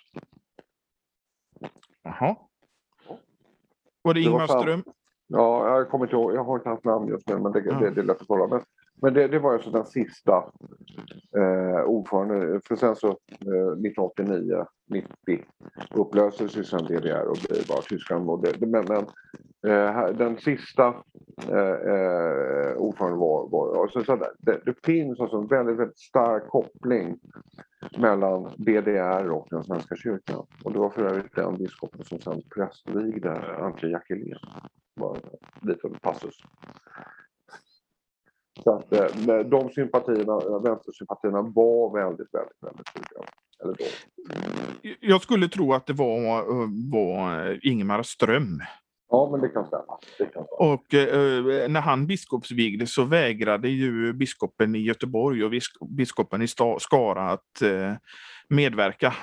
Jaha. 2.04 2.36
Var 4.02 4.14
det 4.14 4.22
Ingmar 4.22 4.48
Ström? 4.48 4.84
Ja, 5.32 5.68
jag 5.78 5.90
kommer 5.90 6.06
inte 6.06 6.16
ihåg, 6.16 6.34
jag 6.34 6.44
har 6.44 6.56
inte 6.56 6.70
hans 6.70 6.84
namn 6.84 7.08
just 7.08 7.28
nu 7.30 7.38
men 7.38 7.52
det, 7.52 7.62
det, 7.62 7.90
det 7.90 8.02
är 8.02 8.06
lätt 8.06 8.22
att 8.22 8.28
kolla. 8.28 8.62
Men, 9.02 9.14
det, 9.14 9.28
det 9.28 9.40
var 9.40 9.54
alltså 9.54 9.72
den 9.72 9.86
sista 9.86 10.44
eh, 11.38 11.84
ordföranden. 11.86 12.62
För 12.68 12.76
sen 12.76 12.96
så 12.96 13.08
eh, 13.08 13.72
1989, 13.72 14.66
90 14.90 15.46
upplöstes 15.92 16.58
ju 16.58 16.64
sen 16.64 16.86
DDR 16.86 17.28
och 17.28 17.38
blev 17.50 17.68
bara 17.68 17.82
Tyskland. 17.82 18.30
Och 18.30 18.44
det, 18.44 18.68
men, 18.68 18.86
men 18.86 19.06
eh, 19.74 20.08
den 20.08 20.38
sista 20.38 20.88
eh, 21.50 21.92
eh, 21.94 22.78
ordföranden 22.78 23.20
var... 23.20 23.50
var 23.50 23.82
alltså, 23.82 24.04
så 24.04 24.16
det, 24.40 24.62
det, 24.66 24.86
finns 24.86 25.20
alltså 25.20 25.38
en 25.38 25.48
väldigt, 25.48 25.78
väldigt 25.78 26.00
stark 26.00 26.48
koppling 26.48 27.20
mellan 27.98 28.44
DDR 28.58 29.30
och 29.30 29.48
den 29.50 29.64
Svenska 29.64 29.96
kyrkan. 29.96 30.46
Och 30.64 30.74
det 30.74 30.80
var 30.80 30.90
för 30.90 31.06
övrigt 31.06 31.36
den 31.36 31.58
biskopen 31.58 32.04
som 32.04 32.20
sen 32.20 32.42
prästvigde 32.56 33.58
Antje 33.58 33.90
Jackelén. 33.90 34.40
Bara 34.96 35.16
en 35.62 35.70
liten 35.70 35.92
passus. 36.02 36.36
Så 38.64 38.76
att 38.76 38.94
eh, 38.94 39.40
de 39.40 39.70
sympatierna, 39.70 40.60
vänstersympatierna 40.60 41.42
var 41.42 41.94
väldigt, 41.94 42.34
väldigt, 42.34 42.58
väldigt 42.62 42.94
tydliga. 42.94 43.24
Eller 43.64 43.74
då. 43.74 43.86
Jag 45.00 45.22
skulle 45.22 45.48
tro 45.48 45.74
att 45.74 45.86
det 45.86 45.94
var, 45.94 46.44
var 46.92 47.60
Ingemar 47.68 48.04
Ström. 48.04 48.60
Ja, 49.10 49.30
men 49.32 49.42
det 49.42 49.50
kan 49.50 49.66
stämma. 49.66 50.00
Det 50.18 50.26
kan 50.26 50.44
stämma. 50.44 50.74
Och 50.74 50.94
eh, 50.94 51.70
när 51.70 51.82
han 51.82 52.08
biskopsvigdes 52.08 52.94
så 52.94 53.04
vägrade 53.04 53.70
ju 53.70 54.14
biskopen 54.14 54.76
i 54.76 54.80
Göteborg 54.80 55.44
och 55.44 55.52
biskopen 55.98 56.42
i 56.42 56.48
Skara 56.80 57.32
att 57.32 57.62
eh, 57.62 57.94
medverka. 58.50 59.14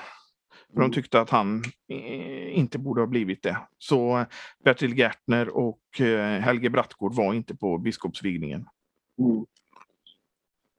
För 0.67 0.79
de 0.79 0.81
mm. 0.81 0.91
tyckte 0.91 1.21
att 1.21 1.29
han 1.29 1.63
eh, 1.91 2.57
inte 2.57 2.79
borde 2.79 3.01
ha 3.01 3.07
blivit 3.07 3.43
det. 3.43 3.57
Så 3.77 4.25
Bertil 4.63 4.97
Gärtner 4.97 5.57
och 5.57 6.01
eh, 6.01 6.39
Helge 6.39 6.69
Brattgård 6.69 7.15
var 7.15 7.33
inte 7.33 7.55
på 7.55 7.77
biskopsvigningen. 7.77 8.65
Mm. 9.19 9.45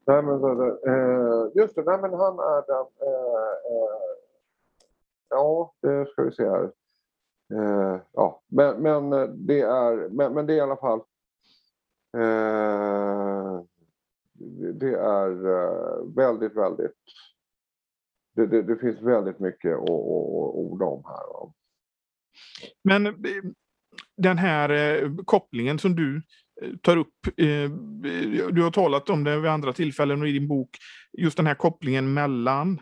Nej, 0.07 0.23
men, 0.23 0.45
eh, 0.45 1.51
just 1.55 1.75
det, 1.75 1.83
nej, 1.83 1.99
men 2.01 2.15
han 2.15 2.39
är 2.39 2.67
den... 2.67 2.87
Eh, 3.09 3.73
eh 3.73 4.19
ja, 5.29 5.75
det 5.81 6.07
ska 6.07 6.23
vi 6.23 6.33
se 6.33 6.49
här. 6.49 6.73
Eh, 7.55 8.01
ja, 8.13 8.43
men, 8.47 8.83
men, 8.83 9.11
det 9.47 9.61
är, 9.61 10.09
men, 10.09 10.35
men 10.35 10.47
det 10.47 10.53
är 10.53 10.57
i 10.57 10.61
alla 10.61 10.77
fall... 10.77 10.99
Eh, 12.17 13.63
det 14.75 14.95
är 14.95 15.31
väldigt, 16.15 16.57
väldigt... 16.57 16.95
Det, 18.35 18.47
det, 18.47 18.63
det, 18.63 18.77
finns 18.77 19.01
väldigt 19.01 19.39
mycket 19.39 19.75
att, 19.75 19.83
att 19.83 20.55
orda 20.55 20.85
om 20.85 21.05
här. 21.05 21.53
Men 22.83 23.25
den 24.17 24.39
här 24.39 25.25
kopplingen 25.25 25.79
som 25.79 25.97
du 25.97 26.23
tar 26.83 26.97
upp, 26.97 27.27
eh, 27.37 27.71
du 28.53 28.63
har 28.63 28.71
talat 28.71 29.11
om 29.11 29.25
det 29.25 29.41
vid 29.41 29.51
andra 29.51 29.73
tillfällen 29.73 30.23
och 30.23 30.29
i 30.29 30.33
din 30.33 30.49
bok, 30.49 30.71
just 31.19 31.37
den 31.37 31.47
här 31.47 31.55
kopplingen 31.55 32.15
mellan 32.15 32.81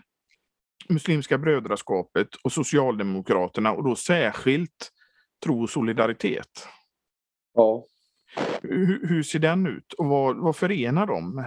Muslimska 0.89 1.39
brödraskapet 1.39 2.29
och 2.45 2.53
Socialdemokraterna 2.53 3.72
och 3.72 3.85
då 3.85 3.97
särskilt 3.97 4.93
tro 5.45 5.62
och 5.62 5.70
solidaritet. 5.70 6.68
Ja. 7.55 7.87
Hur, 8.62 9.09
hur 9.09 9.22
ser 9.22 9.39
den 9.39 9.66
ut 9.66 9.93
och 9.93 10.07
vad, 10.07 10.37
vad 10.37 10.57
förenar 10.57 11.07
dem? 11.07 11.45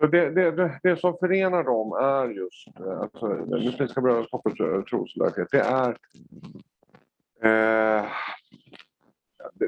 Så 0.00 0.06
det, 0.06 0.30
det, 0.30 0.80
det, 0.82 0.96
som 0.96 1.16
förenar 1.20 1.64
dem 1.64 1.92
är 1.92 2.30
just 2.30 2.80
eh, 2.80 3.00
alltså, 3.00 3.26
Muslimska 3.26 4.00
brödraskapets 4.00 4.56
trosolidaritet. 4.90 5.48
Det 5.50 5.60
är 5.60 5.96
eh, 7.42 8.06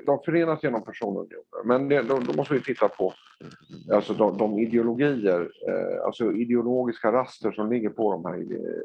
de 0.07 0.22
förenas 0.24 0.62
genom 0.62 0.84
personunioner. 0.84 1.64
Men 1.64 1.89
det, 1.89 2.03
då, 2.03 2.18
då, 2.18 2.32
måste 2.32 2.55
vi 2.55 2.62
titta 2.62 2.89
på 2.89 3.14
alltså 3.93 4.14
de, 4.14 4.39
de 4.39 4.59
ideologier, 4.59 5.51
eh, 5.68 6.05
alltså 6.05 6.32
ideologiska 6.32 7.12
raster 7.12 7.53
som 7.53 7.70
ligger 7.70 7.91
på 7.91 8.12
de 8.12 8.24
här 8.24 8.39
eh, 8.39 8.82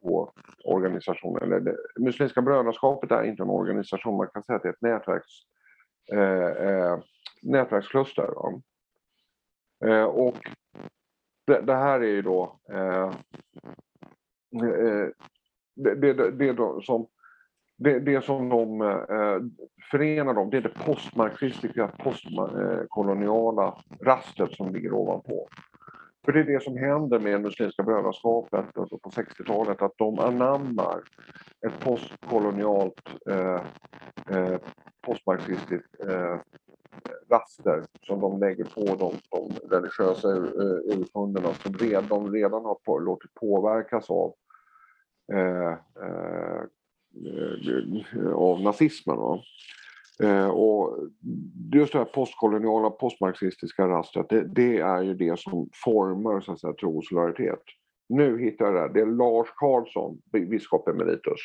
två 0.00 0.32
organisationerna. 0.64 1.46
Eller 1.46 1.60
det, 1.60 1.76
Muslimska 1.98 2.42
brödraskapet 2.42 3.10
är 3.10 3.22
inte 3.22 3.42
en 3.42 3.50
organisation, 3.50 4.16
man 4.16 4.28
kan 4.28 4.42
säga 4.42 4.56
att 4.56 4.62
det 4.62 4.68
är 4.68 4.72
ett 4.72 4.82
nätverks, 4.82 5.32
eh, 6.12 6.18
eh 6.18 6.98
nätverkskluster. 7.42 8.22
nätverkskluster. 8.22 8.60
Eh, 9.84 10.04
och 10.04 10.36
det, 11.46 11.60
det, 11.60 11.74
här 11.74 12.00
är 12.00 12.08
ju 12.08 12.22
då 12.22 12.60
eh, 12.70 13.04
eh 14.64 15.08
det, 15.76 15.94
det, 15.94 16.30
det 16.30 16.52
då 16.52 16.80
som 16.80 17.06
det, 17.80 18.00
det 18.00 18.24
som 18.24 18.48
de 18.48 18.80
eh, 18.80 19.38
förenar 19.90 20.34
dem, 20.34 20.50
det 20.50 20.56
är 20.56 20.60
det 20.60 20.84
postmarxistiska, 20.84 21.90
postkoloniala 21.98 23.74
rastet 24.00 24.52
som 24.52 24.72
ligger 24.72 24.92
ovanpå. 24.92 25.48
För 26.24 26.32
det 26.32 26.40
är 26.40 26.44
det 26.44 26.62
som 26.62 26.76
händer 26.76 27.18
med 27.18 27.40
Muslimska 27.40 27.82
brödraskapet 27.82 28.78
alltså 28.78 28.98
på 28.98 29.10
60-talet, 29.10 29.82
att 29.82 29.92
de 29.96 30.18
anammar 30.18 31.00
ett 31.66 31.80
postkolonialt, 31.80 33.00
eh, 33.30 33.62
eh, 34.36 34.58
postmarxistiskt 35.06 36.00
eh, 36.08 36.36
raster 37.30 37.84
som 38.02 38.20
de 38.20 38.40
lägger 38.40 38.64
på 38.64 38.80
de, 38.80 39.14
de 39.30 39.76
religiösa 39.76 40.28
eh, 40.36 40.98
urkunderna 40.98 41.54
som 41.54 41.72
de 42.08 42.32
redan 42.32 42.64
har 42.64 42.78
på, 42.84 42.98
låtit 42.98 43.34
påverkas 43.34 44.10
av 44.10 44.34
eh, 45.32 45.78
Eh, 46.02 46.62
av 48.34 48.60
nazismen. 48.60 49.16
Va? 49.16 49.42
Eh, 50.22 50.48
och 50.48 50.98
just 51.74 51.92
det 51.92 51.98
här 51.98 52.04
postkoloniala, 52.04 52.90
postmarxistiska 52.90 53.88
rastret, 53.88 54.28
det, 54.28 54.44
det, 54.54 54.78
är 54.78 55.02
ju 55.02 55.14
det 55.14 55.40
som 55.40 55.68
formar 55.84 56.40
så 56.40 56.52
att 56.52 56.60
säga, 56.60 56.72
tro 56.72 56.98
och 56.98 57.04
solidaritet. 57.04 57.62
Nu 58.08 58.38
hittar 58.38 58.64
jag 58.64 58.74
det, 58.74 58.94
det 58.94 59.00
är 59.00 59.06
Lars 59.06 59.48
Karlsson, 59.56 60.20
biskop 60.32 60.88
emeritus. 60.88 61.40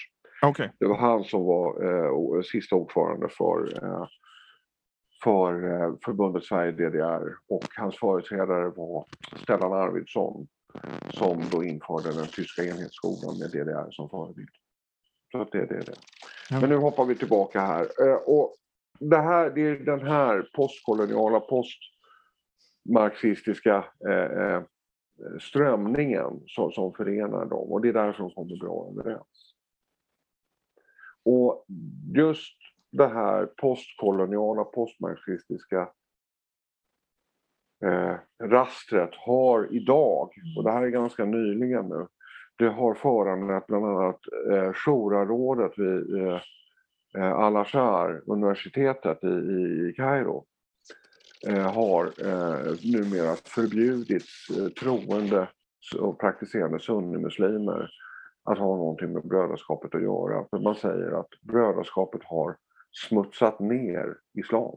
Okay. 0.45 0.69
Det 0.79 0.85
var 0.85 0.97
han 0.97 1.23
som 1.23 1.45
var 1.45 1.83
eh, 1.83 2.41
sista 2.41 2.75
ordförande 2.75 3.29
för, 3.29 3.83
eh, 3.83 4.07
för 5.23 5.81
eh, 5.81 5.93
förbundet 6.05 6.43
Sverige-DDR 6.43 7.35
och 7.49 7.67
hans 7.77 7.99
företrädare 7.99 8.69
var 8.69 9.05
Stellan 9.43 9.73
Arvidsson 9.73 10.47
som 11.09 11.43
då 11.51 11.63
införde 11.63 12.11
den 12.11 12.27
tyska 12.27 12.63
enhetsskolan 12.63 13.39
med 13.39 13.51
DDR 13.51 13.91
som 13.91 14.09
förebild. 14.09 14.49
Så 15.35 15.41
att 15.41 15.51
det, 15.51 15.65
det 15.65 15.79
det. 15.79 15.95
Ja. 16.49 16.61
Men 16.61 16.69
nu 16.69 16.75
hoppar 16.75 17.05
vi 17.05 17.15
tillbaka 17.15 17.61
här. 17.61 18.07
Eh, 18.07 18.15
och 18.15 18.55
det, 18.99 19.17
här, 19.17 19.49
det 19.49 19.61
är 19.61 19.75
den 19.75 20.07
här 20.07 20.49
postkoloniala, 20.53 21.39
postmarxistiska 21.39 23.85
eh, 24.09 24.41
eh, 24.41 24.63
strömningen 25.41 26.43
som, 26.47 26.71
som 26.71 26.93
förenar 26.93 27.45
dem 27.45 27.71
och 27.71 27.81
det 27.81 27.89
är 27.89 27.93
därför 27.93 28.23
de 28.23 28.31
kommer 28.31 28.59
bra 28.59 28.91
överens. 28.91 29.55
Och 31.23 31.65
just 32.15 32.57
det 32.91 33.07
här 33.07 33.45
postkoloniala, 33.45 34.63
postmarxistiska 34.63 35.89
eh, 37.85 38.15
rastret 38.43 39.15
har 39.15 39.73
idag, 39.73 40.29
och 40.57 40.63
det 40.63 40.71
här 40.71 40.83
är 40.83 40.89
ganska 40.89 41.25
nyligen 41.25 41.89
nu, 41.89 42.07
det 42.57 42.67
har 42.67 42.93
föranlett 42.93 43.67
bland 43.67 43.85
annat 43.85 44.19
eh, 44.51 44.73
Shura-rådet 44.73 45.71
vid 45.77 46.21
eh, 46.21 46.41
eh 47.17 47.33
Al-Azhar, 47.33 48.21
universitetet 48.25 49.23
i, 49.23 49.27
i 49.27 49.93
Kairo, 49.97 50.45
eh, 51.47 51.73
har 51.73 52.05
eh, 52.05 52.73
numera 52.93 53.35
förbjudit 53.35 54.25
eh, 54.57 54.67
troende 54.67 55.47
och 55.99 56.19
praktiserande 56.19 56.79
sunnimuslimer 56.79 57.89
att 58.43 58.57
ha 58.57 58.77
någonting 58.77 59.13
med 59.13 59.27
brödraskapet 59.27 59.95
att 59.95 60.01
göra. 60.01 60.45
För 60.49 60.59
man 60.59 60.75
säger 60.75 61.19
att 61.19 61.29
brödraskapet 61.41 62.23
har 62.23 62.55
smutsat 62.91 63.59
ner 63.59 64.17
islam 64.33 64.75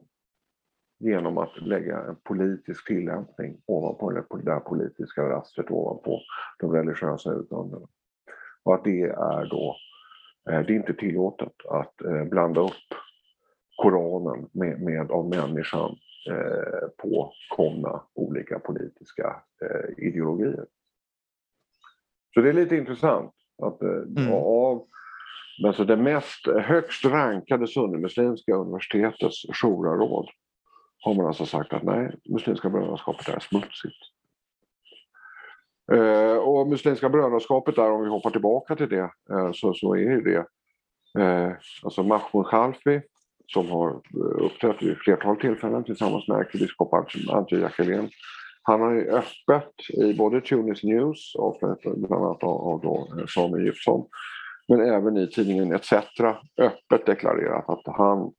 genom 0.99 1.39
att 1.39 1.61
lägga 1.61 2.03
en 2.03 2.17
politisk 2.17 2.87
tillämpning 2.87 3.61
ovanpå 3.67 4.11
det 4.11 4.43
där 4.45 4.61
politiska 4.61 5.23
rastret 5.23 5.71
ovanpå 5.71 6.21
de 6.59 6.73
religiösa 6.73 7.31
urkunderna. 7.31 7.87
Och 8.63 8.75
att 8.75 8.85
det 8.85 9.03
är 9.03 9.47
då, 9.51 9.77
eh, 10.51 10.67
det 10.67 10.73
är 10.73 10.77
inte 10.77 10.95
tillåtet 10.95 11.53
att 11.69 12.01
eh, 12.05 12.25
blanda 12.25 12.61
upp 12.61 12.89
Koranen 13.77 14.49
med, 14.53 14.83
med 14.83 15.11
av 15.11 15.29
människan 15.29 15.97
eh, 16.31 16.89
påkomna 16.97 18.03
olika 18.15 18.59
politiska 18.59 19.43
eh, 19.63 20.07
ideologier. 20.07 20.67
Så 22.35 22.41
det 22.41 22.49
är 22.49 22.53
lite 22.53 22.77
intressant 22.77 23.35
att 23.63 23.83
eh, 23.83 23.89
mm. 23.89 24.33
av 24.33 24.87
alltså 25.67 25.85
det 25.85 25.97
mest 25.97 26.47
högst 26.47 27.05
rankade 27.05 27.67
sunnimuslimska 27.67 28.55
universitetets 28.55 29.43
shura-råd 29.63 30.29
har 31.01 31.15
man 31.15 31.27
alltså 31.27 31.47
sagt 31.47 31.73
att 31.73 31.83
nej, 31.83 32.15
Muslimska 32.25 32.71
brödraskapet 32.71 33.29
är 33.29 33.41
smutsigt. 33.41 33.97
Eh, 35.93 36.37
och 36.37 36.69
Muslimska 36.69 37.09
brödraskapet 37.09 37.77
där, 37.77 37.91
om 37.91 38.03
vi 38.03 38.09
hoppar 38.09 38.31
tillbaka 38.31 38.77
till 38.77 38.89
det, 38.89 39.11
eh, 39.31 39.53
så, 39.55 39.75
så 39.75 39.95
är 39.95 40.01
ju 40.01 40.21
det 40.21 40.47
eh, 41.23 41.53
alltså 41.83 42.03
Mahmoud 42.03 42.47
Khalfi 42.47 43.01
som 43.47 43.71
har 43.71 43.91
eh, 43.91 44.45
uppträtt 44.45 44.83
vid 44.83 44.99
flertal 44.99 45.37
tillfällen 45.37 45.85
tillsammans 45.85 46.29
med 46.29 46.39
ärkebiskop 46.39 46.95
Antje 47.29 47.59
Jackelén. 47.59 48.11
Han 48.63 48.81
har 48.81 48.93
ju 48.93 49.11
öppet 49.11 49.73
i 49.89 50.15
både 50.15 50.41
Tunis 50.41 50.83
News, 50.83 51.35
och 51.35 51.59
bland 51.83 52.25
annat 52.25 52.43
av, 52.43 52.81
då 52.83 53.09
eh, 53.19 53.27
Samuel 53.27 53.65
Gifsson, 53.65 54.07
men 54.69 54.81
även 54.81 55.17
i 55.17 55.27
tidningen 55.27 55.73
ETC 55.73 55.93
öppet 56.59 57.07
deklarerat 57.07 57.69
att 57.69 57.97
han 57.97 58.33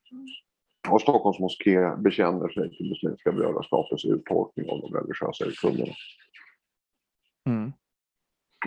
och 0.88 1.02
Stockholms 1.02 1.40
moské 1.40 1.96
bekänner 1.98 2.50
sig 2.50 2.78
till 2.78 2.90
Muslimska 2.90 3.32
brödraskapets 3.32 4.06
uttolkning 4.06 4.70
av 4.70 4.82
de 4.82 4.94
religiösa 4.94 5.46
urkunderna. 5.46 5.94
Mm. 7.48 7.72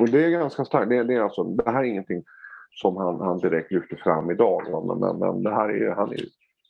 Och 0.00 0.08
det 0.08 0.24
är 0.24 0.30
ganska 0.30 0.64
starkt. 0.64 0.88
Det, 0.88 1.04
det, 1.04 1.14
är 1.14 1.20
alltså, 1.20 1.44
det 1.44 1.70
här 1.70 1.80
är 1.80 1.84
ingenting 1.84 2.24
som 2.70 2.96
han, 2.96 3.20
han 3.20 3.38
direkt 3.38 3.72
lyfter 3.72 3.96
fram 3.96 4.30
idag, 4.30 4.86
men, 4.86 4.98
men, 4.98 5.18
men 5.18 5.42
det 5.42 5.54
här 5.54 5.68
är, 5.68 5.90
han 5.90 6.12
är 6.12 6.20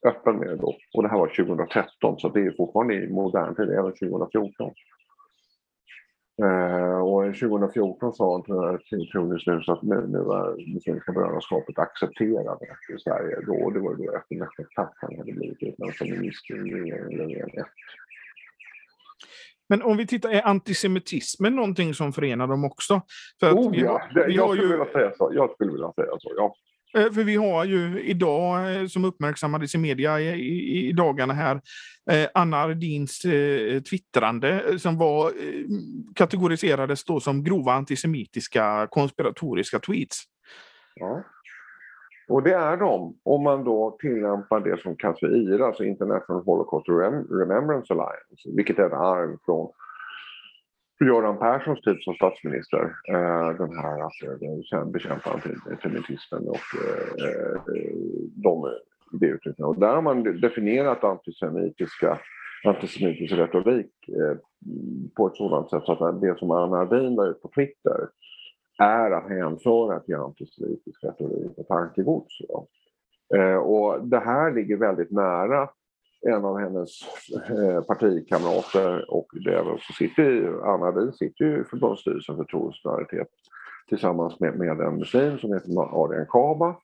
öppen 0.07 0.36
med 0.36 0.49
det 0.49 0.57
då. 0.57 0.76
Och 0.95 1.03
det 1.03 1.09
här 1.09 1.18
var 1.18 1.26
2013, 1.26 2.18
så 2.18 2.28
det 2.28 2.40
är 2.40 2.51
fortfarande 2.57 2.95
i 2.95 3.09
modern 3.09 3.55
tid, 3.55 3.70
även 3.70 3.93
2014. 3.93 4.72
Eh, 6.43 6.99
och 6.99 7.24
2014 7.24 8.12
sa 8.12 8.33
han 8.33 8.78
till 8.78 9.11
Tunis 9.11 9.47
News 9.47 9.68
att 9.68 9.83
nu, 9.83 10.07
nu 10.07 10.18
är 10.18 10.74
Muslimska 10.74 11.12
brödraskapet 11.12 11.78
accepterade 11.78 12.66
i 12.95 12.99
Sverige. 12.99 13.37
Då, 13.47 13.70
det 13.70 13.80
var 13.80 13.95
då 13.95 14.16
efter 14.16 14.64
Kaplan 14.74 14.89
han 14.97 15.18
hade 15.18 15.33
blivit 15.33 15.78
minister 16.01 16.66
i 16.66 16.74
regeringen 16.74 17.64
men 19.72 19.83
om 19.83 19.97
vi 19.97 20.07
tittar, 20.07 20.30
är 20.30 20.47
antisemitismen 20.47 21.57
någonting 21.57 21.95
som 21.95 22.12
förenar 22.12 22.47
dem 22.47 22.64
också? 22.64 23.03
För 23.41 23.53
oh, 23.53 23.70
vi 23.70 23.80
ja. 23.80 24.03
vi 24.14 24.35
jag, 24.35 24.49
skulle 24.49 24.62
ju... 24.62 24.68
vilja 24.68 24.93
säga 24.93 25.12
så. 25.18 25.30
jag 25.35 25.51
skulle 25.51 25.72
vilja 25.72 25.93
säga 25.93 26.11
så. 26.18 26.33
Ja. 26.37 26.55
Eh, 26.95 27.12
för 27.12 27.24
vi 27.24 27.36
har 27.36 27.64
ju 27.64 28.03
idag, 28.03 28.76
eh, 28.76 28.86
som 28.86 29.05
uppmärksammades 29.05 29.74
i 29.74 29.78
media 29.78 30.20
i, 30.20 30.28
i, 30.28 30.88
i 30.88 30.93
dagarna 30.93 31.34
här, 31.34 31.61
eh, 32.11 32.28
Anna 32.34 32.57
Ardins 32.57 33.24
eh, 33.24 33.82
twittrande 33.82 34.64
eh, 34.70 34.76
som 34.76 34.99
var, 34.99 35.26
eh, 35.26 35.64
kategoriserades 36.14 37.05
då 37.05 37.20
som 37.20 37.45
grova 37.45 37.72
antisemitiska 37.72 38.88
konspiratoriska 38.90 39.78
tweets. 39.78 40.22
Ja. 40.95 41.24
Och 42.28 42.43
det 42.43 42.55
är 42.55 42.76
de, 42.76 43.18
om 43.22 43.43
man 43.43 43.64
då 43.64 43.97
tillämpar 44.01 44.61
det 44.61 44.80
som 44.80 44.97
kallas 44.97 45.20
för 45.20 45.36
IRA, 45.36 45.66
alltså 45.66 45.84
International 45.84 46.45
Holocaust 46.45 46.88
Remembrance 47.30 47.93
Alliance, 47.93 48.57
vilket 48.57 48.78
är 48.78 48.86
ett 48.86 48.93
arv 48.93 49.38
från 49.45 49.68
Göran 51.07 51.38
Perssons 51.38 51.80
tid 51.80 51.96
som 52.00 52.14
statsminister, 52.14 52.82
eh, 53.09 53.57
den 53.57 53.78
här 53.78 54.03
alltså, 54.03 54.26
eh, 54.76 54.84
bekämpa 54.84 55.30
antisemitismen 55.30 56.48
och 56.48 56.68
eh, 56.84 57.55
eh 57.55 57.92
de 58.34 58.68
uttrycken. 59.20 59.64
Och 59.64 59.78
där 59.78 59.94
har 59.94 60.03
man 60.03 60.40
definierat 60.40 61.05
antisemitiska, 61.05 62.18
antisemitisk 62.64 63.32
retorik 63.32 64.09
eh, 64.09 64.36
på 65.16 65.26
ett 65.26 65.36
sådant 65.36 65.70
sätt 65.70 65.82
så 65.84 66.05
att 66.05 66.20
det 66.20 66.38
som 66.38 66.50
Anna 66.50 66.76
Ardin 66.76 67.14
la 67.14 67.26
ut 67.26 67.42
på 67.42 67.48
Twitter 67.48 68.09
är 68.78 69.11
att 69.11 69.28
hänföra 69.28 70.00
till 70.00 70.14
antisemitisk 70.14 71.05
retorik 71.05 71.59
och 71.59 71.68
tankegods. 71.68 72.34
Eh, 73.34 73.57
och 73.57 74.09
det 74.09 74.18
här 74.18 74.55
ligger 74.55 74.76
väldigt 74.76 75.11
nära 75.11 75.68
en 76.27 76.45
av 76.45 76.59
hennes 76.59 76.91
eh, 77.51 77.83
partikamrater 77.83 79.11
och 79.11 79.27
det 79.45 79.55
är 79.55 79.64
så 79.64 79.93
sitter 79.93 80.25
Anna 80.64 80.91
Wien 80.91 81.12
sitter 81.12 81.45
ju 81.45 81.61
i 81.61 81.64
förbundsstyrelsen 81.64 82.37
för 82.37 82.45
tro 82.45 82.59
och 82.59 82.75
solidaritet 82.75 83.29
tillsammans 83.89 84.41
med, 84.41 84.59
med 84.59 84.81
en 84.81 84.99
muslim 84.99 85.39
som 85.39 85.53
heter 85.53 86.03
Adrian 86.05 86.27
Kaba 86.29 86.77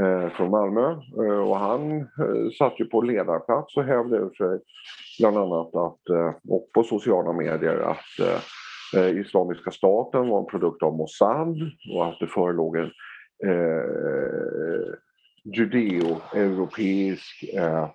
eh, 0.00 0.28
från 0.30 0.50
Malmö. 0.50 0.90
Eh, 1.24 1.48
och 1.48 1.56
han 1.56 2.00
eh, 2.00 2.50
satt 2.58 2.80
ju 2.80 2.84
på 2.84 3.00
ledarplats 3.00 3.76
och 3.76 3.84
hävde 3.84 4.16
ur 4.16 4.30
sig 4.30 4.60
bland 5.18 5.36
annat 5.36 5.74
att, 5.74 6.08
eh, 6.08 6.34
och 6.48 6.70
på 6.74 6.82
sociala 6.82 7.32
medier 7.32 7.80
att 7.80 8.18
eh, 8.20 9.00
eh, 9.00 9.20
Islamiska 9.20 9.70
staten 9.70 10.28
var 10.28 10.38
en 10.38 10.46
produkt 10.46 10.82
av 10.82 10.96
Mossad 10.96 11.56
och 11.94 12.06
att 12.06 12.18
det 12.20 12.26
förelåg 12.26 12.76
en 12.76 12.90
eh, 13.44 14.94
judeo-europeisk 15.44 17.44
eh, 17.54 17.82
eh, 17.82 17.88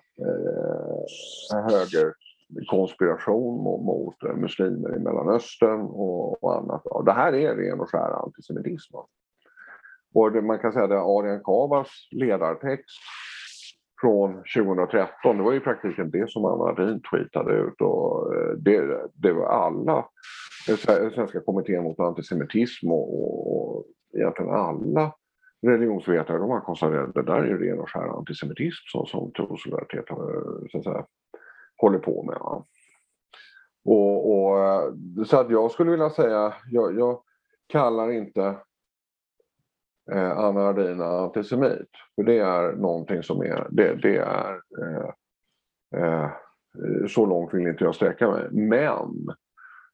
högerkonspiration 1.50 3.62
mot, 3.62 3.84
mot 3.84 4.22
muslimer 4.36 4.96
i 4.96 4.98
Mellanöstern 4.98 5.80
och, 5.80 6.44
och 6.44 6.56
annat. 6.56 6.86
Och 6.86 7.04
det 7.04 7.12
här 7.12 7.32
är 7.32 7.56
ren 7.56 7.80
och 7.80 7.90
skär 7.90 8.24
antisemitism. 8.24 8.96
Och 10.14 10.32
det, 10.32 10.42
man 10.42 10.58
kan 10.58 10.72
säga 10.72 10.84
att 10.84 10.90
Arian 10.90 11.44
Kavas 11.44 11.88
ledartext 12.10 12.98
från 14.00 14.42
2013, 14.56 15.36
det 15.36 15.42
var 15.42 15.54
i 15.54 15.60
praktiken 15.60 16.10
det 16.10 16.30
som 16.30 16.44
Anna 16.44 16.72
Rin 16.72 17.00
tweetade 17.00 17.54
ut 17.54 17.80
och 17.80 18.34
eh, 18.34 18.52
det, 18.56 19.00
det 19.14 19.32
var 19.32 19.46
alla, 19.46 20.08
eh, 20.68 20.76
Svenska 21.14 21.40
kommittén 21.40 21.82
mot 21.82 22.00
antisemitism 22.00 22.90
och, 22.90 23.56
och 23.56 23.84
egentligen 24.14 24.50
alla 24.50 25.12
religionsvetare 25.62 26.38
de 26.38 26.50
har 26.50 26.60
konstaterat 26.60 27.08
att 27.08 27.14
det 27.14 27.22
där 27.22 27.42
är 27.42 27.58
ren 27.58 27.78
och 27.78 27.90
skär 27.90 28.18
antisemitism 28.18 28.84
som, 28.92 29.06
som 29.06 29.32
Trosolidaritet 29.32 30.10
eh, 30.10 30.16
så 30.70 30.78
att 30.78 30.84
säga, 30.84 31.06
håller 31.76 31.98
på 31.98 32.22
med. 32.22 32.38
Va? 32.40 32.64
Och, 33.84 34.32
och, 34.32 34.64
eh, 34.64 34.92
så 35.26 35.40
att 35.40 35.50
jag 35.50 35.70
skulle 35.70 35.90
vilja 35.90 36.10
säga, 36.10 36.54
jag, 36.70 36.98
jag 36.98 37.22
kallar 37.66 38.10
inte 38.10 38.58
eh, 40.12 40.38
Anna 40.38 40.60
Ardina 40.60 41.04
antisemit. 41.04 41.90
För 42.14 42.22
det 42.22 42.38
är 42.38 42.72
någonting 42.72 43.22
som 43.22 43.40
är, 43.40 43.66
det, 43.70 43.94
det 43.94 44.16
är 44.16 44.60
eh, 44.82 45.10
eh, 45.96 46.30
så 47.08 47.26
långt 47.26 47.54
vill 47.54 47.66
inte 47.66 47.84
jag 47.84 47.94
sträcka 47.94 48.30
mig. 48.30 48.48
Men 48.50 49.26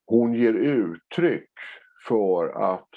hon 0.07 0.35
ger 0.35 0.55
uttryck 0.55 1.51
för 2.09 2.49
att 2.49 2.89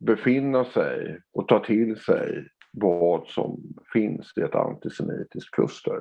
befinna 0.00 0.64
sig 0.64 1.20
och 1.32 1.48
ta 1.48 1.64
till 1.64 1.96
sig 1.96 2.48
vad 2.72 3.26
som 3.26 3.62
finns 3.92 4.32
i 4.36 4.40
ett 4.40 4.54
antisemitiskt 4.54 5.50
kluster. 5.50 6.00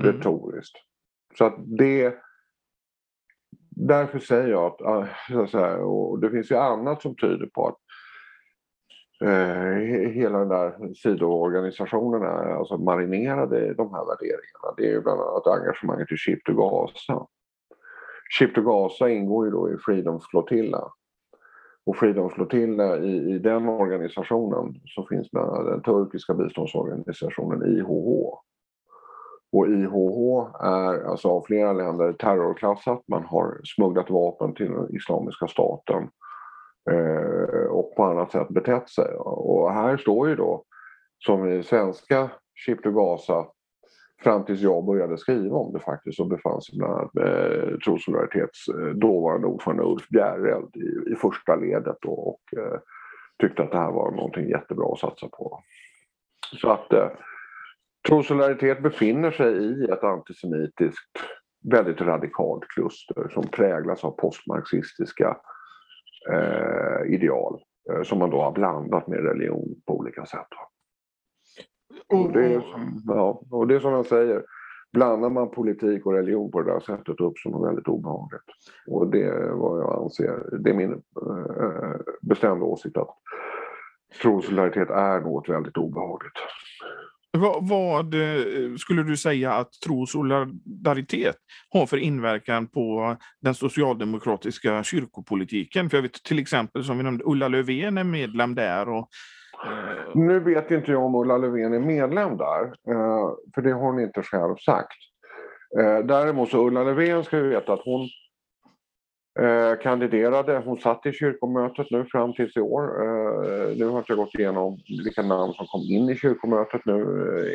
Mm. 0.00 0.12
Retoriskt. 0.12 0.76
Så 1.38 1.44
att 1.44 1.54
det... 1.78 2.14
Därför 3.78 4.18
säger 4.18 4.48
jag 4.48 4.64
att, 4.64 4.80
äh, 4.80 5.46
så 5.46 5.58
här, 5.58 5.78
och 5.78 6.20
det 6.20 6.30
finns 6.30 6.50
ju 6.50 6.56
annat 6.56 7.02
som 7.02 7.16
tyder 7.16 7.46
på 7.46 7.66
att 7.66 7.78
eh, 9.28 9.76
hela 10.12 10.38
den 10.38 10.48
där 10.48 10.94
sidoorganisationen 10.94 12.22
är 12.22 12.46
alltså 12.46 12.78
marinerade 12.78 13.66
i 13.66 13.74
de 13.74 13.94
här 13.94 14.04
värderingarna. 14.04 14.74
Det 14.76 14.86
är 14.86 14.90
ju 14.90 15.00
bland 15.00 15.20
annat 15.20 15.46
engagemanget 15.46 16.12
i 16.12 16.16
Ship 16.16 16.44
to 16.44 16.52
Gaza. 16.52 17.26
Ship 18.38 18.54
to 18.54 18.62
Gaza 18.62 19.08
ingår 19.08 19.44
ju 19.44 19.50
då 19.50 19.72
i 19.72 19.76
Freedom 19.78 20.20
Flotilla 20.30 20.92
och 21.86 21.96
Freedom 21.96 22.30
i, 23.04 23.34
i 23.34 23.38
den 23.38 23.68
organisationen 23.68 24.80
så 24.84 25.06
finns 25.06 25.32
med 25.32 25.64
den 25.64 25.82
turkiska 25.82 26.34
biståndsorganisationen 26.34 27.78
IHH. 27.78 28.38
Och 29.52 29.68
IHH 29.68 30.48
är 30.60 31.10
alltså 31.10 31.28
av 31.28 31.44
flera 31.46 31.72
länder 31.72 32.12
terrorklassat. 32.12 33.02
Man 33.08 33.24
har 33.24 33.60
smugglat 33.64 34.10
vapen 34.10 34.54
till 34.54 34.70
den 34.72 34.96
Islamiska 34.96 35.46
staten 35.46 36.08
eh, 36.90 37.66
och 37.70 37.94
på 37.96 38.04
annat 38.04 38.32
sätt 38.32 38.48
betett 38.48 38.90
sig. 38.90 39.14
Och 39.16 39.72
här 39.72 39.96
står 39.96 40.28
ju 40.28 40.36
då, 40.36 40.64
som 41.26 41.52
i 41.52 41.62
svenska 41.62 42.30
Ship 42.66 42.82
to 42.82 42.90
Gaza, 42.90 43.46
fram 44.22 44.44
tills 44.44 44.60
jag 44.60 44.84
började 44.84 45.18
skriva 45.18 45.56
om 45.56 45.72
det 45.72 45.80
faktiskt 45.80 46.20
och 46.20 46.28
befann 46.28 46.62
sig 46.62 46.78
bland 46.78 46.94
annat 46.94 47.16
eh, 47.16 47.22
med 47.22 47.80
Trosolidaritets 47.84 48.68
eh, 48.68 48.86
dåvarande 48.86 49.46
ordförande 49.46 49.82
Ulf 49.82 50.08
Bjäreld 50.08 50.76
i, 50.76 51.12
i 51.12 51.16
första 51.16 51.56
ledet 51.56 51.96
då, 52.00 52.10
och 52.10 52.58
eh, 52.58 52.80
tyckte 53.38 53.62
att 53.62 53.72
det 53.72 53.78
här 53.78 53.92
var 53.92 54.10
någonting 54.10 54.48
jättebra 54.48 54.92
att 54.92 54.98
satsa 54.98 55.28
på. 55.28 55.62
Så 56.60 56.70
att 56.70 56.92
eh, 56.92 57.08
Trosolidaritet 58.08 58.82
befinner 58.82 59.30
sig 59.30 59.54
i 59.54 59.84
ett 59.84 60.04
antisemitiskt 60.04 61.10
väldigt 61.70 62.00
radikalt 62.00 62.68
kluster 62.68 63.28
som 63.28 63.48
präglas 63.48 64.04
av 64.04 64.10
postmarxistiska 64.10 65.36
eh, 66.30 67.14
ideal 67.14 67.60
eh, 67.90 68.02
som 68.02 68.18
man 68.18 68.30
då 68.30 68.42
har 68.42 68.52
blandat 68.52 69.06
med 69.06 69.24
religion 69.24 69.80
på 69.86 69.98
olika 69.98 70.26
sätt. 70.26 70.48
Och 72.08 72.32
det, 72.32 72.44
är, 72.44 72.62
ja, 73.06 73.42
och 73.50 73.66
det 73.66 73.74
är 73.74 73.80
som 73.80 73.92
jag 73.92 74.06
säger, 74.06 74.44
blandar 74.92 75.30
man 75.30 75.50
politik 75.50 76.06
och 76.06 76.12
religion 76.12 76.50
på 76.50 76.62
det 76.62 76.72
där 76.72 76.80
sättet 76.80 77.20
uppstår 77.20 77.50
något 77.50 77.68
väldigt 77.68 77.88
obehagligt. 77.88 78.42
Och 78.86 79.10
det 79.10 79.22
är 79.22 79.50
vad 79.50 79.80
jag 79.80 80.02
anser, 80.02 80.58
det 80.58 80.70
är 80.70 80.74
min 80.74 80.92
äh, 80.92 82.00
bestämda 82.22 82.64
åsikt 82.64 82.96
att 82.96 83.08
trosolidaritet 84.22 84.90
är 84.90 85.20
något 85.20 85.48
väldigt 85.48 85.76
obehagligt. 85.76 86.32
Vad, 87.38 87.68
vad, 87.68 88.14
eh, 88.14 88.74
skulle 88.78 89.02
du 89.02 89.16
säga 89.16 89.52
att 89.52 89.72
trosolidaritet 89.84 91.36
har 91.70 91.86
för 91.86 91.96
inverkan 91.96 92.66
på 92.66 93.16
den 93.40 93.54
socialdemokratiska 93.54 94.82
kyrkopolitiken? 94.82 95.90
För 95.90 95.96
jag 95.96 96.02
vet 96.02 96.24
till 96.24 96.38
exempel 96.38 96.84
som 96.84 96.98
vi 96.98 97.04
nämnde, 97.04 97.24
Ulla 97.26 97.48
Löfven 97.48 97.98
är 97.98 98.04
medlem 98.04 98.54
där 98.54 98.88
och 98.88 99.08
Eh, 99.64 100.14
nu 100.14 100.40
vet 100.40 100.70
inte 100.70 100.92
jag 100.92 101.04
om 101.04 101.14
Ulla 101.14 101.38
Löfven 101.38 101.74
är 101.74 101.78
medlem 101.78 102.36
där, 102.36 102.64
eh, 102.64 103.30
för 103.54 103.62
det 103.62 103.72
har 103.72 103.80
hon 103.80 104.00
inte 104.00 104.22
själv 104.22 104.56
sagt. 104.56 104.98
Eh, 105.78 105.98
däremot 105.98 106.50
så 106.50 106.66
Ulla 106.66 106.84
Löfven 106.84 107.24
ska 107.24 107.36
vi 107.36 107.48
veta 107.48 107.72
att 107.72 107.84
hon 107.84 108.08
kandiderade, 109.82 110.62
hon 110.64 110.78
satt 110.78 111.06
i 111.06 111.12
kyrkomötet 111.12 111.86
nu 111.90 112.04
fram 112.04 112.32
tills 112.32 112.56
i 112.56 112.60
år. 112.60 112.86
Nu 113.74 113.84
har 113.84 113.92
jag 113.92 114.00
inte 114.00 114.14
gått 114.14 114.34
igenom 114.34 114.78
vilka 115.04 115.22
namn 115.22 115.52
som 115.52 115.66
kom 115.66 115.80
in 115.80 116.08
i 116.08 116.16
kyrkomötet 116.16 116.80
nu 116.84 117.00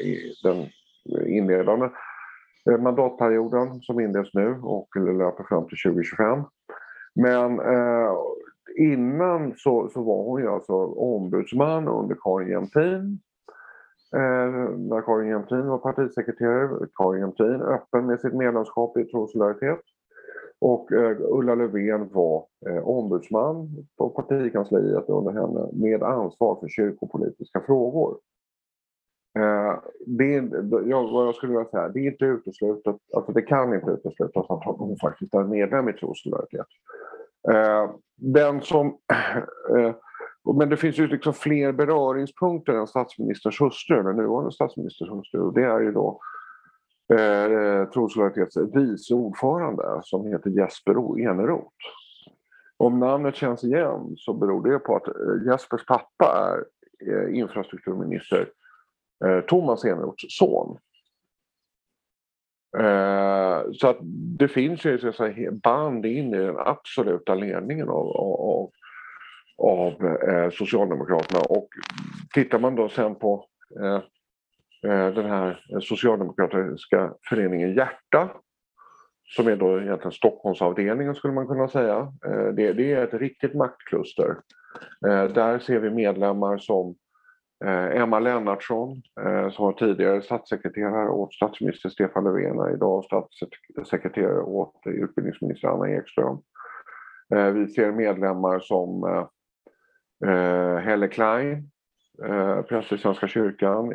i 0.03 0.33
den 0.43 0.65
inledande 1.27 1.89
mandatperioden 2.79 3.81
som 3.81 3.99
inleds 3.99 4.33
nu 4.33 4.59
och 4.63 4.87
löper 4.95 5.43
fram 5.43 5.67
till 5.67 5.77
2025. 5.77 6.43
Men 7.15 7.59
innan 8.77 9.53
så, 9.57 9.89
så 9.89 10.03
var 10.03 10.23
hon 10.23 10.41
ju 10.41 10.47
alltså 10.47 10.73
ombudsman 10.85 11.87
under 11.87 12.17
Karin 12.23 12.49
Jämtin. 12.49 13.19
Eh, 14.15 14.69
när 14.77 15.01
Karin 15.01 15.29
Jämtin 15.29 15.67
var 15.67 15.77
partisekreterare. 15.77 16.87
Karin 16.93 17.21
Jämtin 17.21 17.61
öppen 17.61 18.05
med 18.05 18.19
sitt 18.19 18.33
medlemskap 18.33 18.97
i 18.97 19.03
Trosolidaritet. 19.03 19.79
Och 20.59 20.91
eh, 20.91 21.17
Ulla 21.19 21.55
Löfven 21.55 22.09
var 22.11 22.45
eh, 22.67 22.87
ombudsman 22.87 23.69
på 23.97 24.09
partikansliet 24.09 25.09
under 25.09 25.31
henne 25.31 25.69
med 25.73 26.03
ansvar 26.03 26.57
för 26.59 26.67
kyrkopolitiska 26.67 27.61
frågor. 27.61 28.17
Eh, 29.39 29.79
det 30.05 30.35
är, 30.35 30.41
jag, 30.89 31.11
vad 31.11 31.27
jag 31.27 31.35
skulle 31.35 31.51
vilja 31.51 31.69
säga, 31.69 31.89
det 31.89 31.99
är 31.99 32.11
inte 32.11 32.25
uteslutet, 32.25 32.95
alltså 33.15 33.31
det 33.31 33.41
kan 33.41 33.73
inte 33.73 33.91
uteslutas 33.91 34.45
att 34.49 34.63
hon 34.63 34.97
faktiskt 34.97 35.33
är 35.33 35.43
medlem 35.43 35.89
i 35.89 35.93
Trosolidaritet. 35.93 36.67
Eh, 37.49 37.91
den 38.15 38.61
som... 38.61 38.87
Eh, 39.77 39.95
men 40.57 40.69
det 40.69 40.77
finns 40.77 40.97
ju 40.97 41.07
liksom 41.07 41.33
fler 41.33 41.71
beröringspunkter 41.71 42.73
än 42.73 42.87
statsministerns 42.87 43.61
hustru, 43.61 44.03
den 44.03 44.15
nuvarande 44.15 44.51
statsministerns 44.51 45.11
hustru. 45.11 45.51
Det 45.51 45.63
är 45.63 45.79
ju 45.79 45.91
då 45.91 46.19
eh, 47.13 47.89
Trosolidaritets 47.89 48.57
vice 48.75 49.13
ordförande 49.13 50.01
som 50.03 50.27
heter 50.27 50.49
Jesper 50.49 51.19
Eneroth. 51.19 51.75
Om 52.77 52.99
namnet 52.99 53.35
känns 53.35 53.63
igen 53.63 54.13
så 54.17 54.33
beror 54.33 54.71
det 54.71 54.79
på 54.79 54.95
att 54.95 55.07
eh, 55.07 55.13
Jespers 55.45 55.85
pappa 55.85 56.57
är 57.05 57.29
infrastrukturminister 57.29 58.49
eh, 59.25 59.39
Thomas 59.41 59.85
Eneroths 59.85 60.37
son. 60.37 60.77
Eh, 62.79 63.71
så 63.73 63.87
att 63.87 63.97
det 64.39 64.47
finns 64.47 64.85
ju 64.85 64.97
så 64.97 65.07
att 65.07 65.15
säga, 65.15 65.51
band 65.51 66.05
in 66.05 66.33
i 66.33 66.37
den 66.37 66.57
absoluta 66.57 67.35
ledningen 67.35 67.89
av, 67.89 68.07
av, 68.17 68.69
av 69.57 70.05
eh, 70.05 70.49
Socialdemokraterna. 70.49 71.39
Och 71.39 71.67
tittar 72.33 72.59
man 72.59 72.75
då 72.75 72.89
sen 72.89 73.15
på 73.15 73.45
eh, 73.79 74.01
den 75.13 75.25
här 75.25 75.79
socialdemokratiska 75.81 77.13
föreningen 77.29 77.73
Hjärta 77.73 78.29
som 79.35 79.47
är 79.47 79.55
då 79.55 79.81
egentligen 79.81 80.11
Stockholmsavdelningen 80.11 81.15
skulle 81.15 81.33
man 81.33 81.47
kunna 81.47 81.67
säga. 81.67 82.13
Det, 82.53 82.73
det 82.73 82.93
är 82.93 83.03
ett 83.03 83.13
riktigt 83.13 83.53
maktkluster. 83.53 84.35
Där 85.33 85.59
ser 85.59 85.79
vi 85.79 85.89
medlemmar 85.89 86.57
som 86.57 86.95
Eh, 87.65 88.01
Emma 88.01 88.19
Lennartsson 88.19 89.01
eh, 89.21 89.49
som 89.49 89.65
var 89.65 89.73
tidigare 89.73 90.21
statssekreterare 90.21 91.09
åt 91.09 91.33
statsminister 91.33 91.89
Stefan 91.89 92.23
Löfven, 92.23 92.73
idag 92.73 93.03
statssekreterare 93.03 94.41
åt 94.41 94.81
utbildningsminister 94.85 95.67
Anna 95.67 95.89
Ekström. 95.89 96.37
Eh, 97.35 97.47
vi 97.47 97.67
ser 97.67 97.91
medlemmar 97.91 98.59
som 98.59 99.27
Helle 100.83 101.07
Klein, 101.07 101.71
präst 102.69 102.91
i 102.91 102.97
Svenska 102.97 103.27
kyrkan, 103.27 103.93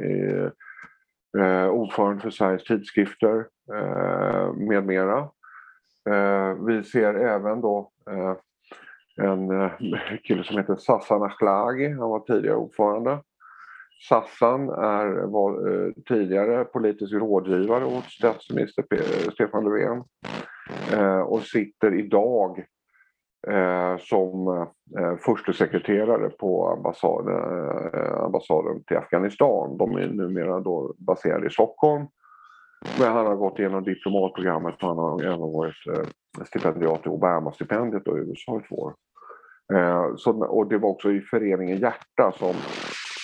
ordförande 1.70 2.22
för 2.22 2.30
Sveriges 2.30 2.64
tidskrifter 2.64 3.46
med 4.68 4.86
mera. 4.86 5.28
Vi 6.66 6.84
ser 6.84 7.14
även 7.14 7.60
då 7.60 7.90
en 9.16 9.70
kille 10.24 10.44
som 10.44 10.56
heter 10.56 10.76
Sassan 10.76 11.22
Akhlagi, 11.22 11.88
han 11.88 12.10
var 12.10 12.20
tidigare 12.20 12.56
ordförande. 12.56 13.18
Sassan 14.08 14.68
är, 14.68 15.26
var 15.26 15.68
eh, 15.68 15.92
tidigare 16.08 16.64
politisk 16.64 17.12
rådgivare 17.12 17.84
åt 17.84 18.04
statsminister 18.04 18.84
Stefan 19.32 19.64
Löfven 19.64 20.04
eh, 20.92 21.20
och 21.20 21.42
sitter 21.42 21.94
idag 21.94 22.58
eh, 23.48 23.96
som 23.98 24.48
eh, 24.98 25.16
förstesekreterare 25.16 26.30
på 26.30 26.68
ambassaden, 26.68 27.34
eh, 27.94 28.24
ambassaden 28.24 28.84
till 28.84 28.96
Afghanistan. 28.96 29.76
De 29.76 29.96
är 29.96 30.08
numera 30.08 30.60
då 30.60 30.94
baserade 30.98 31.46
i 31.46 31.50
Stockholm. 31.50 32.06
Men 32.98 33.12
han 33.12 33.26
har 33.26 33.36
gått 33.36 33.58
igenom 33.58 33.84
diplomatprogrammet 33.84 34.82
och 34.82 34.88
han 34.88 34.98
har 34.98 35.22
även 35.22 35.38
varit 35.38 35.86
eh, 35.86 36.44
stipendiat 36.44 37.06
i 37.06 37.08
Obama-stipendiet 37.08 38.08
i 38.08 38.10
USA 38.10 38.60
i 38.60 38.68
två 38.68 38.76
år. 38.76 38.94
Eh, 39.74 40.16
så, 40.16 40.44
och 40.44 40.66
det 40.66 40.78
var 40.78 40.88
också 40.88 41.12
i 41.12 41.20
föreningen 41.20 41.78
Hjärta 41.78 42.32
som 42.32 42.54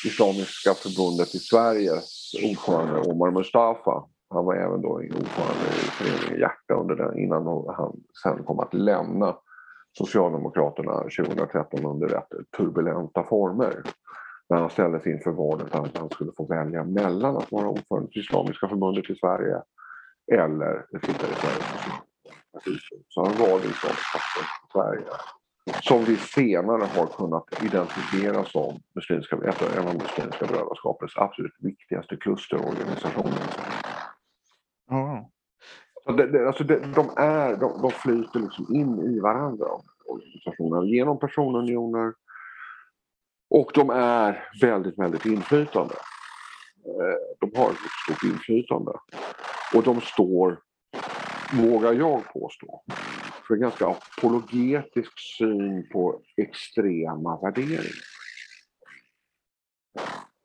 Islamiska 0.05 0.75
förbundet 0.75 1.35
i 1.35 1.39
Sveriges 1.39 2.33
ordförande 2.45 3.01
Omar 3.11 3.31
Mustafa, 3.31 4.05
han 4.31 4.45
var 4.45 4.55
även 4.55 4.83
då 4.83 4.89
ordförande 4.89 5.67
i 5.85 5.91
föreningen 5.99 6.41
Hjärta 6.41 6.75
under 6.75 6.95
den, 6.95 7.19
innan 7.19 7.47
han 7.77 7.93
sen 8.23 8.45
kom 8.45 8.59
att 8.61 8.75
lämna 8.75 9.37
Socialdemokraterna 9.99 10.93
2013 11.03 11.87
under 11.87 12.09
rätt 12.09 12.29
turbulenta 12.57 13.25
former. 13.25 13.83
När 14.49 14.57
han 14.57 14.71
ställdes 14.71 15.07
inför 15.07 15.31
valet 15.31 15.75
att 15.75 15.99
han 15.99 16.11
skulle 16.11 16.33
få 16.37 16.47
välja 16.47 16.85
mellan 16.85 17.37
att 17.37 17.53
vara 17.53 17.69
ordförande 17.69 18.09
för 18.13 18.19
Islamiska 18.19 18.69
förbundet 18.69 19.11
i 19.11 19.15
Sverige 19.15 19.63
eller 20.33 20.87
sitta 20.93 21.27
i 21.27 21.35
Sveriges 21.35 22.83
Så 23.09 23.25
han 23.25 23.39
valde 23.39 23.67
Islamiska 23.67 24.19
förbundet 24.19 24.63
i 24.65 24.73
Sverige 24.73 25.42
som 25.83 26.05
vi 26.05 26.17
senare 26.17 26.85
har 26.85 27.07
kunnat 27.07 27.65
identifiera 27.65 28.45
som 28.45 28.81
muslimska, 28.95 29.37
en 29.37 29.89
av 29.89 29.95
Muslimska 29.95 30.47
brödraskapets 30.47 31.17
absolut 31.17 31.55
viktigaste 31.59 32.17
klusterorganisationer. 32.17 33.43
Ja. 34.91 35.31
det, 36.17 36.27
det, 36.27 36.47
alltså 36.47 36.65
det, 36.65 36.79
de, 36.95 37.11
är, 37.17 37.57
de, 37.57 37.83
de 37.83 37.91
flyter 37.91 38.41
liksom 38.41 38.75
in 38.75 38.99
i 38.99 39.21
varandra, 39.21 39.67
organisationerna, 40.07 40.87
genom 40.87 41.19
personunioner. 41.19 42.15
Och 43.51 43.71
de 43.75 43.91
är 43.91 44.49
väldigt, 44.61 44.99
väldigt 44.99 45.27
inflytande. 45.27 45.95
Eh, 46.87 47.39
de 47.41 47.59
har 47.59 47.71
ett 47.71 47.77
stort 48.05 48.23
inflytande. 48.25 48.93
Och 49.75 49.83
de 49.83 50.01
står, 50.01 50.59
vågar 51.53 51.93
jag 51.93 52.33
påstå, 52.33 52.83
för 53.53 53.57
en 53.57 53.63
ganska 53.63 53.87
apologetisk 53.87 55.13
syn 55.39 55.89
på 55.93 56.21
extrema 56.37 57.41
värderingar. 57.41 57.85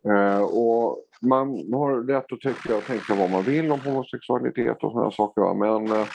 Eh, 0.09 0.41
och 0.41 1.03
man 1.21 1.73
har 1.73 2.07
rätt 2.07 2.31
att 2.33 2.39
tycka 2.39 2.77
och 2.77 2.83
tänka 2.83 3.15
vad 3.15 3.31
man 3.31 3.43
vill 3.43 3.71
om 3.71 3.79
homosexualitet 3.79 4.83
och 4.83 4.91
sådana 4.91 5.11
saker. 5.11 5.53
Men 5.53 5.91
eh, 5.91 6.07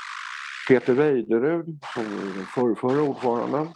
Peter 0.68 0.95
Weiderud, 0.95 1.78
som 1.95 2.03
är 2.05 2.88
den 2.88 3.09
ordföranden, 3.09 3.68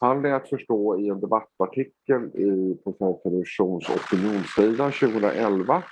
han 0.00 0.22
lät 0.22 0.48
förstå 0.48 1.00
i 1.00 1.08
en 1.08 1.20
debattartikel 1.20 2.22
i, 2.34 2.78
på 2.84 2.92
Svenska 2.98 3.22
Televisions 3.22 3.88
opinionssida 3.88 4.90
2011 4.90 5.82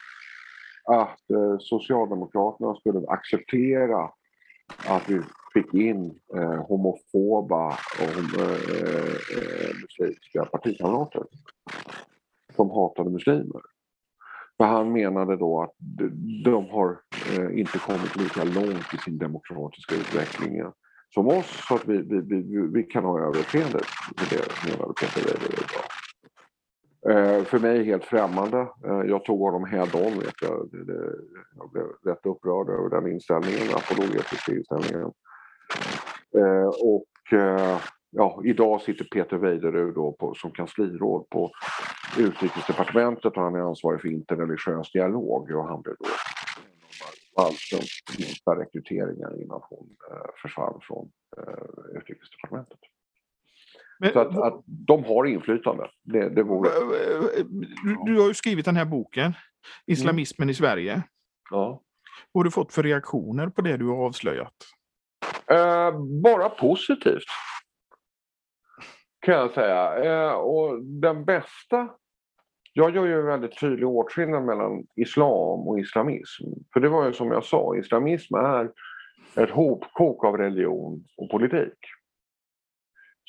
att 0.84 1.30
eh, 1.30 1.58
Socialdemokraterna 1.58 2.74
skulle 2.74 3.08
acceptera 3.08 4.10
att 4.86 5.08
vi 5.08 5.20
fick 5.52 5.74
in 5.74 6.18
eh, 6.36 6.66
homofoba 6.66 7.66
och 8.00 8.40
eh, 8.40 8.52
eh, 9.38 9.74
muslimska 9.82 10.44
partikamrater 10.44 11.22
som 12.56 12.70
hatade 12.70 13.10
muslimer. 13.10 13.62
För 14.56 14.64
han 14.64 14.92
menade 14.92 15.36
då 15.36 15.62
att 15.62 15.74
de 16.44 16.68
har 16.70 16.98
eh, 17.38 17.58
inte 17.58 17.78
kommit 17.78 18.16
lika 18.16 18.44
långt 18.44 18.94
i 18.94 18.96
sin 18.96 19.18
demokratiska 19.18 19.94
utveckling 19.94 20.62
som 21.14 21.28
oss 21.28 21.64
så 21.68 21.74
att 21.74 21.88
vi, 21.88 21.96
vi, 21.96 22.20
vi, 22.20 22.68
vi 22.72 22.82
kan 22.82 23.04
ha 23.04 23.20
överseende 23.20 23.80
för 24.16 24.36
det, 24.36 24.70
menade 24.70 24.94
Peter 24.94 25.24
Weider 25.24 25.88
Eh, 27.06 27.44
för 27.44 27.58
mig 27.58 27.84
helt 27.84 28.04
främmande. 28.04 28.58
Eh, 28.58 29.02
jag 29.06 29.24
tog 29.24 29.40
honom 29.40 29.64
head 29.64 29.88
on. 29.94 30.18
Vet 30.18 30.42
jag. 30.42 30.68
Det, 30.72 30.84
det, 30.84 31.14
jag 31.56 31.70
blev 31.70 31.84
rätt 32.04 32.26
upprörd 32.26 32.68
över 32.68 32.88
den 32.90 33.12
inställningen, 33.12 33.74
apologetiska 33.74 34.52
inställningen. 34.52 35.12
Eh, 36.36 36.68
och 36.68 37.38
eh, 37.38 37.80
ja, 38.10 38.42
idag 38.44 38.80
sitter 38.80 39.04
Peter 39.04 39.36
Weiderud 39.36 39.94
då 39.94 40.12
på, 40.12 40.34
som 40.34 40.50
kansliråd 40.50 41.28
på 41.30 41.50
Utrikesdepartementet 42.18 43.36
och 43.36 43.42
han 43.42 43.54
är 43.54 43.60
ansvarig 43.60 44.00
för 44.00 44.08
interreligiös 44.08 44.92
dialog 44.92 45.50
och 45.50 45.68
han 45.68 45.82
blev 45.82 45.94
då 45.98 46.06
Wallströms 47.36 48.02
minsta 48.18 48.50
rekryteringar 48.60 49.42
innan 49.42 49.60
hon 49.70 49.96
eh, 50.10 50.30
försvann 50.42 50.80
från 50.82 51.10
eh, 51.38 51.98
Utrikesdepartementet. 52.00 52.78
Men, 53.98 54.12
så 54.12 54.18
att, 54.18 54.36
att 54.36 54.62
de 54.66 55.04
har 55.04 55.24
inflytande. 55.24 55.90
Det, 56.02 56.28
det 56.28 56.42
vore... 56.42 56.70
du, 57.84 57.96
du 58.06 58.20
har 58.20 58.28
ju 58.28 58.34
skrivit 58.34 58.64
den 58.64 58.76
här 58.76 58.84
boken, 58.84 59.32
Islamismen 59.86 60.44
mm. 60.44 60.50
i 60.50 60.54
Sverige. 60.54 61.02
Ja. 61.50 61.82
Vad 62.32 62.40
har 62.40 62.44
du 62.44 62.50
fått 62.50 62.72
för 62.72 62.82
reaktioner 62.82 63.48
på 63.48 63.60
det 63.60 63.76
du 63.76 63.86
har 63.86 64.06
avslöjat? 64.06 64.54
Eh, 65.50 66.00
bara 66.22 66.48
positivt. 66.48 67.24
Kan 69.20 69.34
jag 69.34 69.50
säga. 69.50 70.04
Eh, 70.04 70.32
och 70.32 70.84
den 70.84 71.24
bästa... 71.24 71.88
Jag 72.72 72.94
gör 72.96 73.06
ju 73.06 73.20
en 73.20 73.26
väldigt 73.26 73.60
tydlig 73.60 73.88
åtskillnad 73.88 74.44
mellan 74.44 74.86
islam 74.96 75.68
och 75.68 75.80
islamism. 75.80 76.44
För 76.72 76.80
det 76.80 76.88
var 76.88 77.06
ju 77.06 77.12
som 77.12 77.30
jag 77.32 77.44
sa, 77.44 77.76
islamism 77.76 78.34
är 78.34 78.70
ett 79.34 79.50
hopkok 79.50 80.24
av 80.24 80.36
religion 80.36 81.04
och 81.16 81.30
politik 81.30 81.78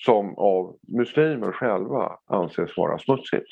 som 0.06 0.38
av 0.38 0.78
muslimer 0.88 1.52
själva 1.52 2.20
anses 2.26 2.78
vara 2.78 3.00
smutsigt. 3.00 3.48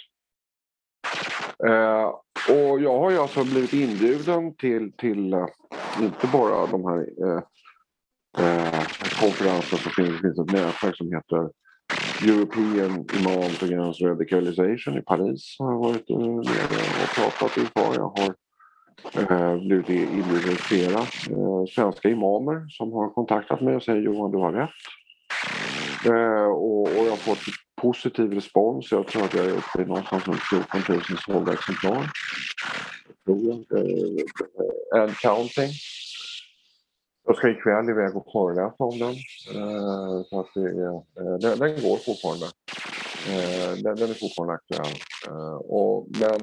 Eh, 1.67 2.05
och 2.49 2.79
jag 2.79 2.99
har 2.99 3.11
ju 3.11 3.17
alltså 3.17 3.43
blivit 3.43 3.73
inbjuden 3.73 4.55
till, 4.55 4.91
till 4.91 5.33
eh, 5.33 5.47
inte 6.01 6.27
bara 6.33 6.65
de 6.65 6.85
här 6.85 6.99
eh, 6.99 7.43
Eh, 8.39 8.83
konferensen 9.19 9.77
uh, 9.77 9.83
som 9.83 9.91
finns, 9.91 10.09
det 10.09 10.21
finns 10.21 10.39
ett 10.39 10.51
nätverk 10.51 10.97
som 10.97 11.11
heter 11.11 11.49
European 12.21 13.05
Imams 13.19 13.63
Against 13.63 14.01
Radicalization 14.01 14.97
i 14.97 15.01
Paris 15.01 15.55
har 15.59 15.71
jag 15.71 15.79
varit 15.79 16.09
eh, 16.09 16.17
nere 16.17 17.03
och 17.03 17.15
pratat 17.15 17.57
inför. 17.57 17.95
Jag 17.95 18.13
har 18.17 18.35
eh, 19.31 19.57
blivit 19.57 19.89
inbjuden 19.89 20.55
flera 20.55 20.99
eh, 20.99 21.65
svenska 21.69 22.09
imamer 22.09 22.69
som 22.69 22.93
har 22.93 23.09
kontaktat 23.09 23.61
mig 23.61 23.75
och 23.75 23.83
säger 23.83 24.01
Johan 24.01 24.31
du 24.31 24.37
har 24.37 24.53
rätt. 24.53 24.69
Eh, 26.05 26.47
och, 26.51 26.81
och, 26.81 27.05
jag 27.05 27.09
har 27.09 27.17
fått 27.17 27.39
positiv 27.81 28.33
respons. 28.33 28.91
Jag 28.91 29.07
tror 29.07 29.23
att 29.23 29.33
jag 29.33 29.45
är 29.45 29.57
uppe 29.57 29.81
i 29.81 29.85
någonstans 29.85 30.27
runt 30.27 30.41
14 30.71 30.81
000 30.89 31.01
sålda 31.25 31.53
exemplar. 31.53 32.11
Tror 33.25 33.65
jag. 33.69 33.79
Eh, 33.79 35.01
and 35.01 35.17
counting. 35.17 35.71
Jag 37.27 37.37
ska 37.37 37.49
ikväll 37.49 37.89
iväg 37.89 38.15
och 38.15 38.31
föreläsa 38.31 38.83
om 38.83 38.99
den. 38.99 39.15
Eh, 39.55 40.23
så 40.29 40.39
att 40.39 40.53
det 40.53 40.61
är, 40.61 40.95
eh, 40.95 41.37
den, 41.39 41.59
den 41.59 41.81
går 41.81 41.97
fortfarande. 41.97 42.45
Eh, 43.29 43.83
den, 43.83 43.95
den, 43.95 44.09
är 44.09 44.13
fortfarande 44.13 44.53
aktuell. 44.53 44.95
Eh, 45.27 45.55
och, 45.55 46.07
men 46.19 46.39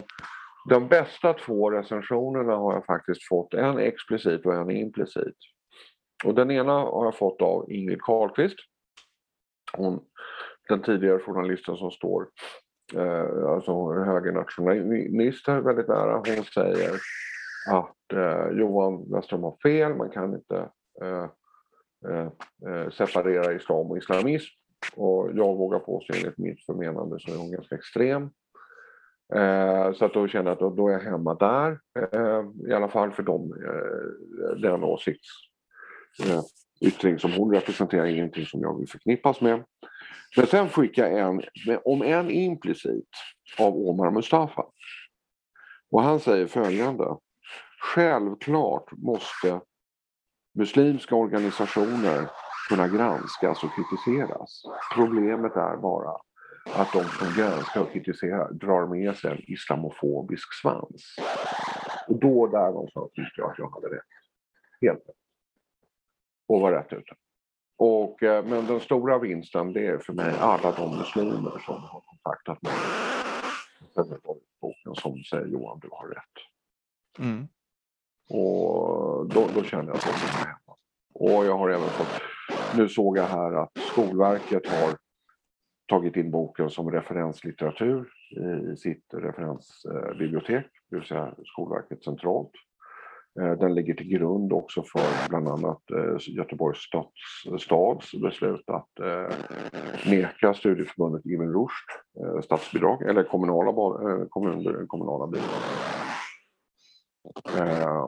de 0.69 0.89
bästa 0.89 1.33
två 1.33 1.71
recensionerna 1.71 2.57
har 2.57 2.75
jag 2.75 2.87
faktiskt 2.87 3.29
fått, 3.29 3.55
en 3.55 3.79
explicit 3.79 4.47
och 4.47 4.55
en 4.55 4.71
implicit. 4.71 5.37
Och 6.25 6.35
den 6.35 6.51
ena 6.51 6.73
har 6.73 7.05
jag 7.05 7.17
fått 7.17 7.43
av 7.43 7.73
Ingrid 7.73 8.03
Carlqvist, 8.03 8.57
hon, 9.73 10.01
den 10.69 10.83
tidigare 10.83 11.19
journalisten 11.19 11.77
som 11.77 11.91
står, 11.91 12.27
eh, 12.95 13.49
alltså 13.49 13.93
högernationalist 13.93 15.49
väldigt 15.49 15.89
nära, 15.89 16.17
hon 16.17 16.45
säger 16.45 17.01
att 17.71 18.13
eh, 18.13 18.49
Johan 18.59 19.13
Westerholm 19.13 19.45
har 19.45 19.57
fel, 19.63 19.95
man 19.95 20.11
kan 20.11 20.35
inte 20.35 20.69
eh, 21.03 21.29
eh, 22.09 22.29
eh, 22.69 22.91
separera 22.91 23.53
islam 23.53 23.91
och 23.91 23.99
islamism. 23.99 24.55
Och 24.97 25.31
jag 25.35 25.57
vågar 25.57 25.79
påstå 25.79 26.15
enligt 26.17 26.39
mitt 26.39 26.65
förmenande 26.65 27.21
så 27.21 27.33
är 27.33 27.37
hon 27.37 27.51
ganska 27.51 27.75
extrem. 27.75 28.31
Eh, 29.35 29.93
så 29.93 30.05
att 30.05 30.15
då 30.15 30.29
känner 30.29 30.51
jag 30.51 30.53
att 30.53 30.61
då, 30.61 30.71
då 30.71 30.89
är 30.89 30.93
jag 30.93 31.01
hemma 31.01 31.35
där. 31.35 31.81
Eh, 32.13 32.45
I 32.69 32.73
alla 32.73 32.89
fall 32.89 33.13
för 33.13 33.23
dem, 33.23 33.55
eh, 33.67 34.01
den 34.57 34.85
åsiktsyttring 34.85 37.13
eh, 37.13 37.19
som 37.19 37.33
hon 37.33 37.55
representerar, 37.55 38.07
ingenting 38.07 38.47
som 38.47 38.61
jag 38.61 38.79
vill 38.79 38.89
förknippas 38.89 39.41
med. 39.41 39.65
Men 40.37 40.47
sen 40.47 40.69
fick 40.69 40.99
jag 40.99 41.19
en, 41.19 41.43
om 41.85 42.03
en 42.03 42.31
implicit, 42.31 43.09
av 43.59 43.77
Omar 43.77 44.11
Mustafa. 44.11 44.65
Och 45.91 46.03
han 46.03 46.21
säger 46.21 46.47
följande. 46.47 47.17
Självklart 47.93 48.93
måste 48.93 49.61
muslimska 50.55 51.15
organisationer 51.15 52.31
kunna 52.69 52.89
granskas 52.89 53.65
och 53.65 53.71
kritiseras. 53.75 54.63
Problemet 54.95 55.57
är 55.57 55.77
bara 55.77 56.11
att 56.75 56.93
de 56.93 57.05
som 57.05 57.35
granskar 57.37 57.81
och 57.81 57.93
kritiserar 57.93 58.53
drar 58.53 58.87
med 58.87 59.17
sig 59.17 59.31
en 59.31 59.53
islamofobisk 59.53 60.55
svans. 60.63 61.17
Och 62.09 62.21
då 62.21 62.47
där 62.47 62.71
någonstans 62.73 63.13
tyckte 63.13 63.41
jag 63.41 63.51
att 63.51 63.59
jag 63.59 63.71
hade 63.71 63.87
rätt. 63.87 64.03
Helt 64.81 65.09
rätt. 65.09 65.17
Och 66.49 66.61
var 66.61 66.73
rätt 66.73 66.93
ute. 66.93 67.15
Och, 67.77 68.23
eh, 68.23 68.45
men 68.45 68.67
den 68.67 68.81
stora 68.81 69.19
vinsten 69.19 69.73
det 69.73 69.87
är 69.87 69.99
för 69.99 70.13
mig 70.13 70.35
alla 70.41 70.73
de 70.73 70.99
muslimer 70.99 71.59
som 71.67 71.83
har 71.83 72.01
kontaktat 72.01 72.63
mig. 72.63 72.73
Boken 74.61 74.95
som 74.95 75.25
säger 75.25 75.47
Johan, 75.47 75.79
du 75.83 75.89
har 75.93 76.09
rätt. 76.09 76.37
Mm. 77.19 77.49
Och 78.29 79.29
då, 79.29 79.49
då 79.55 79.63
kände 79.63 79.91
jag 79.91 79.97
att 79.97 80.07
jag 80.07 80.13
var 80.13 80.47
hemma. 80.47 80.77
Och 81.15 81.47
jag 81.47 81.59
har 81.59 81.71
även 81.71 81.89
fått, 81.89 82.23
nu 82.77 82.89
såg 82.89 83.19
jag 83.19 83.27
här 83.27 83.53
att 83.53 83.79
Skolverket 83.79 84.67
har 84.67 84.97
tagit 85.89 86.17
in 86.17 86.31
boken 86.31 86.71
som 86.71 86.91
referenslitteratur 86.91 88.09
i 88.73 88.77
sitt 88.77 89.05
referensbibliotek, 89.15 90.67
det 90.91 90.97
vill 90.97 91.07
säga 91.07 91.35
Skolverket 91.45 92.05
centralt. 92.05 92.51
Eh, 93.41 93.53
den 93.53 93.75
ligger 93.75 93.95
till 93.95 94.09
grund 94.09 94.53
också 94.53 94.83
för 94.83 95.29
bland 95.29 95.49
annat 95.49 95.91
eh, 95.91 96.35
Göteborgs 96.37 96.79
stads, 96.79 97.63
stads 97.65 98.13
beslut 98.23 98.71
att 98.71 99.01
eh, 99.01 99.37
neka 100.11 100.55
studieförbundet 100.55 101.27
Ibn 101.27 101.53
Rushd 101.53 101.91
eh, 102.21 102.41
statsbidrag 102.41 103.03
eller 103.03 103.23
kommunala, 103.23 103.73
kommun, 104.29 104.87
kommunala 104.87 105.27
bidrag. 105.27 105.94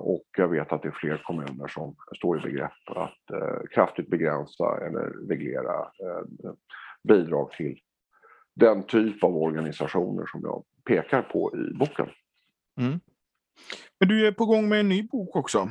Och 0.00 0.26
jag 0.36 0.48
vet 0.48 0.72
att 0.72 0.82
det 0.82 0.88
är 0.88 0.92
fler 1.00 1.22
kommuner 1.24 1.68
som 1.68 1.96
står 2.16 2.38
i 2.38 2.40
begrepp 2.40 2.72
att 2.86 3.24
kraftigt 3.74 4.10
begränsa 4.10 4.86
eller 4.86 5.28
reglera 5.28 5.90
bidrag 7.08 7.50
till 7.52 7.78
den 8.54 8.82
typ 8.82 9.24
av 9.24 9.36
organisationer 9.36 10.26
som 10.26 10.40
jag 10.42 10.64
pekar 10.84 11.22
på 11.22 11.52
i 11.56 11.74
boken. 11.78 12.08
Mm. 12.80 13.00
Men 14.00 14.08
du 14.08 14.26
är 14.26 14.32
på 14.32 14.46
gång 14.46 14.68
med 14.68 14.80
en 14.80 14.88
ny 14.88 15.02
bok 15.02 15.36
också. 15.36 15.68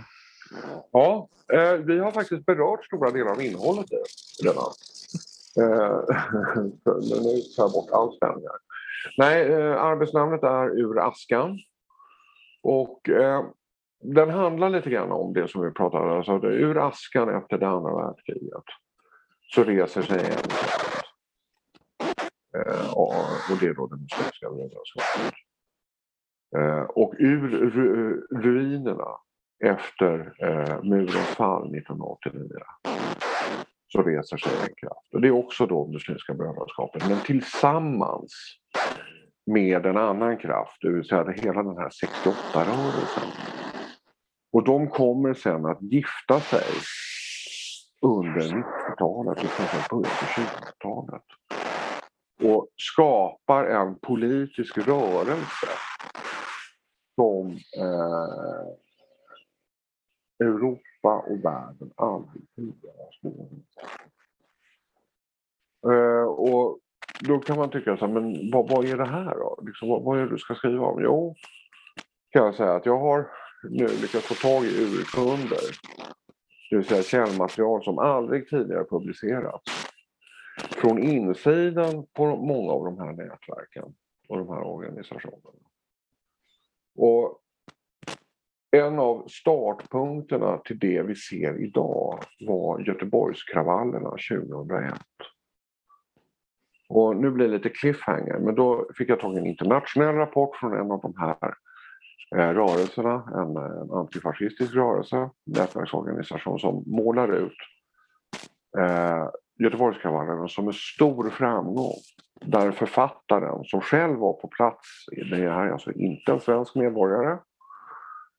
Ja, 0.92 1.30
eh, 1.54 1.74
vi 1.74 2.00
har 2.00 2.12
faktiskt 2.12 2.46
berört 2.46 2.86
stora 2.86 3.12
delar 3.12 3.32
av 3.32 3.42
innehållet 3.42 3.86
i 3.92 3.96
redan. 4.44 4.72
Eh, 5.60 6.00
nu 7.24 7.42
tar 7.56 7.64
jag 7.64 7.72
bort 7.72 7.92
all 7.92 8.16
spänning 8.16 8.46
här. 8.46 8.60
Nej, 9.18 9.52
eh, 9.52 9.82
arbetsnamnet 9.82 10.44
är 10.44 10.80
Ur 10.80 11.00
askan. 11.00 11.60
Och 12.68 13.10
eh, 13.10 13.46
den 14.02 14.30
handlar 14.30 14.70
lite 14.70 14.90
grann 14.90 15.12
om 15.12 15.34
det 15.34 15.48
som 15.48 15.62
vi 15.62 15.72
pratade 15.72 16.12
om. 16.12 16.18
Alltså, 16.18 16.48
ur 16.48 16.88
askan 16.88 17.38
efter 17.38 17.58
det 17.58 17.68
andra 17.68 17.96
världskriget 17.96 18.64
så 19.54 19.64
reser 19.64 20.02
sig 20.02 20.20
en 20.20 20.52
eh, 22.62 22.94
och 22.94 23.58
det 23.60 23.68
är 23.68 23.74
då 23.74 23.88
den 23.88 24.00
muslimska 24.00 24.50
brödraskapet. 24.50 25.34
Eh, 26.58 26.82
och 26.82 27.14
ur 27.18 27.50
ru 27.50 28.22
ruinerna 28.32 29.18
efter 29.66 30.34
eh, 30.40 30.84
murens 30.84 31.28
fall 31.28 31.76
1989 31.76 32.50
så 33.88 34.02
reser 34.02 34.38
sig 34.38 34.52
en 34.62 34.76
kraft. 34.76 35.14
Och 35.14 35.22
det 35.22 35.28
är 35.28 35.32
också 35.32 35.66
då 35.66 35.88
Muslimska 35.88 36.34
brödraskapet, 36.34 37.10
men 37.10 37.20
tillsammans 37.20 38.60
med 39.46 39.86
en 39.86 39.98
annan 39.98 40.38
kraft, 40.38 40.78
det 40.82 40.90
vill 40.90 41.06
säga 41.06 41.32
hela 41.32 41.64
den 41.64 41.78
här 41.78 41.90
68-rörelsen. 41.90 43.30
Och 44.52 44.64
de 44.64 44.90
kommer 44.90 45.34
sen 45.34 45.66
att 45.66 45.82
gifta 45.82 46.40
sig 46.40 46.68
under 48.02 48.42
90-talet 48.42 49.44
och 49.44 49.50
framförallt 49.50 49.90
början 49.90 50.16
på 50.20 50.26
20-talet. 50.26 51.24
Och 52.44 52.68
skapar 52.76 53.66
en 53.66 54.00
politisk 54.00 54.78
rörelse 54.78 55.68
som 57.16 57.52
eh, 57.78 58.66
Europa 60.40 61.24
och 61.28 61.46
världen 61.46 61.92
aldrig 61.96 62.44
tidigare 62.56 62.98
har 62.98 63.12
skådat. 63.22 63.66
Eh, 65.88 66.28
och 66.28 66.80
då 67.20 67.40
kan 67.40 67.58
man 67.58 67.70
tycka 67.70 67.98
så 67.98 68.06
här, 68.06 68.14
men 68.14 68.52
vad, 68.52 68.70
vad 68.70 68.86
är 68.86 68.98
det 68.98 69.06
här 69.06 69.36
då? 69.36 69.60
Liksom, 69.66 69.90
vad, 69.90 70.04
vad 70.04 70.20
är 70.20 70.24
det 70.24 70.30
du 70.30 70.38
ska 70.38 70.56
skriva 70.56 70.86
om? 70.86 71.04
Jo, 71.04 71.36
kan 72.30 72.46
jag 72.46 72.56
säga 72.56 72.74
att 72.74 72.86
jag 72.86 73.00
har 73.00 73.28
nu 73.70 73.88
lyckats 73.88 74.26
få 74.26 74.34
tag 74.34 74.66
i 74.66 74.84
urkunder, 74.84 75.60
det 76.70 76.76
vill 76.76 76.86
säga 76.86 77.04
källmaterial 77.04 77.84
som 77.84 78.00
aldrig 78.00 78.50
tidigare 78.50 78.84
publicerats. 78.84 79.64
Från 80.58 81.04
insidan 81.04 82.06
på 82.14 82.36
många 82.36 82.72
av 82.72 82.86
de 82.86 83.00
här 83.00 83.14
nätverken 83.14 83.96
och 84.28 84.38
de 84.38 84.50
här 84.50 84.64
organisationerna. 84.64 85.70
Och 86.96 87.40
en 88.72 89.00
av 89.00 89.28
startpunkterna 89.28 90.58
till 90.58 90.80
det 90.80 91.02
vi 91.02 91.16
ser 91.16 91.64
idag 91.64 92.20
var 92.40 92.80
Göteborgskravallerna 92.80 94.10
2001. 94.10 94.94
Och 96.90 97.16
nu 97.16 97.32
blir 97.32 97.48
det 97.48 97.54
lite 97.54 97.70
cliffhanger, 97.70 98.40
men 98.40 98.56
då 98.56 98.88
fick 98.98 99.10
jag 99.10 99.20
tag 99.20 99.36
i 99.36 99.38
en 99.38 99.46
internationell 99.46 100.16
rapport 100.16 100.56
från 100.56 100.74
en 100.74 100.92
av 100.92 101.02
de 101.02 101.14
här 101.18 101.54
eh, 102.36 102.54
rörelserna, 102.54 103.24
en, 103.34 103.58
en 103.58 103.92
antifascistisk 103.92 104.74
rörelse, 104.74 105.30
nätverksorganisation 105.46 106.60
som 106.60 106.84
målar 106.86 107.34
ut 107.34 107.58
eh, 108.78 109.28
Göteborgskravallerna 109.60 110.48
som 110.48 110.68
en 110.68 110.74
stor 110.74 111.30
framgång. 111.30 111.94
Där 112.42 112.72
författaren 112.72 113.64
som 113.64 113.82
själv 113.82 114.18
var 114.18 114.34
på 114.34 114.48
plats, 114.48 115.06
det 115.30 115.36
här 115.36 115.66
är 115.66 115.72
alltså 115.72 115.92
inte 115.92 116.32
en 116.32 116.40
svensk 116.40 116.76
medborgare, 116.76 117.38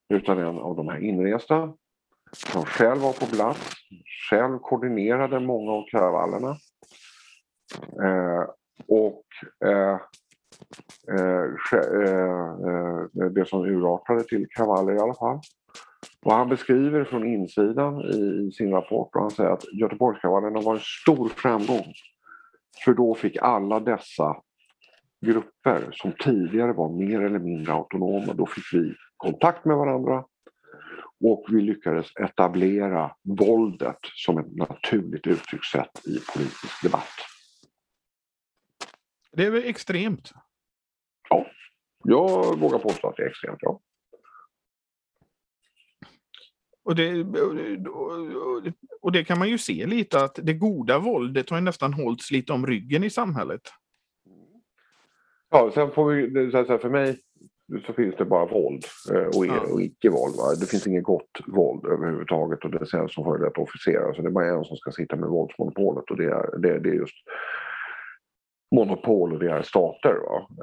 utan 0.09 0.38
en 0.38 0.59
av 0.59 0.76
de 0.76 0.88
här 0.88 0.99
inresta, 0.99 1.72
som 2.32 2.64
själv 2.64 3.01
var 3.01 3.12
på 3.12 3.26
plats, 3.26 3.72
själv 4.30 4.59
koordinerade 4.59 5.40
många 5.40 5.72
av 5.72 5.84
kravallerna. 5.90 6.57
Eh, 8.03 8.45
och 8.89 9.25
eh 9.69 9.99
eh, 11.09 11.79
eh, 11.79 12.49
eh, 13.21 13.31
det 13.31 13.49
som 13.49 13.64
urartade 13.64 14.25
till 14.25 14.47
kravaller 14.57 14.93
i 14.93 14.99
alla 14.99 15.14
fall. 15.14 15.41
Och 16.25 16.33
han 16.33 16.49
beskriver 16.49 17.05
från 17.05 17.27
insidan 17.27 18.01
i 18.01 18.53
sin 18.53 18.71
rapport 18.71 19.14
och 19.14 19.21
han 19.21 19.31
säger 19.31 19.51
att 19.51 19.73
Göteborgskravallerna 19.73 20.61
var 20.61 20.75
en 20.75 20.81
stor 20.81 21.29
framgång. 21.29 21.93
För 22.85 22.95
då 22.95 23.14
fick 23.14 23.37
alla 23.37 23.81
dessa 23.81 24.37
grupper 25.21 25.89
som 25.93 26.12
tidigare 26.12 26.73
var 26.73 26.89
mer 26.89 27.21
eller 27.21 27.39
mindre 27.39 27.73
autonoma, 27.73 28.33
då 28.33 28.47
fick 28.47 28.64
vi 28.73 28.95
kontakt 29.17 29.64
med 29.64 29.77
varandra 29.77 30.25
och 31.25 31.45
vi 31.49 31.61
lyckades 31.61 32.07
etablera 32.21 33.11
våldet 33.23 33.99
som 34.03 34.39
ett 34.39 34.57
naturligt 34.57 35.27
uttryckssätt 35.27 36.07
i 36.07 36.19
politisk 36.35 36.83
debatt. 36.83 37.36
Det 39.37 39.47
är 39.47 39.51
väl 39.51 39.64
extremt? 39.64 40.32
Ja, 41.28 41.47
jag 42.05 42.59
vågar 42.59 42.78
påstå 42.78 43.09
att 43.09 43.16
det 43.16 43.22
är 43.22 43.28
extremt, 43.28 43.59
ja. 43.61 43.80
Och 46.84 46.97
det, 46.97 47.26
och 49.01 49.12
det 49.12 49.24
kan 49.24 49.39
man 49.39 49.49
ju 49.49 49.59
se 49.59 49.87
lite 49.87 50.24
att 50.24 50.39
det 50.43 50.53
goda 50.53 50.99
våldet 50.99 51.51
har 51.51 51.61
nästan 51.61 51.93
hållits 51.93 52.30
lite 52.30 52.53
om 52.53 52.66
ryggen 52.66 53.05
i 53.05 53.11
samhället. 53.11 53.61
Ja, 55.51 55.70
sen 55.74 55.91
får 55.91 56.12
vi, 56.12 56.51
för 56.78 56.89
mig 56.89 57.18
så 57.87 57.93
finns 57.93 58.14
det 58.16 58.24
bara 58.24 58.47
våld 58.47 58.84
eh, 59.12 59.39
och, 59.39 59.47
ja. 59.47 59.61
och 59.72 59.82
icke-våld. 59.82 60.61
Det 60.61 60.66
finns 60.66 60.87
inget 60.87 61.05
gott 61.05 61.41
våld 61.47 61.87
överhuvudtaget 61.87 62.64
och 62.64 62.70
det 62.70 62.87
säljs 62.87 63.14
som 63.14 63.24
före 63.24 63.45
detta 63.45 63.61
officerare. 63.61 64.14
Så 64.14 64.22
det 64.22 64.28
är 64.28 64.32
bara 64.32 64.59
en 64.59 64.64
som 64.64 64.76
ska 64.76 64.93
sitta 64.93 65.16
med 65.16 65.28
våldsmonopolet 65.28 66.11
och 66.11 66.16
det 66.16 66.24
är, 66.24 66.59
det, 66.59 66.78
det 66.78 66.89
är 66.89 66.95
just 66.95 67.16
monopol 68.75 69.33
och 69.33 69.39
deras 69.39 69.67
stater. 69.67 70.17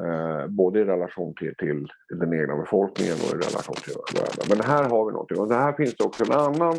Eh, 0.05 0.47
både 0.47 0.79
i 0.79 0.83
relation 0.85 1.33
till, 1.35 1.55
till 1.55 1.87
den 2.19 2.33
egna 2.33 2.57
befolkningen 2.57 3.13
och 3.13 3.35
i 3.35 3.37
relation 3.47 3.75
till 3.83 4.19
världen. 4.19 4.45
Men 4.49 4.61
här 4.61 4.83
har 4.89 5.05
vi 5.05 5.11
någonting. 5.11 5.39
Och 5.39 5.53
här 5.53 5.73
finns 5.73 5.95
det 5.95 6.03
också 6.03 6.23
en 6.23 6.31
annan 6.31 6.75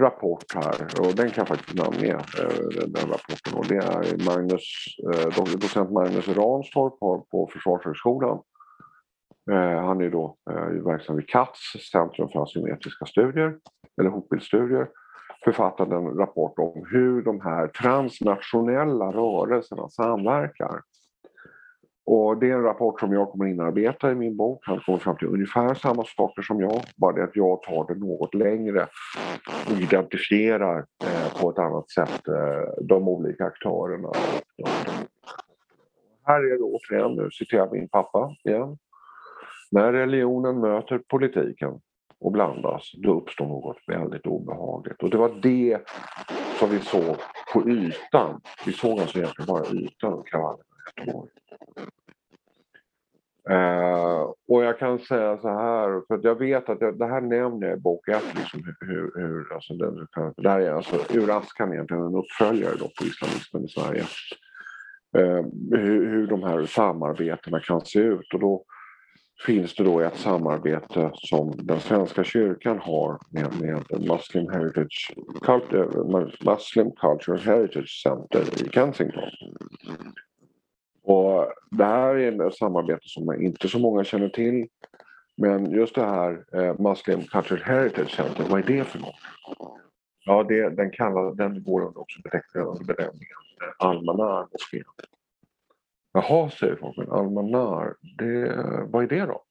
rapport 0.00 0.44
här 0.54 1.00
och 1.00 1.14
den 1.14 1.30
kan 1.30 1.42
jag 1.42 1.48
faktiskt 1.48 1.78
namnge, 1.78 2.14
eh, 2.14 2.58
den, 2.76 2.92
den 2.92 3.08
rapporten. 3.10 3.54
Och 3.54 3.66
det 3.66 3.76
är 3.76 4.24
Magnus, 4.26 4.66
eh, 5.12 5.58
docent 5.58 5.90
Magnus 5.90 6.28
Ranstorp 6.28 6.98
på, 7.00 7.26
på 7.30 7.50
Försvarshögskolan. 7.52 8.38
Eh, 9.50 9.84
han 9.86 10.00
är 10.00 10.10
då 10.10 10.36
eh, 10.50 10.84
verksam 10.84 11.16
vid 11.16 11.28
CATS, 11.28 11.60
Centrum 11.92 12.28
för 12.28 12.42
asymmetriska 12.42 13.06
studier, 13.06 13.58
eller 14.00 14.10
hotbildsstudier 14.10 14.88
författade 15.44 15.96
en 15.96 16.16
rapport 16.16 16.58
om 16.58 16.86
hur 16.90 17.22
de 17.22 17.40
här 17.40 17.68
transnationella 17.68 19.12
rörelserna 19.12 19.88
samverkar. 19.88 20.80
Och 22.06 22.38
det 22.38 22.50
är 22.50 22.54
en 22.54 22.62
rapport 22.62 23.00
som 23.00 23.12
jag 23.12 23.30
kommer 23.30 23.46
inarbeta 23.46 24.12
i 24.12 24.14
min 24.14 24.36
bok. 24.36 24.64
Han 24.66 24.80
kommer 24.80 24.98
fram 24.98 25.16
till 25.16 25.28
ungefär 25.28 25.74
samma 25.74 26.04
saker 26.04 26.42
som 26.42 26.60
jag, 26.60 26.82
bara 26.96 27.12
det 27.12 27.24
att 27.24 27.36
jag 27.36 27.62
tar 27.62 27.94
det 27.94 28.00
något 28.00 28.34
längre 28.34 28.86
och 29.70 29.78
identifierar 29.80 30.78
eh, 30.78 31.40
på 31.40 31.50
ett 31.50 31.58
annat 31.58 31.90
sätt 31.90 32.28
eh, 32.28 32.84
de 32.84 33.08
olika 33.08 33.44
aktörerna. 33.44 34.12
Här 36.24 36.40
är 36.40 36.58
det 36.58 36.62
återigen, 36.62 37.16
nu 37.16 37.30
citerar 37.30 37.60
jag 37.60 37.72
min 37.72 37.88
pappa 37.88 38.34
igen. 38.44 38.78
När 39.70 39.92
religionen 39.92 40.60
möter 40.60 40.98
politiken 40.98 41.80
och 42.20 42.32
blandas, 42.32 42.92
då 42.92 43.20
uppstår 43.20 43.46
något 43.46 43.78
väldigt 43.86 44.26
obehagligt. 44.26 45.02
Och 45.02 45.10
det 45.10 45.16
var 45.16 45.32
det 45.42 45.80
som 46.58 46.70
vi 46.70 46.78
såg 46.78 47.16
på 47.52 47.68
ytan. 47.68 48.40
Vi 48.66 48.72
såg 48.72 49.00
alltså 49.00 49.18
egentligen 49.18 49.46
bara 49.46 49.66
ytan 49.66 50.12
av 50.12 50.22
kravallerna 50.22 50.64
i 50.96 51.00
Göteborg. 51.00 51.30
Uh, 53.50 54.32
och 54.48 54.64
jag 54.64 54.78
kan 54.78 54.98
säga 54.98 55.38
så 55.38 55.48
här, 55.48 56.06
för 56.08 56.20
jag 56.22 56.38
vet 56.38 56.68
att 56.68 56.80
jag, 56.80 56.98
det 56.98 57.06
här 57.06 57.20
nämner 57.20 57.66
jag 57.66 57.78
i 57.78 57.80
bok 57.80 58.08
1, 58.08 58.22
liksom 58.36 58.62
hur, 58.80 59.12
hur, 59.14 59.52
alltså 59.54 59.74
den, 59.74 60.06
det 60.36 60.50
här 60.50 60.60
är 60.60 60.70
alltså 60.70 60.96
ur 61.10 61.30
askan 61.38 61.72
egentligen 61.72 62.02
en 62.02 62.14
uppföljare 62.14 62.74
då 62.78 62.84
på 62.84 63.04
islamismen 63.04 63.64
i 63.64 63.68
Sverige. 63.68 64.04
Uh, 65.18 65.46
hur, 65.70 66.06
hur 66.06 66.26
de 66.26 66.42
här 66.42 66.66
samarbetena 66.66 67.60
kan 67.60 67.80
se 67.80 67.98
ut 67.98 68.34
och 68.34 68.40
då 68.40 68.64
finns 69.46 69.74
det 69.74 69.84
då 69.84 70.00
ett 70.00 70.16
samarbete 70.16 71.10
som 71.14 71.52
den 71.56 71.80
svenska 71.80 72.24
kyrkan 72.24 72.78
har 72.78 73.18
med, 73.30 73.60
med 73.60 74.08
Muslim, 74.08 74.48
Heritage, 74.48 75.14
eh, 75.72 76.04
Muslim 76.40 76.90
Cultural 76.90 77.38
Heritage 77.38 78.02
Center 78.02 78.66
i 78.66 78.68
Kensington. 78.68 79.30
Och 81.02 81.52
det 81.70 81.84
här 81.84 82.14
är 82.14 82.46
ett 82.46 82.54
samarbete 82.54 83.02
som 83.02 83.42
inte 83.42 83.68
så 83.68 83.78
många 83.78 84.04
känner 84.04 84.28
till. 84.28 84.68
Men 85.36 85.70
just 85.70 85.94
det 85.94 86.04
här 86.04 86.44
eh, 86.52 86.80
Muslim 86.80 87.22
Cultural 87.22 87.62
Heritage 87.62 88.10
Center, 88.10 88.44
vad 88.48 88.60
är 88.60 88.64
det 88.64 88.84
för 88.84 88.98
något? 88.98 89.14
Ja, 90.24 90.42
det, 90.42 90.70
den, 90.70 90.90
kallar, 90.90 91.34
den 91.34 91.62
går 91.62 91.80
under 91.80 92.00
också 92.00 92.18
under 92.54 92.84
benämningen 92.84 93.36
eh, 93.62 93.86
Almanar 93.86 94.48
moskén. 94.52 94.84
Jaha, 96.12 96.50
säger 96.50 96.76
folk, 96.76 96.96
men 96.96 97.10
Almanar, 97.10 97.94
det, 98.18 98.54
vad 98.86 99.02
är 99.02 99.08
det 99.08 99.26
då? 99.26 99.42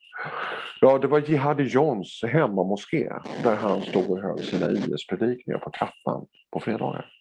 Ja, 0.81 0.97
det 0.97 1.07
var 1.07 1.19
Jihadi 1.19 1.63
Johns 1.63 2.23
hemmamoské 2.27 3.13
där 3.43 3.55
han 3.55 3.81
stod 3.81 4.09
och 4.09 4.19
höll 4.19 4.39
sina 4.39 4.71
IS-predikningar 4.71 5.59
på 5.59 5.71
trappan 5.71 6.27
på 6.51 6.59
fredagar. 6.59 7.11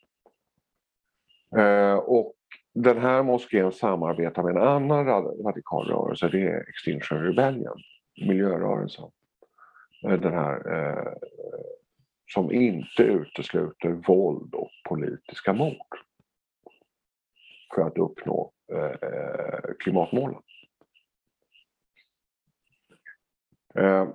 Eh, 1.57 1.95
och 1.95 2.35
den 2.75 2.99
här 2.99 3.23
moskén 3.23 3.73
samarbetar 3.73 4.43
med 4.43 4.57
en 4.57 4.69
annan 4.69 5.07
radikal 5.45 5.87
rörelse, 5.87 6.29
det 6.29 6.43
är 6.43 6.69
Extinction 6.69 7.23
Rebellion, 7.23 7.79
miljörörelsen. 8.27 9.11
Eh, 10.05 10.21
den 10.21 10.33
här 10.33 10.73
eh, 10.75 11.13
som 12.35 12.53
inte 12.53 13.03
utesluter 13.03 13.91
våld 13.91 14.55
och 14.55 14.71
politiska 14.89 15.53
mord 15.53 16.08
för 17.75 17.83
att 17.83 17.99
uppnå 17.99 18.53
eh, 18.73 19.75
klimatmålen. 19.79 20.41
Eh, 23.75 24.09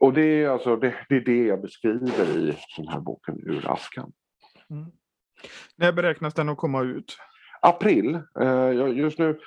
och 0.00 0.12
det 0.12 0.22
är, 0.22 0.48
alltså, 0.48 0.76
det, 0.76 0.94
det, 1.08 1.16
är 1.16 1.20
det 1.20 1.44
jag 1.44 1.60
beskriver 1.60 2.38
i 2.38 2.56
den 2.76 2.88
här 2.88 3.00
boken 3.00 3.40
Ur 3.46 3.72
askan. 3.72 4.12
Mm. 4.70 4.86
När 5.76 5.92
beräknas 5.92 6.34
den 6.34 6.48
att 6.48 6.58
komma 6.58 6.82
ut? 6.82 7.16
April. 7.62 8.18
Eh, 8.40 8.72
just 8.96 9.18
nu, 9.18 9.40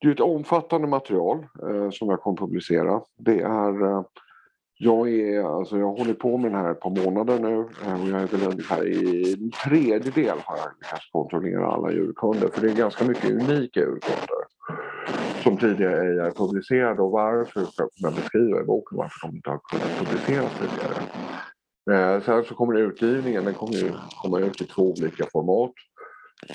det 0.00 0.08
är 0.08 0.12
ett 0.12 0.20
omfattande 0.20 0.88
material 0.88 1.46
som 1.92 2.08
jag 2.08 2.20
kommer 2.20 2.36
publicera. 2.36 3.02
Det 3.18 3.40
är 3.40 4.04
jag, 4.84 5.08
är, 5.08 5.58
alltså 5.58 5.78
jag 5.78 5.86
har 5.86 5.98
hållit 5.98 6.18
på 6.18 6.38
med 6.38 6.52
den 6.52 6.60
här 6.60 6.70
ett 6.70 6.80
par 6.80 7.04
månader 7.04 7.38
nu 7.38 7.68
eh, 7.86 8.02
och 8.02 8.08
jag 8.08 8.22
är 8.22 8.26
väl 8.26 8.50
ungefär 8.50 8.86
i 8.88 9.32
en 9.32 9.50
tredjedel 9.50 10.38
har 10.44 10.56
jag 10.56 10.68
lyckats 10.80 11.10
kontrollera 11.12 11.66
alla 11.66 11.92
djurkunder. 11.92 12.48
för 12.48 12.60
det 12.60 12.70
är 12.70 12.74
ganska 12.74 13.04
mycket 13.04 13.30
unika 13.30 13.80
djurkunder 13.80 14.42
som 15.42 15.56
tidigare 15.56 16.00
ej 16.00 16.18
är 16.18 16.30
publicerade 16.30 17.02
och 17.02 17.10
varför 17.10 17.60
kommer 17.60 17.88
jag 18.00 18.14
beskriva 18.14 18.60
i 18.60 18.64
boken 18.64 18.98
varför 18.98 19.26
de 19.26 19.36
inte 19.36 19.50
har 19.50 19.60
kunnat 19.70 19.98
publiceras 19.98 20.52
tidigare. 20.58 21.02
Eh, 21.90 22.22
sen 22.22 22.44
så 22.44 22.54
kommer 22.54 22.78
utgivningen, 22.78 23.44
den 23.44 23.54
kommer 23.54 23.74
ju 23.74 23.92
komma 24.22 24.38
ut 24.38 24.60
i 24.60 24.64
två 24.64 24.82
olika 24.82 25.24
format. 25.32 25.72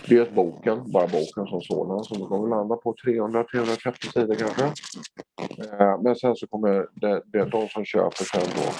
Dels 0.07 0.29
boken, 0.29 0.91
bara 0.91 1.07
boken 1.07 1.47
som 1.47 1.61
sådan, 1.61 2.03
som 2.03 2.27
kommer 2.27 2.49
landa 2.49 2.75
på 2.75 2.95
300-330 3.05 4.11
sidor 4.11 4.35
kanske. 4.35 4.63
Eh, 5.79 6.01
men 6.03 6.15
sen 6.15 6.35
så 6.35 6.47
kommer 6.47 6.87
det, 6.93 7.21
det, 7.25 7.45
de 7.45 7.67
som 7.67 7.85
köper 7.85 8.23
sen 8.23 8.41
då 8.55 8.71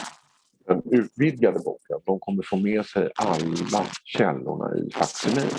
den 0.73 0.81
utvidgade 0.91 1.59
boken, 1.59 1.99
de 2.05 2.19
kommer 2.19 2.43
få 2.43 2.57
med 2.57 2.85
sig 2.85 3.09
alla 3.15 3.85
källorna 4.03 4.77
i 4.77 4.91
faksimil. 4.91 5.53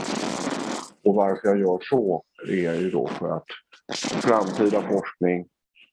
Och 1.04 1.14
varför 1.14 1.48
jag 1.48 1.58
gör 1.58 1.78
så 1.82 2.22
är 2.48 2.74
ju 2.74 2.90
då 2.90 3.06
för 3.06 3.36
att 3.36 3.46
framtida 4.22 4.82
forskning 4.82 5.46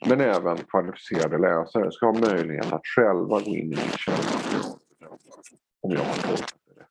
men 0.06 0.22
även 0.22 0.58
kvalificerade 0.58 1.38
läsare 1.38 1.91
ska 1.91 2.06
ha 2.06 2.14
möjlighet 2.14 2.74
att 2.74 2.86
själva 2.95 3.39
gå 3.39 3.56
in 3.56 3.56
i 3.56 3.66
mitt 3.66 3.99
källmaterial 3.99 4.80
om 5.82 5.91
jag 5.91 5.99
har 5.99 6.16
tolkat 6.16 6.53
det 6.66 6.82
rätt. 6.82 6.88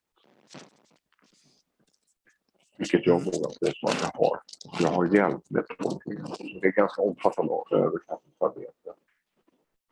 Vilket 2.84 3.06
jag 3.06 3.24
vågar 3.24 3.48
påstå 3.60 3.86
att 3.86 4.02
jag 4.02 4.26
har. 4.26 4.40
Jag 4.80 4.88
har 4.88 5.14
hjälp 5.14 5.50
med 5.50 5.64
tolkningen. 5.78 6.26
Det 6.60 6.66
är 6.66 6.72
ganska 6.72 7.02
omfattande 7.02 7.52
översättningsarbete. 7.70 8.92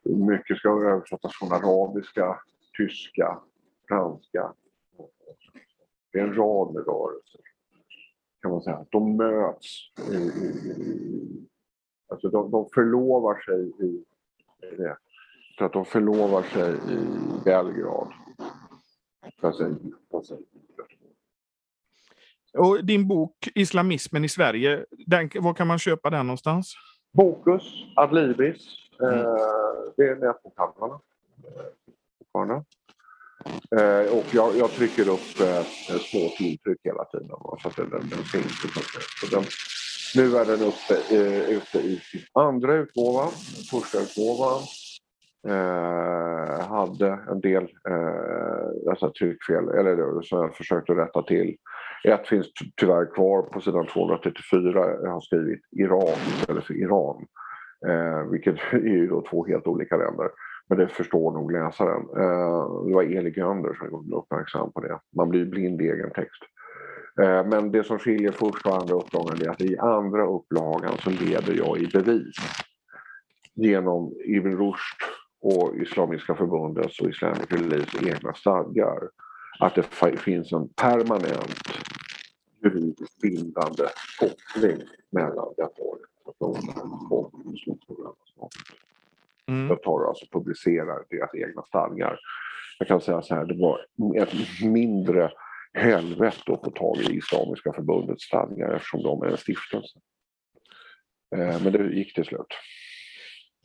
Mycket 0.05 0.57
ska 0.57 0.69
översättas 0.69 1.33
från 1.35 1.53
arabiska, 1.53 2.39
tyska, 2.77 3.39
franska. 3.89 4.53
Det 6.13 6.19
är 6.19 6.23
en 6.23 6.35
rad 6.35 6.75
med 6.75 6.87
rörelser 6.87 7.41
kan 8.43 8.51
man 8.51 8.63
säga. 8.63 8.87
De 8.91 9.17
möts 9.17 9.93
i, 10.11 10.15
i, 10.15 10.47
i 10.83 11.47
alltså 12.09 12.29
de, 12.29 12.51
de 12.51 12.69
förlovar 12.75 13.41
sig 13.41 13.87
i, 13.87 14.05
det. 14.77 14.97
Så 15.59 15.65
att 15.65 15.73
de 15.73 15.85
förlovar 15.85 16.43
sig 16.43 16.75
i 16.75 17.07
Belgrad. 17.45 18.13
Alltså 19.41 19.77
och 22.59 22.85
din 22.85 23.09
bok 23.09 23.49
Islamismen 23.55 24.25
i 24.25 24.29
Sverige, 24.29 24.85
den, 25.07 25.31
var 25.35 25.55
kan 25.55 25.67
man 25.67 25.79
köpa 25.79 26.11
den 26.11 26.27
någonstans? 26.27 26.75
Bokus, 27.13 27.63
Adlibris. 27.97 28.63
Mm. 29.01 29.19
Eh, 29.19 29.25
det 29.97 30.03
är 30.03 30.17
nätbokhandlarna. 30.17 30.95
Eh, 31.45 32.63
Eh, 33.77 34.19
och 34.19 34.25
jag, 34.31 34.57
jag, 34.57 34.71
trycker 34.71 35.09
upp 35.09 35.41
eh, 35.41 35.63
små 35.99 36.29
tilltryck 36.39 36.81
hela 36.85 37.05
tiden 37.05 37.29
så 37.63 37.69
att 37.69 37.77
den, 37.77 37.91
den, 37.91 38.25
syns. 38.25 38.53
Så 39.21 39.37
den, 39.37 39.45
nu 40.17 40.37
är 40.37 40.45
den 40.45 40.61
uppe, 40.61 41.17
eh, 41.17 41.51
ute 41.51 41.79
i 41.79 41.97
sin 41.97 42.21
andra 42.35 42.75
utgåva. 42.75 43.29
Första 43.71 43.99
utgåvan 44.01 44.63
eh, 45.49 46.69
hade 46.69 47.19
en 47.31 47.41
del 47.41 47.63
eh, 47.89 48.91
alltså 48.91 49.13
tryckfel, 49.19 49.69
eller 49.69 50.23
så 50.23 50.37
jag 50.37 50.57
försökte 50.57 50.93
rätta 50.93 51.23
till. 51.23 51.57
Ett 52.05 52.29
finns 52.29 52.53
tyvärr 52.77 53.15
kvar 53.15 53.43
på 53.43 53.61
sidan 53.61 53.87
234. 53.87 54.71
Jag 55.03 55.11
har 55.11 55.21
skrivit 55.21 55.61
Iran 55.71 56.19
istället 56.39 56.65
för 56.65 56.75
Iran. 56.75 57.27
Eh, 57.89 58.31
vilket 58.31 58.57
är 58.73 58.79
ju 58.79 59.07
då 59.07 59.23
två 59.31 59.47
helt 59.47 59.67
olika 59.67 59.97
länder. 59.97 60.31
Men 60.69 60.79
det 60.79 60.89
förstår 60.89 61.33
nog 61.33 61.53
läsaren. 61.53 62.03
Eh, 62.03 62.87
det 62.87 62.95
var 62.95 63.03
Eli 63.03 63.31
Gönder 63.31 63.75
som 63.75 63.91
gjorde 63.91 64.17
uppmärksam 64.17 64.73
på 64.73 64.81
det. 64.81 64.99
Man 65.17 65.29
blir 65.29 65.45
blind 65.45 65.83
i 65.83 65.89
egen 65.89 66.11
text. 66.11 66.43
Eh, 67.21 67.47
men 67.47 67.73
det 67.73 67.85
som 67.85 67.99
skiljer 67.99 68.33
första 68.33 68.69
och 68.69 68.77
andra 68.83 68.95
upplagan 68.95 69.43
är 69.43 69.49
att 69.49 69.61
i 69.61 69.79
andra 69.79 70.27
upplagan 70.27 70.97
så 70.99 71.11
leder 71.11 71.55
jag 71.55 71.79
i 71.79 71.87
bevis 71.87 72.37
genom 73.55 74.15
Ibn 74.25 74.57
Rushd 74.57 75.03
och 75.43 75.77
Islamiska 75.77 76.35
förbundets 76.35 77.01
och 77.01 77.09
Islamic 77.09 77.47
Reliefs 77.49 78.03
egna 78.03 78.35
stadgar 78.35 78.99
att 79.61 79.75
det 79.75 80.17
finns 80.17 80.53
en 80.53 80.69
permanent 80.69 81.92
juridiskt 82.63 83.21
bindande 83.21 83.89
koppling 84.19 84.83
mellan 85.11 85.39
organisation 85.39 87.11
och 87.11 87.33
beslutsprogrammet. 87.45 88.19
Mm. 89.47 89.69
Jag 89.69 89.83
tar 89.83 90.09
alltså 90.09 90.27
publicerar 90.33 91.05
deras 91.11 91.35
egna 91.35 91.63
stadgar. 91.63 92.19
Jag 92.79 92.89
kan 92.89 93.01
säga 93.01 93.23
så 93.23 93.35
här, 93.35 93.45
det 93.45 93.55
var 93.55 93.87
ett 94.23 94.63
mindre 94.63 95.31
helvete 95.73 96.53
att 96.53 96.65
få 96.65 96.71
tag 96.71 96.97
i 96.99 97.17
Islamiska 97.17 97.73
förbundets 97.73 98.25
stadgar 98.25 98.75
eftersom 98.75 99.03
de 99.03 99.23
är 99.23 99.27
en 99.27 99.37
stiftelse. 99.37 99.99
Eh, 101.37 101.63
men 101.63 101.73
det 101.73 101.95
gick 101.95 102.15
till 102.15 102.25
slut. 102.25 102.47